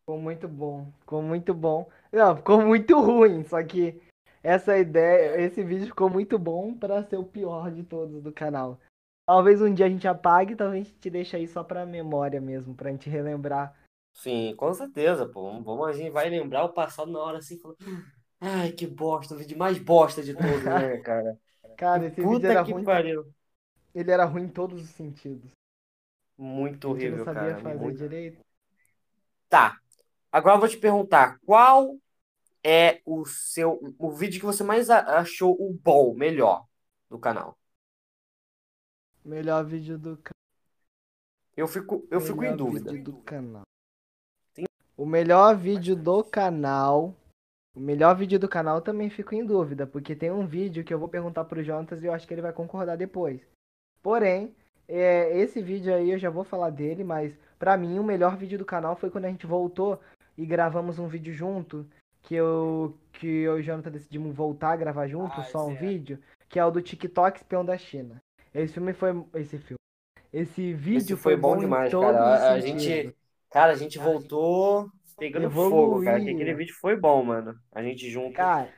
Ficou 0.00 0.18
muito 0.18 0.48
bom. 0.48 0.92
Ficou 1.00 1.22
muito 1.22 1.54
bom. 1.54 1.88
Não, 2.12 2.36
ficou 2.36 2.60
muito 2.64 2.98
ruim. 3.00 3.44
Só 3.44 3.62
que 3.62 4.00
essa 4.42 4.78
ideia, 4.78 5.40
esse 5.40 5.62
vídeo 5.62 5.86
ficou 5.86 6.08
muito 6.08 6.38
bom 6.38 6.74
para 6.74 7.02
ser 7.04 7.16
o 7.16 7.24
pior 7.24 7.70
de 7.70 7.82
todos 7.82 8.22
do 8.22 8.32
canal. 8.32 8.80
Talvez 9.28 9.60
um 9.60 9.74
dia 9.74 9.84
a 9.84 9.90
gente 9.90 10.08
apague, 10.08 10.56
talvez 10.56 10.86
a 10.86 10.88
gente 10.88 11.10
deixe 11.10 11.36
aí 11.36 11.46
só 11.46 11.62
pra 11.62 11.84
memória 11.84 12.40
mesmo, 12.40 12.74
pra 12.74 12.90
gente 12.90 13.10
relembrar. 13.10 13.76
Sim, 14.14 14.54
com 14.56 14.72
certeza, 14.72 15.28
pô. 15.28 15.52
Vamos, 15.60 15.86
a 15.86 15.92
gente 15.92 16.08
vai 16.08 16.30
lembrar 16.30 16.64
o 16.64 16.72
passado 16.72 17.12
na 17.12 17.18
hora 17.18 17.36
assim, 17.36 17.58
falando, 17.58 17.76
ai, 18.40 18.72
que 18.72 18.86
bosta, 18.86 19.34
o 19.34 19.36
vídeo 19.36 19.58
mais 19.58 19.76
bosta 19.76 20.22
de 20.22 20.32
todos, 20.32 20.64
né, 20.64 20.96
cara? 21.04 21.38
Cara, 21.76 22.06
esse 22.06 22.16
vídeo 22.16 22.30
puta 22.32 22.46
era 22.46 22.64
que 22.64 22.72
ruim. 22.72 22.84
pariu. 22.84 23.30
Ele 23.94 24.10
era 24.10 24.24
ruim 24.24 24.44
em 24.44 24.48
todos 24.48 24.80
os 24.80 24.88
sentidos. 24.88 25.50
Muito 26.38 26.88
A 26.88 26.98
gente 26.98 27.10
não 27.10 27.18
horrível, 27.18 27.24
sabia 27.26 27.50
cara. 27.50 27.62
fazer 27.62 27.84
Muito... 27.84 27.98
direito. 27.98 28.40
Tá. 29.46 29.76
Agora 30.32 30.56
eu 30.56 30.60
vou 30.60 30.68
te 30.70 30.78
perguntar, 30.78 31.38
qual 31.44 31.98
é 32.64 33.02
o 33.04 33.26
seu, 33.26 33.78
o 33.98 34.10
vídeo 34.10 34.40
que 34.40 34.46
você 34.46 34.64
mais 34.64 34.88
achou 34.88 35.52
o 35.52 35.70
bom, 35.70 36.14
melhor 36.14 36.64
do 37.10 37.18
canal? 37.18 37.57
Melhor 39.24 39.64
vídeo 39.64 39.98
do 39.98 40.16
canal. 40.16 40.32
Eu 41.56 41.66
fico, 41.66 42.06
eu 42.10 42.20
fico 42.20 42.38
em 42.38 42.50
Melhor 42.50 42.56
dúvida. 42.56 42.90
vídeo 42.92 43.04
do 43.12 43.16
canal. 43.18 43.62
Tem- 44.54 44.66
O 44.96 45.04
melhor 45.04 45.56
vídeo 45.56 45.96
do 45.96 46.22
canal. 46.24 47.14
O 47.76 47.80
melhor 47.80 48.16
vídeo 48.16 48.38
do 48.38 48.48
canal 48.48 48.80
também 48.80 49.10
fico 49.10 49.34
em 49.34 49.44
dúvida, 49.44 49.86
porque 49.86 50.16
tem 50.16 50.30
um 50.30 50.46
vídeo 50.46 50.84
que 50.84 50.92
eu 50.92 50.98
vou 50.98 51.08
perguntar 51.08 51.44
pro 51.44 51.62
Jonas 51.62 52.02
e 52.02 52.06
eu 52.06 52.12
acho 52.12 52.26
que 52.26 52.34
ele 52.34 52.42
vai 52.42 52.52
concordar 52.52 52.96
depois. 52.96 53.40
Porém, 54.02 54.54
é, 54.88 55.36
esse 55.38 55.60
vídeo 55.60 55.94
aí 55.94 56.10
eu 56.10 56.18
já 56.18 56.30
vou 56.30 56.44
falar 56.44 56.70
dele, 56.70 57.04
mas 57.04 57.36
pra 57.58 57.76
mim 57.76 57.98
o 57.98 58.04
melhor 58.04 58.36
vídeo 58.36 58.58
do 58.58 58.64
canal 58.64 58.96
foi 58.96 59.10
quando 59.10 59.26
a 59.26 59.30
gente 59.30 59.46
voltou 59.46 60.00
e 60.36 60.46
gravamos 60.46 60.98
um 60.98 61.08
vídeo 61.08 61.32
junto, 61.34 61.86
que 62.22 62.34
eu 62.34 62.96
que 63.12 63.26
eu 63.26 63.58
e 63.58 63.60
o 63.60 63.62
Jonathan 63.62 63.90
decidimos 63.90 64.34
voltar 64.34 64.72
a 64.72 64.76
gravar 64.76 65.08
junto, 65.08 65.40
Ah, 65.40 65.44
só 65.44 65.66
um 65.66 65.72
é. 65.72 65.74
vídeo, 65.74 66.18
que 66.48 66.58
é 66.58 66.64
o 66.64 66.70
do 66.70 66.80
TikTok 66.80 67.38
Espião 67.38 67.64
da 67.64 67.76
China. 67.76 68.20
Esse 68.54 68.74
filme 68.74 68.92
foi 68.92 69.24
esse 69.34 69.58
filme. 69.58 69.78
Esse 70.32 70.72
vídeo 70.74 70.98
Esse 70.98 71.16
foi 71.16 71.36
bom 71.36 71.56
em 71.56 71.60
demais, 71.60 71.92
cara. 71.92 72.52
A, 72.52 72.60
gente, 72.60 73.14
cara, 73.50 73.72
a 73.72 73.76
gente 73.76 73.98
voltou 73.98 74.90
pegando 75.18 75.50
fogo, 75.50 76.04
cara. 76.04 76.18
que 76.18 76.22
Aquele 76.22 76.40
Evoluiu. 76.40 76.56
vídeo 76.56 76.74
foi 76.74 76.96
bom, 76.96 77.22
mano. 77.24 77.58
A 77.72 77.82
gente 77.82 78.08
junto. 78.10 78.34
Cara, 78.34 78.68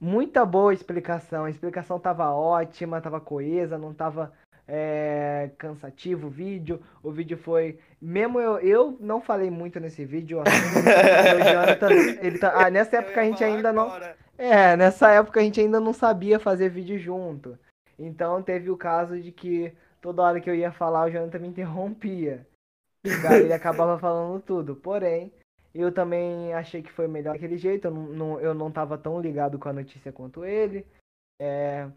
muita 0.00 0.44
boa 0.44 0.74
explicação. 0.74 1.44
A 1.44 1.50
explicação 1.50 1.98
tava 1.98 2.30
ótima, 2.30 3.00
tava 3.00 3.20
coesa, 3.20 3.78
não 3.78 3.94
tava 3.94 4.32
é, 4.66 5.50
cansativo 5.56 6.26
o 6.26 6.30
vídeo. 6.30 6.80
O 7.02 7.10
vídeo 7.10 7.38
foi. 7.38 7.78
Mesmo 8.00 8.40
eu, 8.40 8.58
eu 8.58 8.96
não 9.00 9.20
falei 9.20 9.50
muito 9.50 9.80
nesse 9.80 10.04
vídeo, 10.04 10.42
Jonathan, 10.44 11.90
ele 12.20 12.38
tá, 12.38 12.52
ah, 12.54 12.70
nessa 12.70 12.98
época 12.98 13.20
a 13.20 13.24
gente 13.24 13.42
ainda 13.42 13.72
não. 13.72 13.90
É, 14.36 14.76
nessa 14.76 15.10
época 15.10 15.40
a 15.40 15.42
gente 15.42 15.60
ainda 15.60 15.80
não 15.80 15.92
sabia 15.92 16.38
fazer 16.38 16.68
vídeo 16.68 16.98
junto. 16.98 17.58
Então 17.98 18.42
teve 18.42 18.70
o 18.70 18.76
caso 18.76 19.20
de 19.20 19.32
que 19.32 19.72
toda 20.00 20.22
hora 20.22 20.40
que 20.40 20.48
eu 20.48 20.54
ia 20.54 20.70
falar, 20.70 21.06
o 21.06 21.10
Jonathan 21.10 21.38
me 21.38 21.48
interrompia. 21.48 22.46
Cara, 23.22 23.38
ele 23.38 23.52
acabava 23.52 23.98
falando 24.00 24.40
tudo. 24.42 24.76
Porém, 24.76 25.32
eu 25.74 25.92
também 25.92 26.52
achei 26.54 26.82
que 26.82 26.92
foi 26.92 27.08
melhor 27.08 27.32
daquele 27.32 27.56
jeito. 27.56 27.86
Eu 27.86 27.94
não, 27.94 28.06
não, 28.08 28.40
eu 28.40 28.54
não 28.54 28.70
tava 28.70 28.96
tão 28.96 29.20
ligado 29.20 29.58
com 29.58 29.68
a 29.68 29.72
notícia 29.72 30.12
quanto 30.12 30.44
ele. 30.44 30.86
É, 31.40 31.88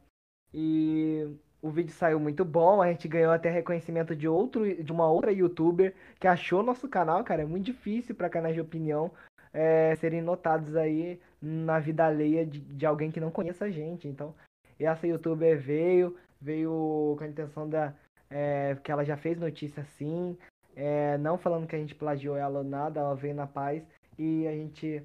e 0.54 1.28
o 1.62 1.70
vídeo 1.70 1.94
saiu 1.94 2.20
muito 2.20 2.44
bom. 2.44 2.82
A 2.82 2.88
gente 2.88 3.08
ganhou 3.08 3.32
até 3.32 3.50
reconhecimento 3.50 4.16
de 4.16 4.28
outro, 4.28 4.84
de 4.84 4.92
uma 4.92 5.10
outra 5.10 5.32
youtuber 5.32 5.94
que 6.20 6.28
achou 6.28 6.64
nosso 6.64 6.88
canal, 6.88 7.24
cara. 7.24 7.44
É 7.44 7.46
muito 7.46 7.66
difícil 7.66 8.16
para 8.16 8.30
canais 8.30 8.56
de 8.56 8.62
opinião 8.62 9.12
é, 9.54 9.96
serem 9.96 10.22
notados 10.22 10.76
aí 10.76 11.20
na 11.42 11.80
vida 11.80 12.06
alheia 12.06 12.46
de, 12.46 12.60
de 12.60 12.86
alguém 12.86 13.12
que 13.12 13.20
não 13.20 13.32
conheça 13.32 13.66
a 13.66 13.72
gente. 13.72 14.08
Então, 14.08 14.34
essa 14.86 15.08
youtuber 15.08 15.60
veio, 15.60 16.18
veio 16.40 17.16
com 17.18 17.24
a 17.24 17.28
intenção 17.28 17.70
da. 17.70 17.94
é, 18.30 18.76
que 18.84 18.92
ela 18.92 19.04
já 19.04 19.18
fez 19.18 19.38
notícia 19.40 19.84
sim. 19.98 20.38
É, 20.76 21.18
não 21.18 21.38
falando 21.38 21.68
que 21.68 21.76
a 21.76 21.80
gente 21.80 21.94
plagiou 21.96 22.36
ela 22.38 22.60
ou 22.60 22.64
nada, 22.66 23.00
ela 23.02 23.16
veio 23.16 23.36
na 23.36 23.46
paz 23.48 23.84
e 24.18 24.48
a 24.48 24.52
gente. 24.52 25.04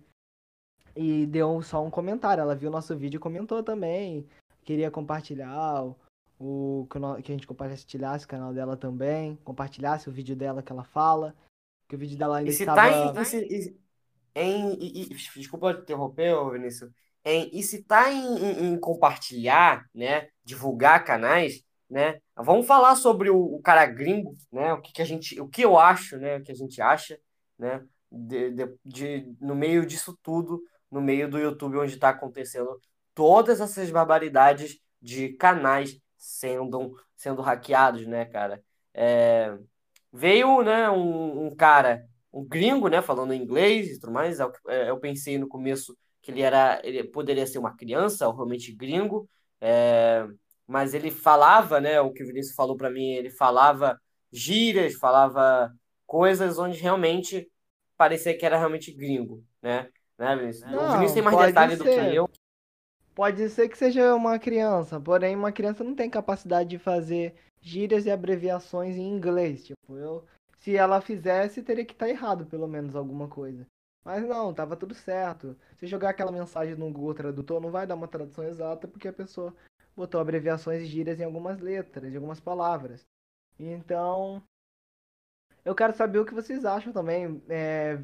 E 0.94 1.26
deu 1.26 1.60
só 1.62 1.84
um 1.84 1.90
comentário. 1.90 2.40
Ela 2.40 2.54
viu 2.54 2.70
nosso 2.70 2.96
vídeo 2.96 3.18
e 3.18 3.20
comentou 3.20 3.62
também. 3.62 4.26
Queria 4.64 4.90
compartilhar 4.90 5.84
o, 5.84 5.96
o 6.40 6.86
que 7.22 7.32
a 7.32 7.34
gente 7.34 7.46
compartilhasse 7.46 8.24
o 8.24 8.28
canal 8.28 8.52
dela 8.54 8.76
também. 8.76 9.36
Compartilhasse 9.44 10.08
o 10.08 10.12
vídeo 10.12 10.34
dela 10.34 10.62
que 10.62 10.72
ela 10.72 10.84
fala. 10.84 11.34
Que 11.88 11.96
o 11.96 11.98
vídeo 11.98 12.16
dela 12.16 12.38
ainda 12.38 12.50
E 12.50 12.54
estava. 12.54 13.12
tá 13.12 13.22
em, 13.22 13.36
e 13.36 13.56
e- 13.56 13.80
em- 14.34 14.74
e- 14.74 15.02
e- 15.02 15.14
desculpa 15.14 15.74
te 15.74 15.82
interromper, 15.82 16.34
Vinícius. 16.50 16.92
Em, 17.26 17.50
e 17.52 17.62
se 17.64 17.82
tá 17.84 18.12
em, 18.12 18.38
em- 18.38 18.74
em 18.74 18.80
compartilhar, 18.80 19.84
né, 19.94 20.28
divulgar 20.44 21.04
canais, 21.04 21.62
né, 21.90 22.20
vamos 22.36 22.66
falar 22.68 22.96
sobre 22.96 23.30
o, 23.30 23.38
o 23.38 23.60
cara 23.62 23.86
gringo, 23.86 24.36
né, 24.52 24.72
o 24.74 24.80
que, 24.82 24.92
que 24.92 25.02
a 25.02 25.06
gente, 25.06 25.40
o 25.40 25.48
que 25.48 25.62
eu 25.64 25.78
acho, 25.78 26.18
né, 26.18 26.38
o 26.38 26.44
que 26.44 26.52
a 26.52 26.54
gente 26.54 26.80
acha, 26.82 27.18
né, 27.58 27.84
de, 28.12 28.50
de, 28.52 28.78
de- 28.84 29.36
no 29.40 29.54
meio 29.56 29.86
disso 29.86 30.18
tudo, 30.22 30.62
no 30.90 31.00
meio 31.02 31.28
do 31.30 31.38
YouTube 31.38 31.78
onde 31.78 31.94
está 31.94 32.10
acontecendo 32.10 32.80
todas 33.14 33.60
essas 33.60 33.90
barbaridades 33.90 34.78
de 35.02 35.30
canais 35.34 35.98
sendo, 36.16 36.94
sendo 37.16 37.42
hackeados, 37.42 38.06
né, 38.06 38.24
cara? 38.26 38.62
É, 38.94 39.56
veio, 40.12 40.62
né, 40.62 40.90
um, 40.90 41.46
um 41.46 41.56
cara, 41.56 42.06
um 42.32 42.44
gringo, 42.44 42.88
né, 42.88 43.02
falando 43.02 43.34
inglês 43.34 43.88
e 43.88 44.00
tudo 44.00 44.12
mais. 44.12 44.40
Eu, 44.40 44.52
é, 44.68 44.90
eu 44.90 44.98
pensei 45.00 45.38
no 45.38 45.48
começo 45.48 45.96
que 46.26 46.32
ele 46.32 46.42
era, 46.42 46.80
ele 46.82 47.04
poderia 47.04 47.46
ser 47.46 47.60
uma 47.60 47.76
criança, 47.76 48.26
ou 48.26 48.34
realmente 48.34 48.72
gringo, 48.72 49.30
é, 49.60 50.26
mas 50.66 50.92
ele 50.92 51.08
falava, 51.08 51.80
né, 51.80 52.00
o 52.00 52.12
que 52.12 52.24
o 52.24 52.26
Vinícius 52.26 52.56
falou 52.56 52.76
para 52.76 52.90
mim, 52.90 53.12
ele 53.12 53.30
falava 53.30 53.96
gírias, 54.32 54.94
falava 54.94 55.72
coisas 56.04 56.58
onde 56.58 56.80
realmente 56.80 57.48
parecia 57.96 58.36
que 58.36 58.44
era 58.44 58.58
realmente 58.58 58.92
gringo, 58.92 59.44
né? 59.62 59.88
Né, 60.18 60.34
Vinícius? 60.34 60.68
o 60.68 60.74
Não, 60.74 60.92
Vinícius 60.94 61.12
tem 61.12 61.22
mais 61.22 61.38
detalhe 61.38 61.76
do 61.76 61.84
que 61.84 61.90
eu. 61.90 62.28
Pode 63.14 63.48
ser 63.48 63.68
que 63.68 63.78
seja 63.78 64.12
uma 64.12 64.36
criança, 64.36 65.00
porém 65.00 65.36
uma 65.36 65.52
criança 65.52 65.84
não 65.84 65.94
tem 65.94 66.10
capacidade 66.10 66.68
de 66.68 66.78
fazer 66.78 67.36
gírias 67.60 68.04
e 68.04 68.10
abreviações 68.10 68.96
em 68.96 69.08
inglês. 69.08 69.64
Tipo, 69.64 69.96
eu, 69.96 70.24
se 70.56 70.76
ela 70.76 71.00
fizesse, 71.00 71.62
teria 71.62 71.84
que 71.84 71.92
estar 71.92 72.08
errado 72.08 72.46
pelo 72.46 72.66
menos 72.66 72.96
alguma 72.96 73.28
coisa. 73.28 73.64
Mas 74.06 74.24
não, 74.24 74.54
tava 74.54 74.76
tudo 74.76 74.94
certo. 74.94 75.56
Se 75.78 75.84
jogar 75.84 76.10
aquela 76.10 76.30
mensagem 76.30 76.76
no 76.76 76.92
Google 76.92 77.12
Tradutor, 77.12 77.60
não 77.60 77.72
vai 77.72 77.88
dar 77.88 77.96
uma 77.96 78.06
tradução 78.06 78.44
exata 78.44 78.86
porque 78.86 79.08
a 79.08 79.12
pessoa 79.12 79.52
botou 79.96 80.20
abreviações 80.20 80.80
e 80.80 80.86
gírias 80.86 81.18
em 81.18 81.24
algumas 81.24 81.58
letras, 81.58 82.12
em 82.12 82.14
algumas 82.14 82.38
palavras. 82.38 83.04
Então, 83.58 84.40
eu 85.64 85.74
quero 85.74 85.92
saber 85.92 86.20
o 86.20 86.24
que 86.24 86.32
vocês 86.32 86.64
acham 86.64 86.92
também. 86.92 87.42
É, 87.48 87.98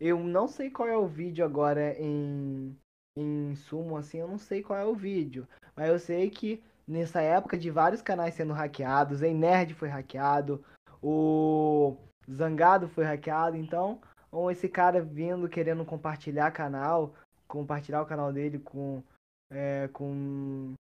eu 0.00 0.18
não 0.20 0.48
sei 0.48 0.70
qual 0.70 0.88
é 0.88 0.96
o 0.96 1.06
vídeo 1.06 1.44
agora 1.44 2.00
em 2.00 2.74
em 3.14 3.54
sumo, 3.54 3.98
assim, 3.98 4.20
eu 4.20 4.26
não 4.26 4.38
sei 4.38 4.62
qual 4.62 4.78
é 4.78 4.86
o 4.86 4.94
vídeo. 4.94 5.46
Mas 5.76 5.90
eu 5.90 5.98
sei 5.98 6.30
que 6.30 6.64
nessa 6.88 7.20
época 7.20 7.58
de 7.58 7.70
vários 7.70 8.00
canais 8.00 8.32
sendo 8.32 8.54
hackeados, 8.54 9.22
em 9.22 9.34
Nerd 9.34 9.74
foi 9.74 9.90
hackeado, 9.90 10.64
o 11.02 11.98
Zangado 12.30 12.88
foi 12.88 13.04
hackeado, 13.04 13.54
então 13.54 14.00
ou 14.32 14.50
esse 14.50 14.68
cara 14.68 15.02
vindo 15.02 15.48
querendo 15.48 15.84
compartilhar 15.84 16.50
canal, 16.50 17.14
compartilhar 17.46 18.00
o 18.00 18.06
canal 18.06 18.32
dele 18.32 18.58
com, 18.58 19.02
é, 19.50 19.88
com, 19.92 20.72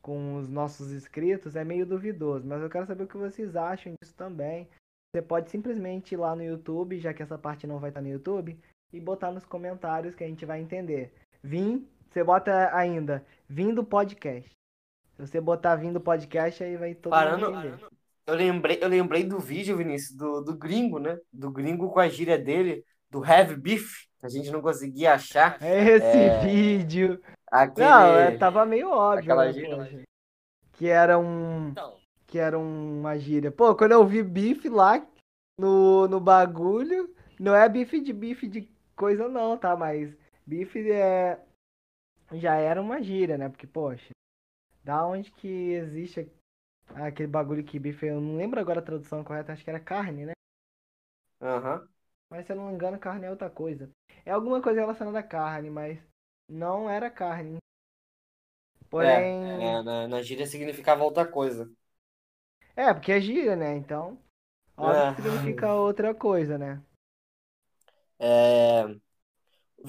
com 0.00 0.36
os 0.36 0.48
nossos 0.48 0.92
inscritos 0.92 1.56
é 1.56 1.64
meio 1.64 1.84
duvidoso. 1.84 2.46
Mas 2.46 2.62
eu 2.62 2.70
quero 2.70 2.86
saber 2.86 3.02
o 3.02 3.08
que 3.08 3.16
vocês 3.16 3.56
acham 3.56 3.92
disso 4.00 4.14
também. 4.14 4.68
Você 5.12 5.20
pode 5.20 5.50
simplesmente 5.50 6.12
ir 6.12 6.18
lá 6.18 6.36
no 6.36 6.44
YouTube, 6.44 7.00
já 7.00 7.12
que 7.12 7.22
essa 7.22 7.36
parte 7.36 7.66
não 7.66 7.80
vai 7.80 7.90
estar 7.90 8.00
no 8.00 8.08
YouTube, 8.08 8.56
e 8.92 9.00
botar 9.00 9.32
nos 9.32 9.44
comentários 9.44 10.14
que 10.14 10.22
a 10.22 10.28
gente 10.28 10.46
vai 10.46 10.60
entender. 10.60 11.12
Vim, 11.42 11.88
você 12.08 12.22
bota 12.22 12.74
ainda, 12.74 13.24
vim 13.48 13.74
do 13.74 13.84
podcast. 13.84 14.50
Se 15.14 15.26
você 15.26 15.40
botar 15.40 15.76
vindo 15.76 16.00
podcast, 16.00 16.62
aí 16.62 16.76
vai 16.76 16.94
todo 16.94 17.10
Parando, 17.10 17.50
mundo 17.50 17.66
entender. 17.66 17.95
Eu 18.26 18.34
lembrei, 18.34 18.78
eu 18.80 18.88
lembrei 18.88 19.24
do 19.24 19.38
vídeo, 19.38 19.76
Vinícius, 19.76 20.16
do, 20.16 20.40
do 20.42 20.56
gringo, 20.56 20.98
né? 20.98 21.18
Do 21.32 21.50
gringo 21.50 21.90
com 21.90 22.00
a 22.00 22.08
gíria 22.08 22.36
dele, 22.36 22.84
do 23.10 23.24
Heavy 23.24 23.56
Beef, 23.56 24.06
que 24.18 24.26
a 24.26 24.28
gente 24.28 24.50
não 24.50 24.60
conseguia 24.60 25.14
achar. 25.14 25.56
Esse 25.62 26.16
É. 26.18 26.40
vídeo. 26.40 27.20
Aquele... 27.50 27.88
Não, 27.88 28.18
é, 28.18 28.36
tava 28.36 28.66
meio 28.66 28.90
óbvio, 28.90 29.20
aquela 29.20 29.44
né, 29.46 29.52
gíria, 29.52 29.76
poxa. 29.76 30.02
Que 30.72 30.88
era 30.88 31.18
um. 31.18 31.68
Então, 31.68 31.96
Que 32.26 32.38
era 32.38 32.58
uma 32.58 33.16
gíria. 33.18 33.50
Pô, 33.52 33.74
quando 33.74 33.92
eu 33.92 34.04
vi 34.04 34.22
bife 34.22 34.68
lá 34.68 35.06
no, 35.58 36.08
no 36.08 36.20
bagulho, 36.20 37.14
não 37.38 37.54
é 37.54 37.68
bife 37.68 38.00
de 38.00 38.12
bife 38.12 38.48
de 38.48 38.68
coisa 38.96 39.28
não, 39.28 39.56
tá? 39.56 39.76
Mas 39.76 40.14
bife 40.44 40.90
é. 40.90 41.40
Já 42.32 42.56
era 42.56 42.82
uma 42.82 43.00
gíria, 43.00 43.38
né? 43.38 43.48
Porque, 43.48 43.66
poxa, 43.68 44.10
da 44.82 45.06
onde 45.06 45.30
que 45.30 45.72
existe 45.72 46.28
aquele 46.94 47.28
bagulho 47.28 47.64
que 47.64 47.78
bife. 47.78 48.06
Eu 48.06 48.20
não 48.20 48.36
lembro 48.36 48.60
agora 48.60 48.80
a 48.80 48.82
tradução 48.82 49.24
correta, 49.24 49.52
acho 49.52 49.62
que 49.64 49.70
era 49.70 49.80
carne, 49.80 50.26
né? 50.26 50.32
aham. 51.40 51.88
Mas 52.30 52.46
se 52.46 52.52
eu 52.52 52.56
não 52.56 52.68
me 52.68 52.72
engano, 52.74 52.98
carne 52.98 53.26
é 53.26 53.30
outra 53.30 53.50
coisa. 53.50 53.90
É 54.24 54.30
alguma 54.30 54.62
coisa 54.62 54.80
relacionada 54.80 55.18
à 55.18 55.22
carne, 55.22 55.70
mas 55.70 55.98
não 56.48 56.88
era 56.88 57.10
carne. 57.10 57.58
Porém. 58.90 59.32
É, 59.48 59.82
na, 59.82 60.08
na 60.08 60.22
gíria 60.22 60.46
significava 60.46 61.04
outra 61.04 61.26
coisa. 61.26 61.70
É, 62.74 62.92
porque 62.94 63.12
é 63.12 63.20
gíria, 63.20 63.54
né? 63.56 63.76
Então. 63.76 64.18
Óbvio 64.78 65.06
É. 65.06 65.14
que 65.14 65.22
significa 65.22 65.74
outra 65.74 66.14
coisa, 66.14 66.58
né? 66.58 66.82
É, 68.18 68.96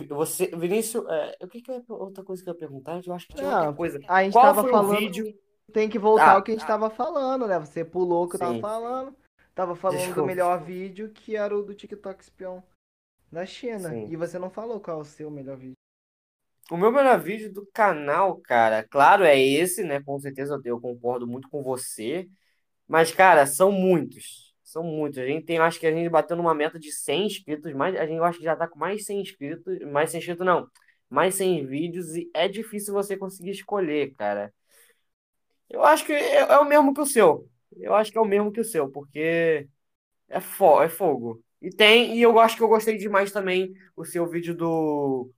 Você, 0.10 0.48
Vinícius, 0.56 1.06
é, 1.10 1.38
o 1.44 1.48
que 1.48 1.62
que 1.62 1.72
é 1.72 1.82
outra 1.90 2.24
coisa 2.24 2.44
que 2.44 2.50
eu 2.50 2.54
ia 2.54 2.60
perguntar? 2.60 3.02
Eu 3.06 3.14
acho 3.14 3.28
que 3.28 3.36
tinha 3.36 3.50
Não, 3.50 3.50
outra 3.50 3.74
coisa. 3.76 4.00
a 4.08 4.24
gente 4.24 4.34
Qual 4.34 4.42
tava 4.42 4.62
foi 4.62 4.72
o 4.76 4.84
falando. 4.84 4.84
vídeo? 4.84 5.34
Tem 5.72 5.90
que 5.90 6.00
voltar 6.00 6.32
Ah, 6.32 6.34
ao 6.34 6.44
que 6.44 6.52
a 6.52 6.54
gente 6.54 6.66
tava 6.66 6.90
falando, 6.90 7.48
né? 7.48 7.60
Você 7.60 7.84
pulou 7.84 8.26
o 8.26 8.30
que 8.30 8.36
eu 8.36 8.40
tava 8.40 8.54
Sim. 8.54 8.62
falando. 8.62 9.16
Tava 9.54 9.76
falando 9.76 9.98
do 10.00 10.06
Desculpa. 10.06 10.28
melhor 10.28 10.64
vídeo, 10.64 11.10
que 11.10 11.36
era 11.36 11.56
o 11.58 11.64
do 11.64 11.74
TikTok 11.74 12.22
espião 12.24 12.64
da 13.32 13.46
China. 13.46 13.90
Sim. 13.90 14.08
E 14.10 14.16
você 14.16 14.38
não 14.40 14.50
falou 14.50 14.80
qual 14.80 15.00
é 15.00 15.02
o 15.02 15.06
seu 15.06 15.30
melhor 15.30 15.58
vídeo. 15.58 15.74
O 16.70 16.78
meu 16.78 16.92
melhor 16.92 17.20
vídeo 17.20 17.52
do 17.52 17.66
canal, 17.74 18.38
cara, 18.38 18.84
claro, 18.84 19.24
é 19.24 19.40
esse, 19.40 19.84
né? 19.84 20.02
Com 20.02 20.20
certeza 20.20 20.60
eu- 20.64 20.80
concordo 20.80 21.26
muito 21.26 21.50
com 21.50 21.64
você. 21.64 22.30
Mas, 22.88 23.12
cara, 23.12 23.46
são 23.46 23.72
muitos. 23.72 24.54
São 24.64 24.84
muitos. 24.84 25.18
A 25.20 25.26
gente 25.26 25.46
tem, 25.46 25.58
acho 25.58 25.80
que 25.80 25.88
a 25.88 25.92
gente 25.92 26.10
bateu 26.10 26.36
numa 26.38 26.54
meta 26.54 26.78
de 26.78 26.92
100 26.92 27.26
inscritos, 27.26 27.74
mas 27.74 27.96
a 27.96 28.06
gente 28.06 28.22
acho 28.22 28.38
que 28.40 28.44
já 28.46 28.56
tá 28.56 28.68
com 28.68 28.78
mais 28.78 29.06
100 29.06 29.22
inscritos. 29.22 29.80
Mais 29.92 30.12
100 30.12 30.20
inscritos, 30.20 30.46
não. 30.46 30.70
Mais 31.10 31.36
100 31.36 31.66
vídeos 31.66 32.16
e 32.16 32.30
é 32.34 32.48
difícil 32.50 32.94
você 32.94 33.18
conseguir 33.18 33.52
escolher, 33.52 34.14
cara. 34.16 34.54
Eu 35.70 35.84
acho 35.84 36.06
que 36.06 36.14
é, 36.14 36.38
é 36.38 36.58
o 36.60 36.66
mesmo 36.66 36.94
que 36.94 37.02
o 37.02 37.06
seu. 37.06 37.50
Eu 37.76 37.94
acho 37.94 38.12
que 38.12 38.18
é 38.18 38.22
o 38.22 38.26
mesmo 38.26 38.52
que 38.52 38.62
o 38.62 38.66
seu, 38.66 38.90
porque 38.90 39.68
é, 40.28 40.40
fo 40.40 40.82
é 40.82 40.90
fogo. 40.90 41.44
E 41.62 41.70
tem, 41.70 42.16
e 42.18 42.22
eu 42.22 42.40
acho 42.40 42.56
que 42.56 42.64
eu 42.64 42.68
gostei 42.68 42.98
demais 42.98 43.32
também 43.32 43.74
o 43.96 44.06
seu 44.06 44.28
vídeo 44.28 44.56
do. 44.56 45.32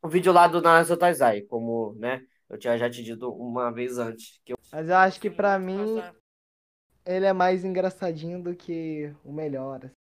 O 0.00 0.08
vídeo 0.08 0.32
lá 0.32 0.46
do 0.46 0.62
Naruto 0.62 0.96
Taizai, 0.96 1.42
como, 1.42 1.94
né? 1.94 2.22
Eu 2.48 2.58
tinha 2.58 2.78
já 2.78 2.88
te 2.88 3.02
dito 3.02 3.30
uma 3.30 3.70
vez 3.70 3.98
antes. 3.98 4.40
Que 4.44 4.52
eu... 4.52 4.58
Mas 4.72 4.88
eu 4.88 4.96
acho 4.96 5.20
que 5.20 5.28
pra 5.28 5.58
mim 5.58 6.02
ele 7.04 7.26
é 7.26 7.32
mais 7.32 7.64
engraçadinho 7.64 8.42
do 8.42 8.54
que 8.54 9.12
o 9.24 9.32
melhor. 9.32 9.80
assim. 9.84 9.94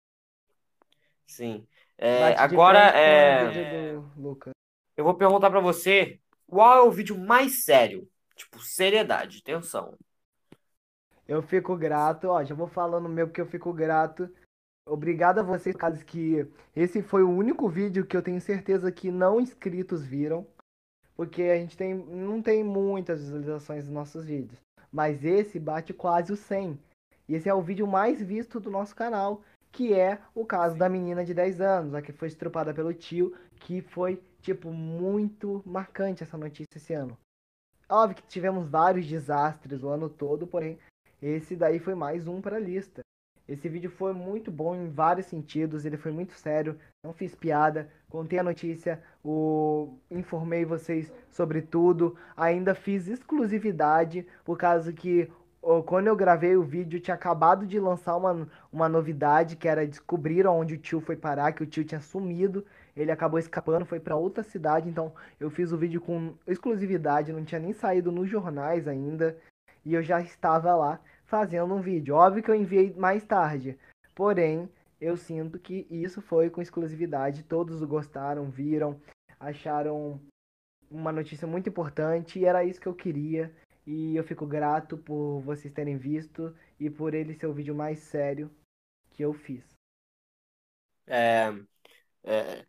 Sim. 1.26 1.66
É, 1.98 2.34
agora, 2.34 2.90
é, 2.94 3.92
eu 4.96 5.04
vou 5.04 5.14
perguntar 5.14 5.50
pra 5.50 5.60
você 5.60 6.20
qual 6.46 6.78
é 6.78 6.82
o 6.82 6.90
vídeo 6.90 7.18
mais 7.18 7.64
sério? 7.64 8.08
Tipo, 8.36 8.60
seriedade, 8.60 9.42
tensão. 9.42 9.96
Eu 11.26 11.42
fico 11.42 11.76
grato, 11.76 12.28
ó, 12.28 12.44
já 12.44 12.54
vou 12.54 12.68
falando 12.68 13.08
meu 13.08 13.26
porque 13.26 13.40
eu 13.40 13.46
fico 13.46 13.72
grato. 13.72 14.32
Obrigado 14.86 15.40
a 15.40 15.42
vocês, 15.42 15.74
caso 15.74 16.04
que 16.04 16.46
esse 16.74 17.02
foi 17.02 17.24
o 17.24 17.30
único 17.30 17.68
vídeo 17.68 18.06
que 18.06 18.16
eu 18.16 18.22
tenho 18.22 18.40
certeza 18.40 18.92
que 18.92 19.10
não 19.10 19.40
inscritos 19.40 20.04
viram, 20.04 20.46
porque 21.16 21.42
a 21.42 21.56
gente 21.56 21.76
tem 21.76 21.94
não 21.94 22.40
tem 22.40 22.62
muitas 22.62 23.20
visualizações 23.20 23.84
dos 23.84 23.92
nossos 23.92 24.26
vídeos, 24.26 24.60
mas 24.92 25.24
esse 25.24 25.58
bate 25.58 25.92
quase 25.92 26.32
o 26.32 26.36
100. 26.36 26.78
E 27.28 27.34
esse 27.34 27.48
é 27.48 27.54
o 27.54 27.62
vídeo 27.62 27.86
mais 27.88 28.22
visto 28.22 28.60
do 28.60 28.70
nosso 28.70 28.94
canal, 28.94 29.42
que 29.72 29.92
é 29.92 30.20
o 30.34 30.46
caso 30.46 30.76
da 30.76 30.88
menina 30.88 31.24
de 31.24 31.34
10 31.34 31.60
anos, 31.60 31.94
a 31.94 32.00
que 32.00 32.12
foi 32.12 32.28
estrupada 32.28 32.72
pelo 32.72 32.94
tio, 32.94 33.34
que 33.56 33.80
foi 33.82 34.22
tipo 34.40 34.70
muito 34.70 35.62
marcante 35.66 36.22
essa 36.22 36.38
notícia 36.38 36.78
esse 36.78 36.94
ano. 36.94 37.18
Óbvio 37.88 38.16
que 38.16 38.26
tivemos 38.26 38.68
vários 38.68 39.06
desastres 39.06 39.84
o 39.84 39.88
ano 39.88 40.08
todo, 40.08 40.44
porém 40.44 40.76
esse 41.22 41.54
daí 41.54 41.78
foi 41.78 41.94
mais 41.94 42.26
um 42.26 42.40
para 42.40 42.56
a 42.56 42.60
lista. 42.60 43.02
Esse 43.46 43.68
vídeo 43.68 43.88
foi 43.88 44.12
muito 44.12 44.50
bom 44.50 44.74
em 44.74 44.90
vários 44.90 45.26
sentidos, 45.26 45.84
ele 45.84 45.96
foi 45.96 46.10
muito 46.10 46.32
sério, 46.32 46.76
não 47.04 47.12
fiz 47.12 47.36
piada, 47.36 47.88
contei 48.10 48.40
a 48.40 48.42
notícia, 48.42 49.00
o... 49.24 49.96
informei 50.10 50.64
vocês 50.64 51.12
sobre 51.30 51.62
tudo, 51.62 52.16
ainda 52.36 52.74
fiz 52.74 53.06
exclusividade, 53.06 54.26
por 54.44 54.58
causa 54.58 54.92
que 54.92 55.30
quando 55.84 56.08
eu 56.08 56.16
gravei 56.16 56.56
o 56.56 56.62
vídeo 56.62 57.00
tinha 57.00 57.14
acabado 57.14 57.66
de 57.66 57.78
lançar 57.78 58.16
uma, 58.16 58.48
uma 58.72 58.88
novidade, 58.88 59.56
que 59.56 59.68
era 59.68 59.86
descobrir 59.86 60.44
onde 60.46 60.74
o 60.74 60.78
tio 60.78 61.00
foi 61.00 61.16
parar, 61.16 61.52
que 61.52 61.62
o 61.62 61.66
tio 61.66 61.84
tinha 61.84 62.00
sumido, 62.00 62.64
ele 62.96 63.12
acabou 63.12 63.38
escapando, 63.38 63.84
foi 63.84 64.00
para 64.00 64.16
outra 64.16 64.42
cidade, 64.42 64.88
então 64.88 65.12
eu 65.38 65.50
fiz 65.50 65.70
o 65.70 65.76
vídeo 65.76 66.00
com 66.00 66.34
exclusividade, 66.46 67.32
não 67.32 67.44
tinha 67.44 67.60
nem 67.60 67.72
saído 67.72 68.10
nos 68.10 68.28
jornais 68.28 68.88
ainda, 68.88 69.36
e 69.84 69.94
eu 69.94 70.02
já 70.02 70.20
estava 70.20 70.74
lá 70.74 71.00
fazendo 71.26 71.74
um 71.74 71.80
vídeo. 71.80 72.14
Óbvio 72.14 72.42
que 72.42 72.50
eu 72.50 72.54
enviei 72.54 72.94
mais 72.94 73.22
tarde, 73.24 73.78
porém 74.14 74.68
eu 75.00 75.16
sinto 75.16 75.58
que 75.58 75.86
isso 75.90 76.22
foi 76.22 76.48
com 76.48 76.62
exclusividade. 76.62 77.42
Todos 77.42 77.82
gostaram, 77.82 78.50
viram, 78.50 78.98
acharam 79.38 80.20
uma 80.90 81.12
notícia 81.12 81.46
muito 81.46 81.68
importante 81.68 82.38
e 82.38 82.44
era 82.44 82.64
isso 82.64 82.80
que 82.80 82.86
eu 82.86 82.94
queria. 82.94 83.54
E 83.86 84.16
eu 84.16 84.24
fico 84.24 84.46
grato 84.46 84.96
por 84.96 85.40
vocês 85.40 85.72
terem 85.72 85.96
visto 85.96 86.56
e 86.80 86.90
por 86.90 87.14
ele 87.14 87.34
ser 87.34 87.46
o 87.46 87.52
vídeo 87.52 87.74
mais 87.74 88.00
sério 88.00 88.50
que 89.10 89.22
eu 89.22 89.32
fiz. 89.32 89.64
É, 91.06 91.52
é, 92.24 92.66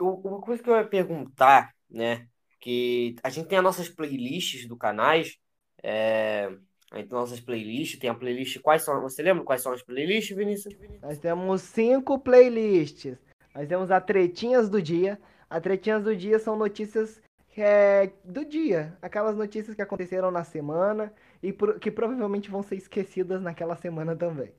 uma 0.00 0.40
coisa 0.40 0.62
que 0.62 0.68
eu 0.68 0.76
ia 0.76 0.84
perguntar, 0.84 1.74
né? 1.90 2.28
Que 2.60 3.16
a 3.22 3.30
gente 3.30 3.48
tem 3.48 3.58
as 3.58 3.64
nossas 3.64 3.88
playlists 3.88 4.66
do 4.66 4.76
canais. 4.76 5.38
É, 5.82 6.46
a 6.90 6.98
gente 6.98 7.08
tem 7.08 7.18
nossas 7.18 7.40
playlists, 7.40 7.98
tem 7.98 8.10
a 8.10 8.14
playlist. 8.14 8.60
Quais 8.60 8.82
são? 8.82 9.00
Você 9.02 9.22
lembra 9.22 9.44
quais 9.44 9.62
são 9.62 9.72
as 9.72 9.82
playlists, 9.82 10.36
Vinícius? 10.36 10.74
Nós 11.00 11.18
temos 11.18 11.62
cinco 11.62 12.18
playlists. 12.18 13.16
Nós 13.54 13.68
temos 13.68 13.90
a 13.90 14.00
Tretinhas 14.00 14.68
do 14.68 14.80
Dia. 14.82 15.20
A 15.48 15.60
Tretinhas 15.60 16.02
do 16.02 16.14
Dia 16.16 16.38
são 16.38 16.56
notícias 16.56 17.22
é, 17.56 18.10
do 18.24 18.44
dia. 18.44 18.96
Aquelas 19.00 19.36
notícias 19.36 19.74
que 19.74 19.82
aconteceram 19.82 20.30
na 20.30 20.44
semana 20.44 21.12
e 21.42 21.52
pro- 21.52 21.78
que 21.78 21.90
provavelmente 21.90 22.50
vão 22.50 22.62
ser 22.62 22.76
esquecidas 22.76 23.40
naquela 23.40 23.76
semana 23.76 24.14
também. 24.14 24.52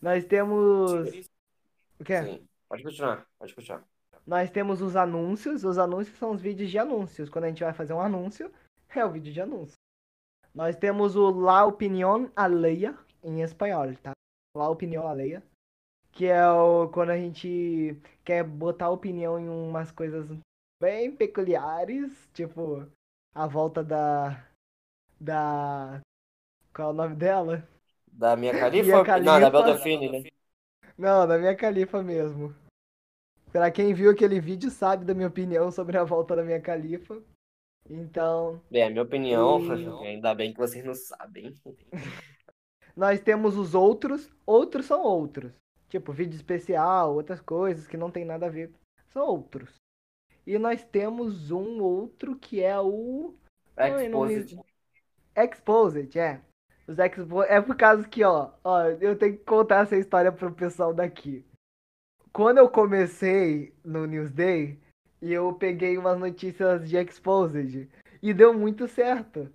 Nós 0.00 0.24
temos. 0.24 1.08
O 1.98 2.04
quê? 2.04 2.22
Sim. 2.22 2.48
Pode 2.68 2.82
continuar, 2.82 3.26
pode 3.38 3.54
continuar. 3.54 3.84
Nós 4.26 4.50
temos 4.50 4.80
os 4.80 4.96
anúncios. 4.96 5.64
Os 5.64 5.78
anúncios 5.78 6.16
são 6.18 6.30
os 6.32 6.40
vídeos 6.40 6.70
de 6.70 6.78
anúncios. 6.78 7.28
Quando 7.28 7.44
a 7.44 7.48
gente 7.48 7.64
vai 7.64 7.72
fazer 7.72 7.92
um 7.92 8.00
anúncio, 8.00 8.52
é 8.94 9.04
o 9.04 9.10
vídeo 9.10 9.32
de 9.32 9.40
anúncio. 9.40 9.76
Nós 10.54 10.76
temos 10.76 11.16
o 11.16 11.30
La 11.30 11.64
Opinión 11.64 12.28
Alheia, 12.36 12.96
em 13.22 13.40
espanhol, 13.40 13.94
tá? 14.02 14.12
La 14.56 14.68
Opinión 14.68 15.06
Alheia. 15.06 15.42
Que 16.12 16.26
é 16.26 16.46
o, 16.46 16.88
quando 16.88 17.10
a 17.10 17.16
gente 17.16 17.98
quer 18.22 18.44
botar 18.44 18.90
opinião 18.90 19.38
em 19.38 19.48
umas 19.48 19.90
coisas 19.90 20.28
bem 20.80 21.14
peculiares. 21.14 22.28
Tipo, 22.34 22.86
a 23.34 23.46
volta 23.46 23.82
da. 23.82 24.46
Da. 25.18 26.00
Qual 26.74 26.88
é 26.88 26.90
o 26.90 26.94
nome 26.94 27.16
dela? 27.16 27.66
Da 28.06 28.36
minha 28.36 28.52
Mia 28.52 28.60
Khalifa? 28.60 29.18
Não, 29.20 29.40
da 29.40 29.50
Beldelfine, 29.50 30.08
né? 30.10 30.30
Não, 30.98 31.26
da 31.26 31.38
minha 31.38 31.56
califa 31.56 32.02
mesmo. 32.02 32.54
Pra 33.52 33.70
quem 33.70 33.92
viu 33.92 34.10
aquele 34.10 34.40
vídeo 34.40 34.70
sabe 34.70 35.04
da 35.04 35.12
minha 35.12 35.28
opinião 35.28 35.70
sobre 35.70 35.98
a 35.98 36.04
volta 36.04 36.34
da 36.34 36.42
minha 36.42 36.60
califa. 36.60 37.22
Então, 37.88 38.62
Bem, 38.70 38.84
a 38.84 38.90
minha 38.90 39.02
opinião, 39.02 39.60
E- 40.02 40.06
ainda 40.06 40.34
bem 40.34 40.52
que 40.52 40.58
vocês 40.58 40.82
não 40.82 40.94
sabem. 40.94 41.54
nós 42.96 43.20
temos 43.20 43.56
os 43.56 43.74
outros. 43.74 44.30
Outros 44.46 44.86
são 44.86 45.02
outros. 45.02 45.52
Tipo, 45.90 46.12
vídeo 46.12 46.34
especial, 46.34 47.14
outras 47.14 47.42
coisas 47.42 47.86
que 47.86 47.98
não 47.98 48.10
tem 48.10 48.24
nada 48.24 48.46
a 48.46 48.48
ver. 48.50 48.72
São 49.10 49.26
outros. 49.26 49.74
E 50.46 50.58
nós 50.58 50.82
temos 50.84 51.50
um 51.50 51.82
outro 51.82 52.36
que 52.36 52.62
é 52.62 52.80
o. 52.80 53.34
Exposed. 53.76 54.58
Exposed, 55.36 56.18
é. 56.18 56.40
Os 56.86 56.98
Expo... 56.98 57.42
É 57.42 57.60
por 57.60 57.76
causa 57.76 58.08
que, 58.08 58.24
ó, 58.24 58.52
ó, 58.64 58.82
eu 58.84 59.16
tenho 59.16 59.36
que 59.36 59.44
contar 59.44 59.82
essa 59.82 59.96
história 59.96 60.32
pro 60.32 60.52
pessoal 60.52 60.94
daqui. 60.94 61.44
Quando 62.32 62.58
eu 62.58 62.68
comecei 62.68 63.74
no 63.84 64.06
Newsday, 64.06 64.78
eu 65.20 65.52
peguei 65.52 65.98
umas 65.98 66.18
notícias 66.18 66.88
de 66.88 66.96
Exposed 66.96 67.88
e 68.22 68.32
deu 68.34 68.54
muito 68.54 68.88
certo. 68.88 69.48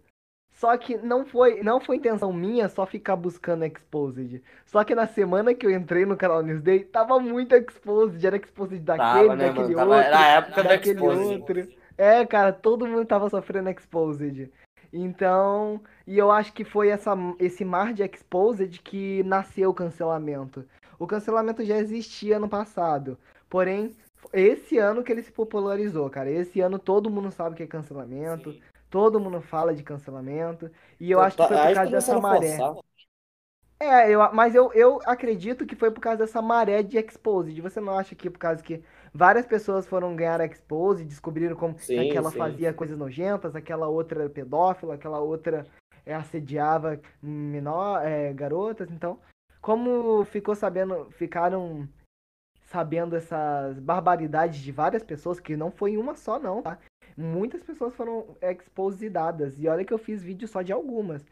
Só 0.54 0.76
que 0.78 0.98
não 0.98 1.26
foi, 1.26 1.62
não 1.62 1.80
foi 1.80 1.98
intenção 1.98 2.34
minha 2.34 2.68
só 2.68 2.86
ficar 2.86 3.16
buscando 3.16 3.64
Exposed. 3.66 4.42
Só 4.66 4.84
que 4.84 4.96
na 4.96 5.08
semana 5.08 5.54
que 5.54 5.66
eu 5.66 5.72
entrei 5.72 6.06
no 6.06 6.18
canal 6.18 6.42
Newsday, 6.42 6.84
tava 6.84 7.20
muito 7.20 7.56
Exposed. 7.56 8.26
Era 8.26 8.38
Exposed 8.38 8.80
daquele, 8.80 9.28
Tava, 9.28 9.36
né, 9.36 9.48
daquele 9.48 9.76
mano? 9.76 9.78
Tava- 9.78 9.96
outro, 9.96 10.08
era 10.08 10.20
a 10.20 10.28
época 10.28 10.64
daquele 10.64 11.02
outro. 11.02 11.68
É, 11.98 12.26
cara, 12.26 12.54
todo 12.54 12.88
mundo 12.88 13.06
tava 13.06 13.30
sofrendo 13.30 13.70
Exposed. 13.70 14.52
Então, 14.94 15.82
e 16.06 16.18
eu 16.18 16.32
acho 16.32 16.54
que 16.54 16.64
foi 16.64 16.90
essa, 16.90 17.14
esse 17.40 17.66
mar 17.66 17.94
de 17.94 18.04
Exposed 18.04 18.82
que 18.82 19.22
nasceu 19.24 19.70
o 19.70 19.74
cancelamento. 19.74 20.64
O 21.00 21.08
cancelamento 21.08 21.64
já 21.64 21.78
existia 21.78 22.40
no 22.40 22.50
passado. 22.50 23.18
Porém, 23.50 23.96
esse 24.34 24.78
ano 24.78 25.04
que 25.04 25.12
ele 25.12 25.24
se 25.24 25.32
popularizou, 25.32 26.10
cara. 26.10 26.30
Esse 26.30 26.60
ano 26.62 26.80
todo 26.80 27.10
mundo 27.10 27.32
sabe 27.32 27.54
o 27.54 27.58
que 27.58 27.64
é 27.64 27.68
cancelamento. 27.68 28.56
Todo 28.90 29.20
mundo 29.20 29.42
fala 29.42 29.74
de 29.74 29.84
cancelamento. 29.84 30.72
E 31.00 31.12
eu 31.12 31.22
acho 31.22 31.38
que 31.38 31.46
foi 31.46 31.58
por 31.58 31.74
causa 31.74 31.92
dessa 31.92 32.16
a 32.16 32.22
maré. 32.22 32.58
forçar. 32.58 32.84
É, 33.80 34.10
eu, 34.10 34.20
mas 34.34 34.56
eu, 34.56 34.74
eu 34.74 35.00
acredito 35.06 35.66
que 35.66 35.76
foi 35.76 35.92
por 35.92 36.02
causa 36.02 36.20
dessa 36.20 36.42
maré 36.42 36.82
de 36.82 36.98
Exposed. 36.98 37.62
Você 37.62 37.80
não 37.80 37.98
acha 37.98 38.16
que 38.16 38.30
por 38.30 38.40
causa 38.40 38.64
que 38.64 38.84
várias 39.14 39.46
pessoas 39.46 39.86
foram 39.88 40.16
ganhar 40.16 40.42
Exposed, 40.42 41.06
descobriram 41.06 41.56
como 41.56 41.78
Sim, 41.78 42.10
aquela 42.10 42.32
sim. 42.32 42.38
fazia 42.38 42.74
coisas 42.74 42.98
nojentas, 42.98 43.56
aquela 43.56 43.88
outra 43.88 44.22
era 44.22 44.30
pedófila, 44.30 44.96
aquela 44.96 45.20
outra 45.20 45.68
é, 46.06 46.14
assediava 46.16 47.00
menor, 47.22 48.04
é, 48.04 48.34
garotas, 48.34 48.90
então, 48.90 49.20
como 49.62 50.24
ficou 50.26 50.56
sabendo, 50.56 51.10
ficaram 51.12 51.88
sabendo 52.68 53.16
essas 53.16 53.80
barbaridades 53.80 54.60
de 54.60 54.72
várias 54.72 55.04
pessoas, 55.04 55.40
que 55.40 55.56
não 55.56 55.72
foi 55.72 55.98
uma 55.98 56.16
só 56.16 56.40
não, 56.40 56.62
tá? 56.62 56.78
Muitas 57.16 57.64
pessoas 57.64 57.96
foram 57.96 58.38
expositadas, 58.42 59.60
e 59.60 59.68
olha 59.68 59.86
que 59.86 59.94
eu 59.94 59.98
fiz 59.98 60.24
vídeo 60.24 60.48
só 60.48 60.62
de 60.62 60.72
algumas. 60.72 61.26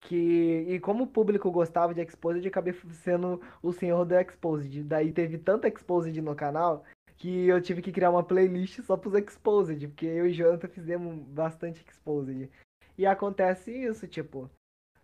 Que, 0.00 0.64
e 0.68 0.80
como 0.80 1.04
o 1.04 1.06
público 1.08 1.50
gostava 1.50 1.92
de 1.92 2.00
Exposed, 2.00 2.44
eu 2.44 2.48
acabei 2.48 2.72
sendo 3.02 3.40
o 3.62 3.72
senhor 3.72 4.04
do 4.04 4.14
Exposed. 4.14 4.84
Daí 4.84 5.12
teve 5.12 5.38
tanta 5.38 5.68
Exposed 5.68 6.16
no 6.22 6.34
canal 6.36 6.84
que 7.16 7.48
eu 7.48 7.60
tive 7.60 7.82
que 7.82 7.90
criar 7.90 8.10
uma 8.10 8.22
playlist 8.22 8.80
só 8.82 8.96
pros 8.96 9.14
Exposed, 9.14 9.88
porque 9.88 10.06
eu 10.06 10.26
e 10.26 10.32
Jonathan 10.32 10.68
fizemos 10.68 11.20
bastante 11.26 11.84
Exposed. 11.86 12.48
E 12.96 13.06
acontece 13.06 13.72
isso, 13.72 14.06
tipo, 14.06 14.48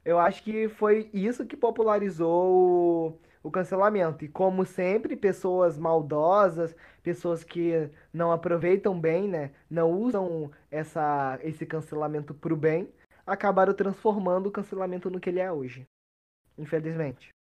eu 0.04 0.18
acho 0.18 0.42
que 0.42 0.68
foi 0.68 1.08
isso 1.12 1.46
que 1.46 1.56
popularizou 1.56 3.12
o, 3.42 3.48
o 3.48 3.50
cancelamento. 3.50 4.24
E 4.24 4.28
como 4.28 4.66
sempre, 4.66 5.16
pessoas 5.16 5.78
maldosas, 5.78 6.76
pessoas 7.02 7.42
que 7.42 7.90
não 8.12 8.30
aproveitam 8.30 8.98
bem, 9.00 9.28
né, 9.28 9.52
não 9.70 9.90
usam 9.90 10.50
essa, 10.70 11.38
esse 11.42 11.64
cancelamento 11.64 12.34
pro 12.34 12.56
bem, 12.56 12.92
acabaram 13.26 13.72
transformando 13.72 14.48
o 14.48 14.52
cancelamento 14.52 15.10
no 15.10 15.20
que 15.20 15.30
ele 15.30 15.40
é 15.40 15.50
hoje. 15.50 15.86
Infelizmente. 16.58 17.30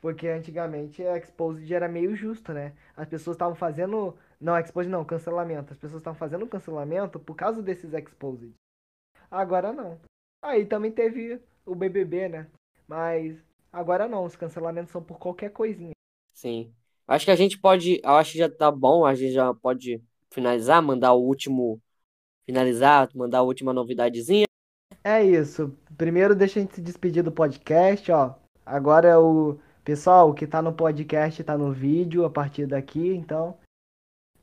Porque 0.00 0.28
antigamente 0.28 1.02
a 1.02 1.16
Exposed 1.16 1.72
era 1.72 1.88
meio 1.88 2.14
justo, 2.14 2.52
né? 2.52 2.74
As 2.96 3.08
pessoas 3.08 3.36
estavam 3.36 3.54
fazendo. 3.54 4.16
Não, 4.40 4.58
Exposed 4.58 4.90
não, 4.90 5.04
cancelamento. 5.04 5.72
As 5.72 5.78
pessoas 5.78 6.00
estavam 6.00 6.18
fazendo 6.18 6.46
cancelamento 6.46 7.18
por 7.18 7.34
causa 7.34 7.62
desses 7.62 7.92
Exposed. 7.94 8.54
Agora 9.30 9.72
não. 9.72 9.98
Aí 10.44 10.66
também 10.66 10.92
teve 10.92 11.40
o 11.64 11.74
BBB, 11.74 12.28
né? 12.28 12.46
Mas 12.86 13.34
agora 13.72 14.06
não, 14.06 14.26
os 14.26 14.36
cancelamentos 14.36 14.92
são 14.92 15.02
por 15.02 15.18
qualquer 15.18 15.50
coisinha. 15.50 15.94
Sim. 16.34 16.70
Acho 17.08 17.24
que 17.24 17.30
a 17.30 17.36
gente 17.36 17.58
pode. 17.58 17.98
Eu 18.04 18.10
acho 18.10 18.32
que 18.32 18.38
já 18.38 18.50
tá 18.50 18.70
bom. 18.70 19.06
A 19.06 19.14
gente 19.14 19.32
já 19.32 19.54
pode 19.54 20.02
finalizar, 20.30 20.82
mandar 20.82 21.14
o 21.14 21.22
último. 21.22 21.80
Finalizar, 22.44 23.08
mandar 23.14 23.38
a 23.38 23.42
última 23.42 23.72
novidadezinha. 23.72 24.44
É 25.02 25.24
isso. 25.24 25.74
Primeiro 25.96 26.34
deixa 26.34 26.58
a 26.58 26.62
gente 26.62 26.74
se 26.74 26.82
despedir 26.82 27.22
do 27.22 27.32
podcast, 27.32 28.12
ó. 28.12 28.34
Agora 28.66 29.08
é 29.08 29.16
o 29.16 29.58
pessoal 29.82 30.28
o 30.28 30.34
que 30.34 30.46
tá 30.46 30.60
no 30.60 30.74
podcast 30.74 31.42
tá 31.42 31.56
no 31.56 31.72
vídeo 31.72 32.24
a 32.24 32.30
partir 32.30 32.66
daqui, 32.66 33.14
então 33.14 33.56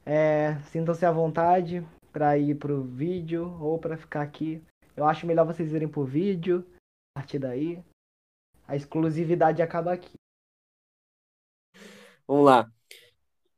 é, 0.06 0.58
sintam-se 0.72 1.06
à 1.06 1.12
vontade 1.12 1.86
para 2.12 2.38
ir 2.38 2.56
pro 2.56 2.84
vídeo 2.84 3.56
ou 3.60 3.78
para 3.78 3.98
ficar 3.98 4.22
aqui. 4.22 4.64
Eu 5.02 5.08
acho 5.08 5.26
melhor 5.26 5.48
vocês 5.48 5.74
irem 5.74 5.88
pro 5.88 6.06
vídeo 6.06 6.64
a 7.16 7.22
partir 7.22 7.40
daí. 7.40 7.84
A 8.68 8.76
exclusividade 8.76 9.60
acaba 9.60 9.94
aqui. 9.94 10.14
Vamos 12.28 12.46
lá. 12.46 12.72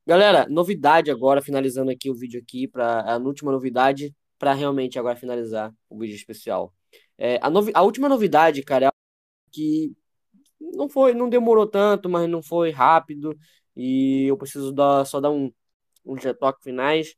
Galera, 0.07 0.47
novidade 0.47 1.11
agora, 1.11 1.41
finalizando 1.41 1.91
aqui 1.91 2.09
o 2.09 2.15
vídeo 2.15 2.41
aqui, 2.41 2.65
para 2.65 3.01
a 3.13 3.17
última 3.17 3.51
novidade, 3.51 4.15
para 4.39 4.53
realmente 4.53 4.97
agora 4.97 5.17
finalizar 5.17 5.75
o 5.89 5.99
vídeo 5.99 6.15
especial. 6.15 6.73
É, 7.17 7.37
a, 7.41 7.49
novi- 7.49 7.73
a 7.75 7.81
última 7.81 8.07
novidade, 8.07 8.63
cara, 8.63 8.85
é 8.85 8.89
que 9.51 9.93
não 10.61 10.87
foi, 10.87 11.13
não 11.13 11.29
demorou 11.29 11.67
tanto, 11.67 12.07
mas 12.07 12.29
não 12.29 12.41
foi 12.41 12.71
rápido, 12.71 13.37
e 13.75 14.27
eu 14.29 14.37
preciso 14.37 14.71
dar, 14.71 15.05
só 15.05 15.19
dar 15.19 15.29
um, 15.29 15.51
um 16.05 16.15
toque 16.15 16.63
finais. 16.63 17.13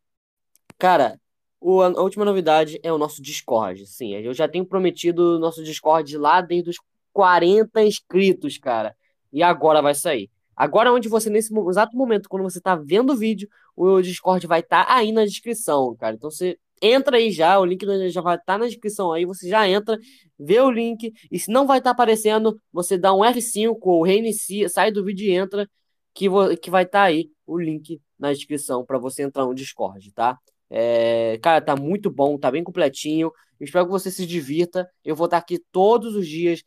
Cara, 0.80 1.22
o- 1.60 1.82
a 1.82 2.02
última 2.02 2.26
novidade 2.26 2.80
é 2.84 2.92
o 2.92 2.98
nosso 2.98 3.22
Discord. 3.22 3.86
Sim, 3.88 4.16
eu 4.16 4.34
já 4.34 4.48
tenho 4.48 4.66
prometido 4.66 5.36
o 5.38 5.40
nosso 5.40 5.64
Discord 5.64 6.18
lá 6.18 6.42
desde 6.42 6.70
os 6.70 6.78
40 7.14 7.82
inscritos, 7.84 8.58
cara. 8.58 8.96
E 9.32 9.42
agora 9.44 9.82
vai 9.82 9.96
sair. 9.96 10.30
Agora, 10.56 10.94
onde 10.94 11.10
você, 11.10 11.30
nesse 11.30 11.54
exato 11.70 11.96
momento, 11.98 12.30
quando 12.30 12.44
você 12.44 12.62
tá 12.62 12.76
vendo 12.76 13.14
o 13.14 13.18
vídeo, 13.18 13.50
o 13.76 14.02
Discord 14.02 14.48
vai 14.48 14.62
estar 14.62 14.86
aí 14.90 15.12
na 15.12 15.26
descrição, 15.26 15.96
cara. 15.96 16.16
Então 16.16 16.30
você 16.32 16.58
entra 16.82 17.18
aí 17.18 17.32
já, 17.32 17.60
o 17.60 17.66
link 17.66 17.86
já 18.10 18.22
vai 18.22 18.36
estar 18.38 18.58
na 18.58 18.66
descrição 18.66 19.12
aí, 19.12 19.26
você 19.26 19.50
já 19.50 19.68
entra, 19.68 19.98
vê 20.38 20.60
o 20.60 20.70
link, 20.70 21.12
e 21.32 21.40
se 21.40 21.50
não 21.52 21.66
vai 21.66 21.80
estar 21.80 21.92
aparecendo, 21.92 22.60
você 22.72 22.98
dá 22.98 23.14
um 23.14 23.24
F5 23.24 23.90
ou 23.90 24.04
reinicia, 24.04 24.70
sai 24.70 24.92
do 24.92 25.04
vídeo 25.04 25.26
e 25.28 25.32
entra, 25.32 25.70
que, 26.14 26.28
que 26.62 26.70
vai 26.70 26.84
estar 26.84 27.04
aí 27.04 27.30
o 27.46 27.58
link 27.60 28.02
na 28.18 28.32
descrição 28.32 28.86
para 28.86 28.98
você 28.98 29.24
entrar 29.24 29.46
no 29.46 29.54
Discord, 29.56 30.12
tá? 30.14 30.38
É, 30.70 31.38
cara, 31.42 31.62
tá 31.62 31.76
muito 31.76 32.10
bom, 32.10 32.38
tá 32.38 32.52
bem 32.52 32.64
completinho. 32.64 33.32
Eu 33.60 33.66
espero 33.66 33.86
que 33.86 33.92
você 33.92 34.12
se 34.12 34.26
divirta. 34.26 34.90
Eu 35.04 35.16
vou 35.16 35.26
estar 35.26 35.38
aqui 35.38 35.60
todos 35.72 36.16
os 36.16 36.28
dias, 36.28 36.64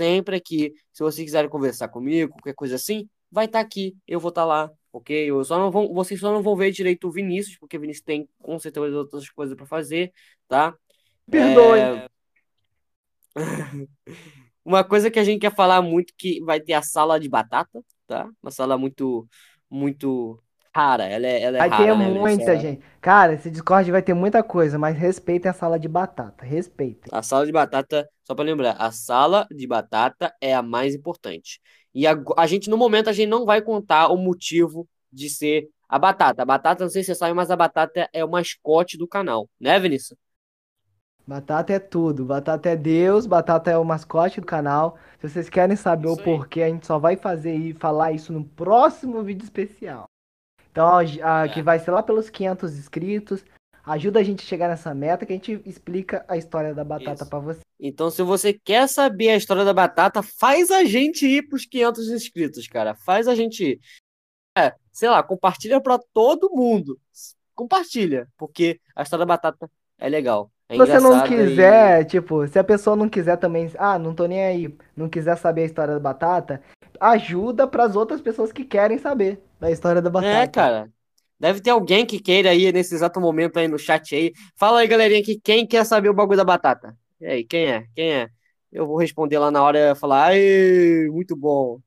sempre 0.00 0.36
aqui. 0.36 0.74
Se 0.92 1.02
você 1.02 1.24
quiser 1.24 1.48
conversar 1.48 1.88
comigo, 1.88 2.32
qualquer 2.32 2.54
coisa 2.54 2.76
assim, 2.76 3.08
vai 3.30 3.46
estar 3.46 3.60
aqui. 3.60 3.96
Eu 4.06 4.20
vou 4.20 4.30
estar 4.30 4.44
lá, 4.44 4.70
ok? 4.92 5.30
Eu 5.30 5.44
só 5.44 5.58
não 5.58 5.70
vão, 5.70 5.92
vocês 5.92 6.20
só 6.20 6.32
não 6.32 6.42
vão 6.42 6.56
ver 6.56 6.70
direito 6.72 7.08
o 7.08 7.12
Vinícius, 7.12 7.56
porque 7.58 7.76
o 7.76 7.80
Vinícius 7.80 8.04
tem 8.04 8.28
com 8.38 8.58
certeza 8.58 8.96
outras 8.96 9.28
coisas 9.30 9.56
para 9.56 9.66
fazer, 9.66 10.12
tá? 10.48 10.74
Perdoe. 11.30 12.08
Uma 14.64 14.84
coisa 14.84 15.10
que 15.10 15.18
a 15.18 15.24
gente 15.24 15.40
quer 15.40 15.54
falar 15.54 15.80
muito 15.80 16.12
que 16.16 16.40
vai 16.44 16.60
ter 16.60 16.74
a 16.74 16.82
sala 16.82 17.18
de 17.18 17.28
batata, 17.28 17.82
tá? 18.06 18.28
Uma 18.42 18.50
sala 18.50 18.76
muito, 18.76 19.26
muito 19.70 20.42
rara. 20.74 21.04
Ela 21.06 21.26
é, 21.26 21.42
ela 21.42 21.58
é 21.58 21.62
Vai 21.62 21.68
rara, 21.68 21.84
ter 21.84 21.96
né, 21.96 22.10
Vinícius? 22.10 22.20
muita 22.20 22.58
gente. 22.58 22.82
Cara, 23.00 23.34
esse 23.34 23.50
Discord 23.50 23.90
vai 23.90 24.02
ter 24.02 24.14
muita 24.14 24.42
coisa, 24.42 24.78
mas 24.78 24.96
respeitem 24.96 25.50
a 25.50 25.54
sala 25.54 25.78
de 25.78 25.88
batata. 25.88 26.44
Respeitem. 26.44 27.12
A 27.12 27.22
sala 27.22 27.46
de 27.46 27.52
batata, 27.52 28.08
só 28.24 28.34
para 28.34 28.44
lembrar, 28.44 28.76
a 28.78 28.90
sala 28.92 29.46
de 29.50 29.66
batata 29.66 30.32
é 30.40 30.54
a 30.54 30.62
mais 30.62 30.94
importante. 30.94 31.60
E 31.94 32.06
a, 32.06 32.14
a 32.36 32.46
gente, 32.46 32.70
no 32.70 32.76
momento, 32.76 33.08
a 33.10 33.12
gente 33.12 33.28
não 33.28 33.44
vai 33.44 33.60
contar 33.62 34.08
o 34.08 34.16
motivo 34.16 34.88
de 35.12 35.28
ser 35.28 35.68
a 35.88 35.98
batata. 35.98 36.42
A 36.42 36.44
batata, 36.44 36.84
não 36.84 36.90
sei 36.90 37.02
se 37.02 37.08
você 37.08 37.14
sabe, 37.16 37.34
mas 37.34 37.50
a 37.50 37.56
batata 37.56 38.08
é 38.12 38.24
o 38.24 38.30
mascote 38.30 38.96
do 38.96 39.08
canal, 39.08 39.48
né, 39.60 39.78
Vinícius? 39.80 40.16
Batata 41.26 41.72
é 41.72 41.78
tudo. 41.78 42.26
Batata 42.26 42.68
é 42.70 42.76
Deus, 42.76 43.26
batata 43.26 43.70
é 43.70 43.78
o 43.78 43.84
mascote 43.84 44.38
do 44.40 44.46
canal. 44.46 44.98
Se 45.18 45.28
vocês 45.30 45.48
querem 45.48 45.76
saber 45.76 46.08
Isso 46.08 46.16
o 46.16 46.20
aí. 46.20 46.24
porquê, 46.24 46.62
a 46.62 46.68
gente 46.68 46.86
só 46.86 46.98
vai 46.98 47.16
fazer 47.16 47.54
e 47.54 47.72
falar 47.72 48.12
isso 48.12 48.32
no 48.32 48.44
próximo 48.44 49.22
vídeo 49.22 49.44
especial. 49.44 50.09
Então, 50.70 50.86
ó, 50.86 50.98
a- 51.22 51.44
É. 51.46 51.48
que 51.48 51.62
vai 51.62 51.78
ser 51.78 51.90
lá 51.90 52.02
pelos 52.02 52.30
500 52.30 52.76
inscritos. 52.76 53.44
Ajuda 53.82 54.20
a 54.20 54.22
gente 54.22 54.44
a 54.44 54.46
chegar 54.46 54.68
nessa 54.68 54.94
meta 54.94 55.24
que 55.26 55.32
a 55.32 55.36
gente 55.36 55.60
explica 55.64 56.24
a 56.28 56.36
história 56.36 56.74
da 56.74 56.84
batata 56.84 57.24
pra 57.26 57.38
você. 57.38 57.60
Então, 57.80 58.10
se 58.10 58.22
você 58.22 58.52
quer 58.52 58.86
saber 58.88 59.30
a 59.30 59.36
história 59.36 59.64
da 59.64 59.72
batata, 59.72 60.22
faz 60.22 60.70
a 60.70 60.84
gente 60.84 61.26
ir 61.26 61.48
pros 61.48 61.64
500 61.64 62.08
inscritos, 62.10 62.68
cara. 62.68 62.94
Faz 62.94 63.26
a 63.26 63.34
gente 63.34 63.64
ir. 63.64 63.80
É, 64.56 64.74
sei 64.92 65.08
lá, 65.08 65.22
compartilha 65.22 65.80
pra 65.80 65.98
todo 66.12 66.50
mundo. 66.50 67.00
Compartilha, 67.54 68.28
porque 68.36 68.80
a 68.94 69.02
história 69.02 69.24
da 69.24 69.34
batata 69.34 69.70
é 69.98 70.08
legal. 70.08 70.50
É 70.70 70.74
Se 70.74 70.78
você 70.78 71.00
não 71.00 71.10
engraçada 71.10 71.26
e- 71.34 71.46
quiser, 71.48 72.04
tipo, 72.04 72.46
se 72.46 72.58
a 72.58 72.64
pessoa 72.64 72.94
não 72.96 73.08
quiser 73.08 73.36
também, 73.36 73.70
ah, 73.76 73.98
não 73.98 74.14
tô 74.14 74.26
nem 74.26 74.42
aí, 74.44 74.74
não 74.96 75.08
quiser 75.08 75.36
saber 75.36 75.62
a 75.62 75.66
história 75.66 75.94
da 75.94 76.00
batata, 76.00 76.62
ajuda 77.00 77.66
para 77.66 77.84
as 77.84 77.96
outras 77.96 78.20
pessoas 78.20 78.52
que 78.52 78.64
querem 78.64 78.96
saber 78.98 79.40
da 79.58 79.70
história 79.70 80.00
da 80.00 80.08
batata. 80.10 80.36
É, 80.36 80.46
cara. 80.46 80.90
Deve 81.38 81.60
ter 81.60 81.70
alguém 81.70 82.04
que 82.06 82.20
queira 82.20 82.50
aí 82.50 82.70
nesse 82.70 82.94
exato 82.94 83.20
momento 83.20 83.58
aí 83.58 83.66
no 83.66 83.78
chat 83.78 84.14
aí. 84.14 84.32
Fala 84.56 84.80
aí, 84.80 84.86
galerinha, 84.86 85.22
que 85.24 85.40
quem 85.40 85.66
quer 85.66 85.84
saber 85.84 86.10
o 86.10 86.14
bagulho 86.14 86.36
da 86.36 86.44
batata? 86.44 86.94
E 87.20 87.26
aí, 87.26 87.44
quem 87.44 87.66
é? 87.66 87.84
Quem 87.94 88.12
é? 88.12 88.28
Eu 88.70 88.86
vou 88.86 88.98
responder 88.98 89.38
lá 89.38 89.50
na 89.50 89.62
hora 89.62 89.78
e 89.92 89.94
falar, 89.94 90.26
ai, 90.26 91.08
muito 91.10 91.34
bom. 91.34 91.80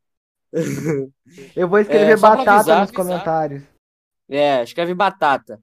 Eu 1.55 1.67
vou 1.67 1.79
escrever 1.79 2.13
É, 2.13 2.17
batata 2.17 2.51
avisar, 2.51 2.81
nos 2.81 2.91
avisar. 2.91 3.07
comentários. 3.07 3.63
É, 4.29 4.63
escreve 4.63 4.93
batata. 4.93 5.59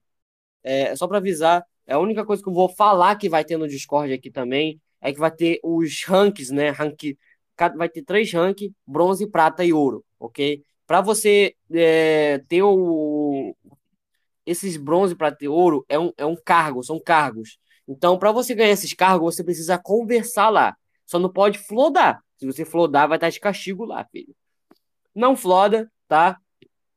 É, 0.63 0.95
só 0.97 1.09
pra 1.09 1.19
avisar, 1.19 1.65
é 1.91 1.95
a 1.95 1.99
única 1.99 2.25
coisa 2.25 2.41
que 2.41 2.49
eu 2.49 2.55
vou 2.55 2.69
falar 2.69 3.17
que 3.17 3.29
vai 3.29 3.45
ter 3.45 3.57
no 3.57 3.67
Discord 3.67 4.13
aqui 4.13 4.31
também 4.31 4.81
é 5.01 5.13
que 5.13 5.19
vai 5.19 5.31
ter 5.31 5.59
os 5.65 6.05
ranks, 6.05 6.49
né? 6.51 6.71
Rank, 6.71 7.17
vai 7.77 7.89
ter 7.89 8.03
três 8.03 8.33
ranks, 8.33 8.71
bronze, 8.87 9.27
prata 9.29 9.65
e 9.65 9.73
ouro, 9.73 10.05
ok? 10.19 10.63
Pra 10.87 11.01
você 11.01 11.57
é, 11.73 12.41
ter 12.49 12.63
o, 12.63 13.57
esses 14.47 14.77
bronze, 14.77 15.17
prata 15.17 15.45
e 15.45 15.49
ouro 15.49 15.85
é 15.89 15.99
um, 15.99 16.13
é 16.17 16.25
um 16.25 16.37
cargo, 16.37 16.81
são 16.85 17.01
cargos. 17.01 17.59
Então, 17.89 18.17
pra 18.17 18.31
você 18.31 18.55
ganhar 18.55 18.71
esses 18.71 18.95
cargos, 18.95 19.35
você 19.35 19.43
precisa 19.43 19.77
conversar 19.77 20.49
lá. 20.49 20.77
Só 21.05 21.19
não 21.19 21.33
pode 21.33 21.59
flodar. 21.59 22.23
Se 22.37 22.47
você 22.47 22.65
flodar, 22.65 23.09
vai 23.09 23.17
estar 23.17 23.31
de 23.31 23.41
castigo 23.41 23.85
lá, 23.85 24.07
filho. 24.13 24.33
Não 25.13 25.35
floda, 25.35 25.91
tá? 26.07 26.39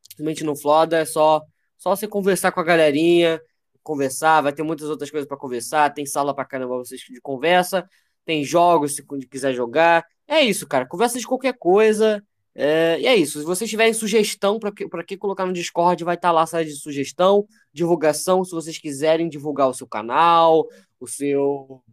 Simplesmente 0.08 0.44
não 0.44 0.56
floda, 0.56 1.00
é 1.00 1.06
só, 1.06 1.42
só 1.80 1.96
você 1.96 2.08
conversar 2.08 2.52
com 2.52 2.60
a 2.60 2.64
galerinha, 2.64 3.42
conversar, 3.84 4.42
vai 4.42 4.54
ter 4.54 4.64
muitas 4.64 4.90
outras 4.90 5.12
coisas 5.12 5.28
pra 5.28 5.38
conversar, 5.38 5.94
tem 5.94 6.06
sala 6.06 6.34
pra 6.34 6.46
caramba 6.46 6.78
vocês 6.78 7.02
de 7.02 7.22
conversa, 7.22 7.88
tem 8.26 8.44
jogos 8.44 8.96
se 8.96 9.04
quiser 9.30 9.54
jogar. 9.54 10.06
É 10.28 10.42
isso, 10.42 10.68
cara. 10.68 10.88
Conversa 10.88 11.20
de 11.20 11.28
qualquer 11.28 11.54
coisa. 11.58 12.24
É, 12.56 13.00
e 13.00 13.08
é 13.08 13.16
isso. 13.16 13.40
Se 13.40 13.46
vocês 13.46 13.70
tiverem 13.70 13.94
sugestão 13.94 14.60
para 14.60 14.72
que, 14.72 14.88
pra 14.88 15.04
que 15.04 15.18
colocar 15.18 15.46
no 15.46 15.54
Discord, 15.54 16.04
vai 16.04 16.16
estar 16.16 16.32
lá 16.32 16.44
a 16.44 16.46
sala 16.46 16.64
de 16.64 16.72
sugestão, 16.76 17.46
divulgação, 17.74 18.44
se 18.44 18.52
vocês 18.52 18.78
quiserem 18.78 19.28
divulgar 19.28 19.68
o 19.70 19.74
seu 19.74 19.88
canal, 19.88 20.68
o 21.00 21.08
seu 21.08 21.84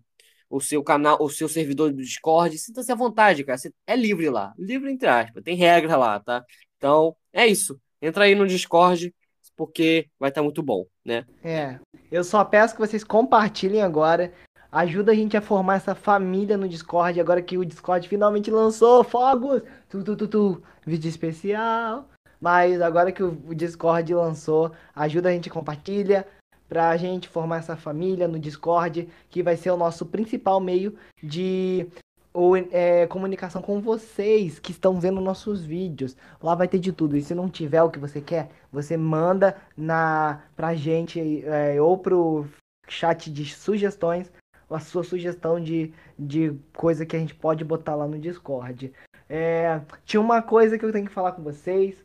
o 0.51 0.61
seu 0.61 0.83
canal, 0.83 1.17
o 1.21 1.31
seu 1.31 1.49
servidor 1.49 1.93
do 1.93 2.03
Discord, 2.03 2.59
sinta-se 2.59 2.91
à 2.91 2.95
vontade, 2.97 3.45
cara. 3.45 3.59
É 3.87 3.95
livre 3.97 4.29
lá. 4.29 4.53
Livre 4.59 4.91
entre 4.91 5.09
aspas. 5.09 5.43
Tem 5.45 5.55
regra 5.57 5.97
lá, 5.97 6.19
tá? 6.19 6.45
Então, 6.77 7.17
é 7.33 7.47
isso. 7.47 7.81
Entra 8.03 8.25
aí 8.25 8.35
no 8.35 8.47
Discord, 8.47 9.15
porque 9.61 10.09
vai 10.19 10.31
estar 10.31 10.43
muito 10.43 10.63
bom, 10.63 10.87
né? 11.05 11.27
É. 11.45 11.79
Eu 12.11 12.25
só 12.25 12.43
peço 12.43 12.73
que 12.75 12.81
vocês 12.81 13.05
compartilhem 13.05 13.83
agora. 13.83 14.33
Ajuda 14.73 15.13
a 15.13 15.15
gente 15.15 15.37
a 15.37 15.43
formar 15.43 15.75
essa 15.75 15.95
família 15.95 16.57
no 16.57 16.67
Discord. 16.67 17.21
Agora 17.21 17.43
que 17.43 17.59
o 17.59 17.65
Discord 17.67 18.09
finalmente 18.09 18.51
lançou 18.51 19.05
fogos. 19.05 19.61
Tu, 19.91 20.03
tu, 20.03 20.17
tu, 20.17 20.29
tu. 20.29 20.63
Vídeo 20.87 21.11
especial. 21.11 22.09
Mas 22.41 22.81
agora 22.81 23.13
que 23.13 23.23
o 23.23 23.55
Discord 23.55 24.15
lançou, 24.15 24.73
ajuda 24.97 25.29
a 25.29 25.33
gente 25.33 25.51
compartilha. 25.51 26.27
Pra 26.67 26.97
gente 26.97 27.29
formar 27.29 27.59
essa 27.59 27.77
família 27.77 28.27
no 28.27 28.39
Discord. 28.39 29.11
Que 29.29 29.43
vai 29.43 29.59
ser 29.59 29.73
o 29.73 29.77
nosso 29.77 30.07
principal 30.07 30.59
meio 30.59 30.97
de 31.23 31.87
ou, 32.33 32.57
é, 32.57 33.07
comunicação 33.07 33.61
com 33.61 33.81
vocês 33.81 34.59
que 34.59 34.73
estão 34.73 35.01
vendo 35.01 35.21
nossos 35.21 35.65
vídeos. 35.65 36.17
Lá 36.43 36.55
vai 36.55 36.69
ter 36.69 36.79
de 36.79 36.93
tudo. 36.93 37.17
E 37.17 37.23
se 37.23 37.35
não 37.35 37.49
tiver 37.49 37.83
o 37.83 37.91
que 37.91 37.99
você 37.99 38.21
quer, 38.21 38.51
você 38.73 38.97
manda 38.97 39.57
na 39.77 40.43
pra 40.57 40.75
gente 40.75 41.45
é, 41.45 41.81
ou 41.81 41.99
pro 41.99 42.47
chat 42.89 43.31
de 43.31 43.45
sugestões 43.47 44.31
a 44.69 44.79
sua 44.79 45.03
sugestão 45.03 45.61
de, 45.61 45.93
de 46.17 46.57
coisa 46.77 47.05
que 47.05 47.17
a 47.17 47.19
gente 47.19 47.35
pode 47.35 47.65
botar 47.65 47.97
lá 47.97 48.07
no 48.07 48.19
Discord. 48.19 48.93
É, 49.29 49.81
tinha 50.05 50.21
uma 50.21 50.41
coisa 50.41 50.79
que 50.79 50.85
eu 50.85 50.93
tenho 50.93 51.07
que 51.07 51.13
falar 51.13 51.33
com 51.33 51.43
vocês. 51.43 51.97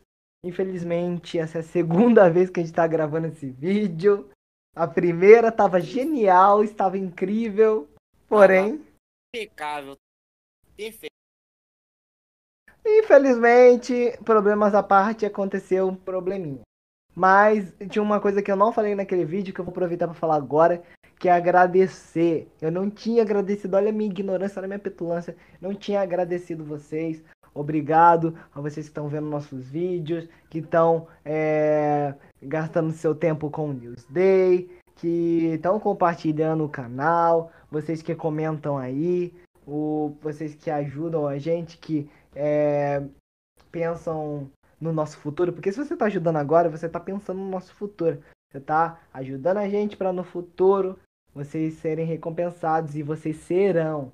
Infelizmente, 0.44 1.38
essa 1.38 1.58
é 1.58 1.60
a 1.60 1.64
segunda 1.64 2.28
vez 2.30 2.50
que 2.50 2.58
a 2.58 2.62
gente 2.64 2.74
tá 2.74 2.86
gravando 2.86 3.28
esse 3.28 3.48
vídeo. 3.50 4.28
A 4.74 4.86
primeira 4.86 5.52
tava 5.52 5.80
genial, 5.80 6.64
estava 6.64 6.98
incrível. 6.98 7.88
Porém, 8.28 8.84
Impecável. 9.34 9.96
Perfeito. 10.76 11.16
Infelizmente, 12.84 14.16
problemas 14.24 14.74
à 14.74 14.82
parte, 14.82 15.26
aconteceu 15.26 15.88
um 15.88 15.94
probleminha. 15.94 16.60
Mas 17.14 17.72
tinha 17.88 18.02
uma 18.02 18.20
coisa 18.20 18.42
que 18.42 18.52
eu 18.52 18.56
não 18.56 18.72
falei 18.72 18.94
naquele 18.94 19.24
vídeo 19.24 19.52
que 19.52 19.60
eu 19.60 19.64
vou 19.64 19.72
aproveitar 19.72 20.06
para 20.06 20.14
falar 20.14 20.36
agora, 20.36 20.82
que 21.18 21.28
é 21.28 21.32
agradecer. 21.32 22.48
Eu 22.60 22.70
não 22.70 22.90
tinha 22.90 23.22
agradecido, 23.22 23.76
olha 23.76 23.88
a 23.88 23.92
minha 23.92 24.10
ignorância, 24.10 24.58
olha 24.60 24.66
a 24.66 24.68
minha 24.68 24.78
petulância. 24.78 25.34
Não 25.60 25.74
tinha 25.74 26.00
agradecido 26.00 26.64
vocês. 26.64 27.24
Obrigado 27.54 28.38
a 28.54 28.60
vocês 28.60 28.86
que 28.86 28.90
estão 28.90 29.08
vendo 29.08 29.30
nossos 29.30 29.66
vídeos, 29.66 30.28
que 30.50 30.58
estão 30.58 31.08
é, 31.24 32.14
gastando 32.42 32.92
seu 32.92 33.14
tempo 33.14 33.50
com 33.50 33.70
o 33.70 33.72
Newsday, 33.72 34.68
que 34.96 35.54
estão 35.54 35.80
compartilhando 35.80 36.64
o 36.64 36.68
canal, 36.68 37.50
vocês 37.70 38.02
que 38.02 38.14
comentam 38.14 38.76
aí, 38.76 39.32
o, 39.66 40.16
vocês 40.22 40.54
que 40.54 40.70
ajudam 40.70 41.26
a 41.26 41.38
gente, 41.38 41.76
que 41.78 42.08
é, 42.34 43.02
pensam 43.70 44.50
no 44.80 44.92
nosso 44.92 45.18
futuro, 45.18 45.52
porque 45.52 45.72
se 45.72 45.78
você 45.78 45.94
está 45.94 46.06
ajudando 46.06 46.36
agora, 46.36 46.68
você 46.68 46.86
está 46.86 47.00
pensando 47.00 47.38
no 47.38 47.50
nosso 47.50 47.74
futuro. 47.74 48.22
Você 48.50 48.58
está 48.58 49.00
ajudando 49.12 49.58
a 49.58 49.68
gente 49.68 49.96
para 49.96 50.12
no 50.12 50.22
futuro 50.22 50.98
vocês 51.36 51.74
serem 51.74 52.06
recompensados 52.06 52.96
e 52.96 53.02
vocês 53.02 53.36
serão. 53.36 54.10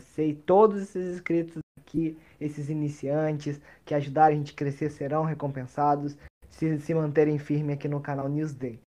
Sei, 0.00 0.34
todos 0.34 0.80
esses 0.80 1.14
inscritos 1.16 1.58
aqui, 1.78 2.18
esses 2.40 2.70
iniciantes 2.70 3.60
que 3.84 3.94
ajudaram 3.94 4.34
a 4.34 4.38
gente 4.38 4.54
a 4.54 4.56
crescer 4.56 4.88
serão 4.88 5.24
recompensados 5.24 6.16
se 6.50 6.78
se 6.80 6.94
manterem 6.94 7.38
firmes 7.38 7.74
aqui 7.74 7.88
no 7.88 8.00
canal 8.00 8.26
Newsday. 8.28 8.80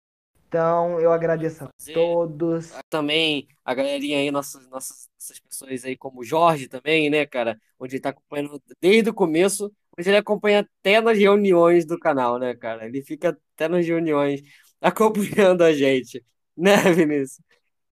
Então, 0.55 1.01
eu 1.01 1.11
agradeço 1.11 1.65
a 1.65 1.69
todos. 1.93 2.71
Também 2.89 3.45
a 3.65 3.73
galerinha 3.73 4.19
aí, 4.19 4.31
nossas, 4.31 4.65
nossas, 4.69 5.09
pessoas 5.45 5.83
aí, 5.83 5.97
como 5.97 6.21
o 6.21 6.23
Jorge 6.23 6.69
também, 6.69 7.09
né, 7.09 7.25
cara? 7.25 7.59
Onde 7.77 7.95
ele 7.95 8.01
tá 8.01 8.07
acompanhando 8.11 8.63
desde 8.79 9.09
o 9.09 9.13
começo, 9.13 9.69
onde 9.99 10.09
ele 10.09 10.15
acompanha 10.15 10.61
até 10.61 11.01
nas 11.01 11.17
reuniões 11.17 11.85
do 11.85 11.99
canal, 11.99 12.39
né, 12.39 12.55
cara? 12.55 12.85
Ele 12.85 13.01
fica 13.01 13.37
até 13.53 13.67
nas 13.67 13.85
reuniões 13.85 14.41
acompanhando 14.79 15.61
a 15.61 15.73
gente, 15.73 16.23
né, 16.55 16.77
Vinícius? 16.93 17.43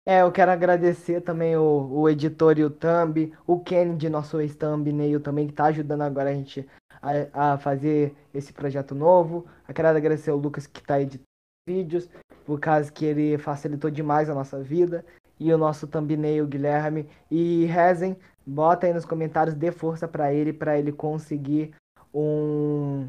É, 0.05 0.21
eu 0.21 0.31
quero 0.31 0.51
agradecer 0.51 1.23
também 1.23 1.57
o, 1.57 1.89
o 1.91 2.11
editor 2.11 2.59
e 2.59 2.65
o 2.65 2.69
Thumb, 2.69 3.33
o 3.47 3.59
Kennedy, 3.61 4.11
nosso 4.11 4.39
ex-thumbnail 4.39 5.21
também, 5.21 5.47
que 5.47 5.55
tá 5.55 5.65
ajudando 5.65 6.03
agora 6.03 6.29
a 6.29 6.35
gente 6.35 6.69
a, 7.01 7.53
a 7.55 7.59
fazer 7.59 8.15
esse 8.35 8.53
projeto 8.53 8.95
novo. 8.95 9.47
Eu 9.67 9.73
quero 9.73 9.89
agradecer 9.89 10.31
o 10.31 10.37
Lucas 10.37 10.67
que 10.67 10.83
tá 10.83 11.01
editando 11.01 11.30
vídeos, 11.67 12.09
por 12.45 12.59
causa 12.59 12.91
que 12.91 13.05
ele 13.05 13.39
facilitou 13.39 13.91
demais 13.91 14.29
a 14.29 14.35
nossa 14.35 14.63
vida. 14.63 15.05
E 15.39 15.53
o 15.53 15.59
nosso 15.59 15.87
thumbnail, 15.87 16.47
Guilherme. 16.47 17.09
E 17.31 17.65
rezem, 17.65 18.17
bota 18.47 18.87
aí 18.87 18.93
nos 18.93 19.07
comentários, 19.07 19.55
dê 19.55 19.73
força 19.73 20.07
pra 20.07 20.33
ele, 20.35 20.53
pra 20.53 20.79
ele 20.79 20.93
conseguir 20.93 21.75
um, 22.13 23.09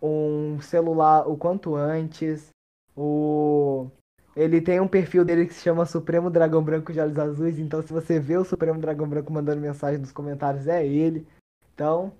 um 0.00 0.60
celular 0.60 1.28
o 1.28 1.36
quanto 1.36 1.74
antes. 1.74 2.50
O... 2.96 3.88
Ele 4.36 4.60
tem 4.60 4.78
um 4.80 4.86
perfil 4.86 5.24
dele 5.24 5.44
que 5.46 5.54
se 5.54 5.62
chama 5.62 5.84
Supremo 5.84 6.30
Dragão 6.30 6.62
Branco 6.62 6.92
de 6.92 7.00
Olhos 7.00 7.18
Azuis. 7.18 7.58
Então, 7.58 7.82
se 7.82 7.92
você 7.92 8.20
vê 8.20 8.36
o 8.36 8.44
Supremo 8.44 8.80
Dragão 8.80 9.08
Branco 9.08 9.32
mandando 9.32 9.60
mensagem 9.60 9.98
nos 9.98 10.12
comentários, 10.12 10.68
é 10.68 10.86
ele. 10.86 11.26
Então, 11.74 12.12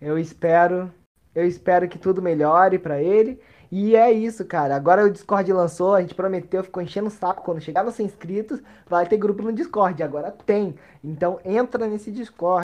eu 0.00 0.18
espero, 0.18 0.90
eu 1.38 1.46
espero 1.46 1.88
que 1.88 1.98
tudo 1.98 2.20
melhore 2.20 2.78
pra 2.78 3.00
ele. 3.00 3.40
E 3.70 3.94
é 3.94 4.10
isso, 4.10 4.44
cara. 4.44 4.74
Agora 4.74 5.04
o 5.04 5.10
Discord 5.10 5.52
lançou, 5.52 5.94
a 5.94 6.00
gente 6.00 6.14
prometeu, 6.14 6.64
ficou 6.64 6.82
enchendo 6.82 7.08
o 7.08 7.10
saco. 7.10 7.44
Quando 7.44 7.60
chegar 7.60 7.84
nos 7.84 7.94
100 7.94 8.06
inscritos, 8.06 8.60
vai 8.86 9.06
ter 9.06 9.18
grupo 9.18 9.42
no 9.42 9.52
Discord. 9.52 10.02
Agora 10.02 10.32
tem. 10.32 10.74
Então, 11.04 11.38
entra 11.44 11.86
nesse 11.86 12.10
Discord. 12.10 12.62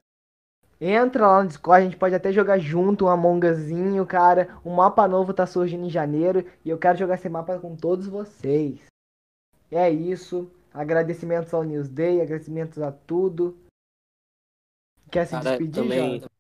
Entra 0.80 1.26
lá 1.26 1.42
no 1.42 1.48
Discord, 1.48 1.82
a 1.82 1.84
gente 1.84 1.96
pode 1.96 2.14
até 2.14 2.32
jogar 2.32 2.58
junto 2.58 3.04
um 3.04 3.08
Among 3.08 3.46
Usinho, 3.46 4.04
cara. 4.04 4.48
Um 4.64 4.74
mapa 4.74 5.06
novo 5.06 5.32
tá 5.32 5.46
surgindo 5.46 5.84
em 5.84 5.90
janeiro 5.90 6.44
e 6.64 6.70
eu 6.70 6.76
quero 6.76 6.98
jogar 6.98 7.14
esse 7.14 7.28
mapa 7.28 7.58
com 7.58 7.76
todos 7.76 8.08
vocês. 8.08 8.80
É 9.70 9.88
isso. 9.88 10.50
Agradecimentos 10.72 11.54
ao 11.54 11.62
Newsday, 11.62 12.20
agradecimentos 12.20 12.82
a 12.82 12.90
tudo. 12.90 13.56
Quer 15.10 15.26
se 15.26 15.32
Cara, 15.32 15.50
despedir, 15.50 15.82
também, 15.82 16.20
Jota? 16.20 16.33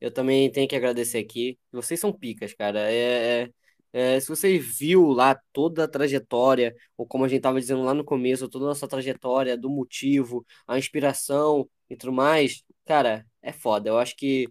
Eu 0.00 0.10
também 0.12 0.50
tenho 0.50 0.68
que 0.68 0.76
agradecer 0.76 1.18
aqui. 1.18 1.58
Vocês 1.72 2.00
são 2.00 2.12
picas, 2.12 2.54
cara. 2.54 2.90
É, 2.90 3.42
é- 3.44 3.50
é, 3.92 4.20
se 4.20 4.28
você 4.28 4.56
viu 4.58 5.08
lá 5.08 5.34
toda 5.52 5.84
a 5.84 5.88
trajetória, 5.88 6.74
ou 6.96 7.06
como 7.06 7.24
a 7.24 7.28
gente 7.28 7.38
estava 7.38 7.58
dizendo 7.60 7.82
lá 7.82 7.92
no 7.92 8.04
começo, 8.04 8.48
toda 8.48 8.66
a 8.66 8.68
nossa 8.68 8.86
trajetória, 8.86 9.56
do 9.56 9.68
motivo, 9.68 10.46
a 10.66 10.78
inspiração 10.78 11.68
e 11.88 11.96
tudo 11.96 12.12
mais, 12.12 12.62
cara, 12.84 13.26
é 13.42 13.52
foda. 13.52 13.88
Eu 13.90 13.98
acho 13.98 14.14
que 14.16 14.48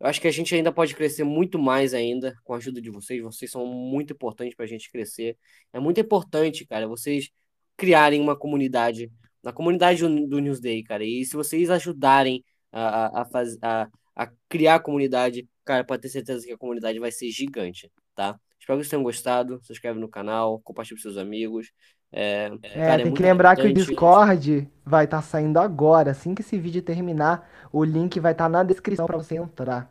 eu 0.00 0.06
acho 0.06 0.20
que 0.20 0.26
a 0.28 0.32
gente 0.32 0.54
ainda 0.54 0.72
pode 0.72 0.94
crescer 0.96 1.22
muito 1.24 1.58
mais 1.58 1.94
ainda 1.94 2.34
com 2.44 2.54
a 2.54 2.56
ajuda 2.56 2.80
de 2.82 2.90
vocês. 2.90 3.22
Vocês 3.22 3.50
são 3.50 3.64
muito 3.66 4.12
importantes 4.12 4.54
para 4.56 4.64
a 4.64 4.68
gente 4.68 4.90
crescer. 4.90 5.38
É 5.72 5.78
muito 5.78 6.00
importante, 6.00 6.66
cara, 6.66 6.88
vocês 6.88 7.30
criarem 7.76 8.20
uma 8.20 8.36
comunidade, 8.36 9.12
na 9.42 9.52
comunidade 9.52 10.00
do, 10.02 10.40
Newsday, 10.40 10.82
cara. 10.82 11.04
E 11.04 11.24
se 11.24 11.36
vocês 11.36 11.70
ajudarem 11.70 12.44
a, 12.72 13.22
a, 13.22 13.24
faz, 13.26 13.56
a, 13.62 13.88
a 14.14 14.28
criar 14.48 14.76
a 14.76 14.80
comunidade, 14.80 15.48
cara, 15.64 15.84
pode 15.84 16.02
ter 16.02 16.08
certeza 16.08 16.44
que 16.46 16.52
a 16.52 16.58
comunidade 16.58 16.98
vai 16.98 17.10
ser 17.10 17.30
gigante, 17.30 17.90
tá? 18.14 18.38
Espero 18.58 18.78
que 18.78 18.84
vocês 18.84 18.90
tenham 18.90 19.02
gostado. 19.02 19.60
Se 19.62 19.72
inscreve 19.72 19.98
no 19.98 20.08
canal, 20.08 20.60
compartilhe 20.60 20.96
com 20.96 21.02
seus 21.02 21.16
amigos. 21.16 21.72
É, 22.12 22.50
É, 22.62 22.74
cara, 22.74 23.00
é 23.00 23.04
tem 23.04 23.14
que 23.14 23.22
lembrar 23.22 23.56
que 23.56 23.66
o. 23.66 23.72
Discord 23.72 24.68
vai 24.84 25.04
estar 25.04 25.22
saindo 25.22 25.58
agora. 25.58 26.10
Assim 26.10 26.34
que 26.34 26.42
esse 26.42 26.58
vídeo 26.58 26.82
terminar, 26.82 27.68
o 27.72 27.82
link 27.82 28.20
vai 28.20 28.32
estar 28.32 28.48
na 28.48 28.62
descrição 28.62 29.06
para 29.06 29.16
você 29.16 29.36
entrar. 29.36 29.90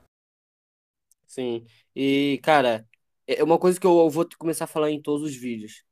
Sim. 1.26 1.66
E, 1.96 2.40
cara, 2.44 2.86
é 3.28 3.44
uma 3.44 3.58
coisa 3.58 3.80
que 3.80 3.88
eu 3.88 4.10
vou 4.10 4.28
começar 4.38 4.66
a 4.66 4.68
falar 4.68 4.92
em 4.92 5.02
todos 5.02 5.24
os 5.24 5.36
vídeos. 5.36 5.84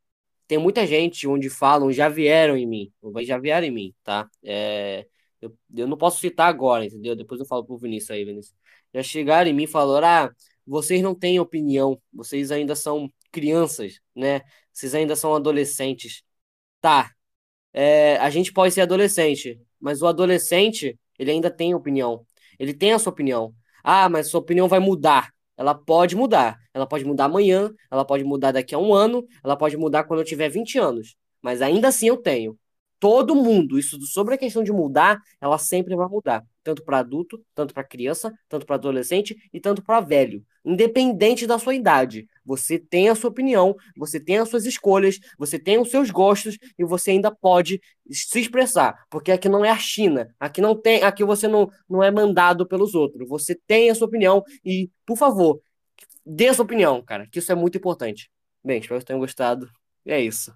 Tem 0.47 0.57
muita 0.57 0.85
gente 0.85 1.27
onde 1.27 1.49
falam, 1.49 1.91
já 1.91 2.09
vieram 2.09 2.57
em 2.57 2.65
mim, 2.65 2.91
já 3.21 3.37
vieram 3.37 3.67
em 3.67 3.71
mim, 3.71 3.95
tá? 4.03 4.29
É, 4.43 5.05
eu, 5.41 5.55
eu 5.75 5.87
não 5.87 5.97
posso 5.97 6.19
citar 6.19 6.47
agora, 6.49 6.85
entendeu? 6.85 7.15
Depois 7.15 7.39
eu 7.39 7.45
falo 7.45 7.65
pro 7.65 7.77
Vinícius 7.77 8.11
aí, 8.11 8.25
Vinícius. 8.25 8.55
Já 8.93 9.03
chegaram 9.03 9.49
em 9.49 9.53
mim 9.53 9.63
e 9.63 9.67
falaram: 9.67 10.07
ah, 10.07 10.31
vocês 10.65 11.01
não 11.01 11.15
têm 11.15 11.39
opinião, 11.39 12.01
vocês 12.13 12.51
ainda 12.51 12.75
são 12.75 13.11
crianças, 13.31 13.99
né? 14.15 14.41
Vocês 14.73 14.95
ainda 14.95 15.15
são 15.15 15.35
adolescentes. 15.35 16.23
Tá, 16.81 17.11
é, 17.73 18.17
a 18.17 18.29
gente 18.29 18.51
pode 18.51 18.73
ser 18.73 18.81
adolescente, 18.81 19.59
mas 19.79 20.01
o 20.01 20.07
adolescente, 20.07 20.99
ele 21.17 21.31
ainda 21.31 21.49
tem 21.51 21.73
opinião. 21.73 22.25
Ele 22.57 22.73
tem 22.73 22.93
a 22.93 22.99
sua 22.99 23.11
opinião. 23.11 23.53
Ah, 23.83 24.09
mas 24.09 24.29
sua 24.29 24.39
opinião 24.39 24.67
vai 24.67 24.79
mudar. 24.79 25.31
Ela 25.57 25.75
pode 25.75 26.15
mudar. 26.15 26.57
Ela 26.73 26.87
pode 26.87 27.05
mudar 27.05 27.25
amanhã, 27.25 27.71
ela 27.91 28.05
pode 28.05 28.23
mudar 28.23 28.51
daqui 28.51 28.73
a 28.75 28.79
um 28.79 28.93
ano, 28.93 29.25
ela 29.43 29.55
pode 29.57 29.77
mudar 29.77 30.03
quando 30.05 30.19
eu 30.21 30.25
tiver 30.25 30.49
20 30.49 30.77
anos. 30.77 31.15
Mas 31.41 31.61
ainda 31.61 31.89
assim 31.89 32.07
eu 32.07 32.17
tenho. 32.17 32.57
Todo 32.99 33.33
mundo, 33.33 33.79
isso 33.79 33.97
sobre 34.01 34.35
a 34.35 34.37
questão 34.37 34.61
de 34.61 34.73
mudar, 34.73 35.21
ela 35.39 35.57
sempre 35.57 35.95
vai 35.95 36.07
mudar. 36.07 36.43
Tanto 36.61 36.83
para 36.83 36.99
adulto, 36.99 37.41
tanto 37.55 37.73
para 37.73 37.83
criança, 37.83 38.33
tanto 38.49 38.65
para 38.65 38.75
adolescente 38.75 39.37
e 39.53 39.59
tanto 39.59 39.81
para 39.81 40.01
velho. 40.01 40.43
Independente 40.65 41.47
da 41.47 41.57
sua 41.57 41.73
idade. 41.73 42.27
Você 42.45 42.77
tem 42.77 43.07
a 43.07 43.15
sua 43.15 43.29
opinião, 43.29 43.73
você 43.95 44.19
tem 44.19 44.37
as 44.37 44.49
suas 44.49 44.65
escolhas, 44.65 45.17
você 45.37 45.57
tem 45.57 45.79
os 45.79 45.89
seus 45.89 46.11
gostos 46.11 46.57
e 46.77 46.83
você 46.83 47.11
ainda 47.11 47.31
pode 47.31 47.79
se 48.11 48.41
expressar. 48.41 49.05
Porque 49.09 49.31
aqui 49.31 49.47
não 49.47 49.63
é 49.63 49.69
a 49.69 49.77
China. 49.77 50.27
Aqui 50.37 50.59
não 50.59 50.75
tem, 50.75 51.01
aqui 51.01 51.23
você 51.23 51.47
não, 51.47 51.69
não 51.89 52.03
é 52.03 52.11
mandado 52.11 52.67
pelos 52.67 52.95
outros. 52.95 53.29
Você 53.29 53.55
tem 53.65 53.89
a 53.89 53.95
sua 53.95 54.07
opinião 54.07 54.43
e, 54.63 54.91
por 55.05 55.17
favor, 55.17 55.61
dê 56.25 56.49
a 56.49 56.53
sua 56.53 56.65
opinião, 56.65 57.01
cara, 57.01 57.27
que 57.31 57.39
isso 57.39 57.51
é 57.51 57.55
muito 57.55 57.77
importante. 57.77 58.29
Bem, 58.61 58.79
espero 58.79 58.99
que 58.99 59.05
tenham 59.05 59.19
gostado. 59.21 59.69
E 60.05 60.11
é 60.11 60.19
isso. 60.19 60.53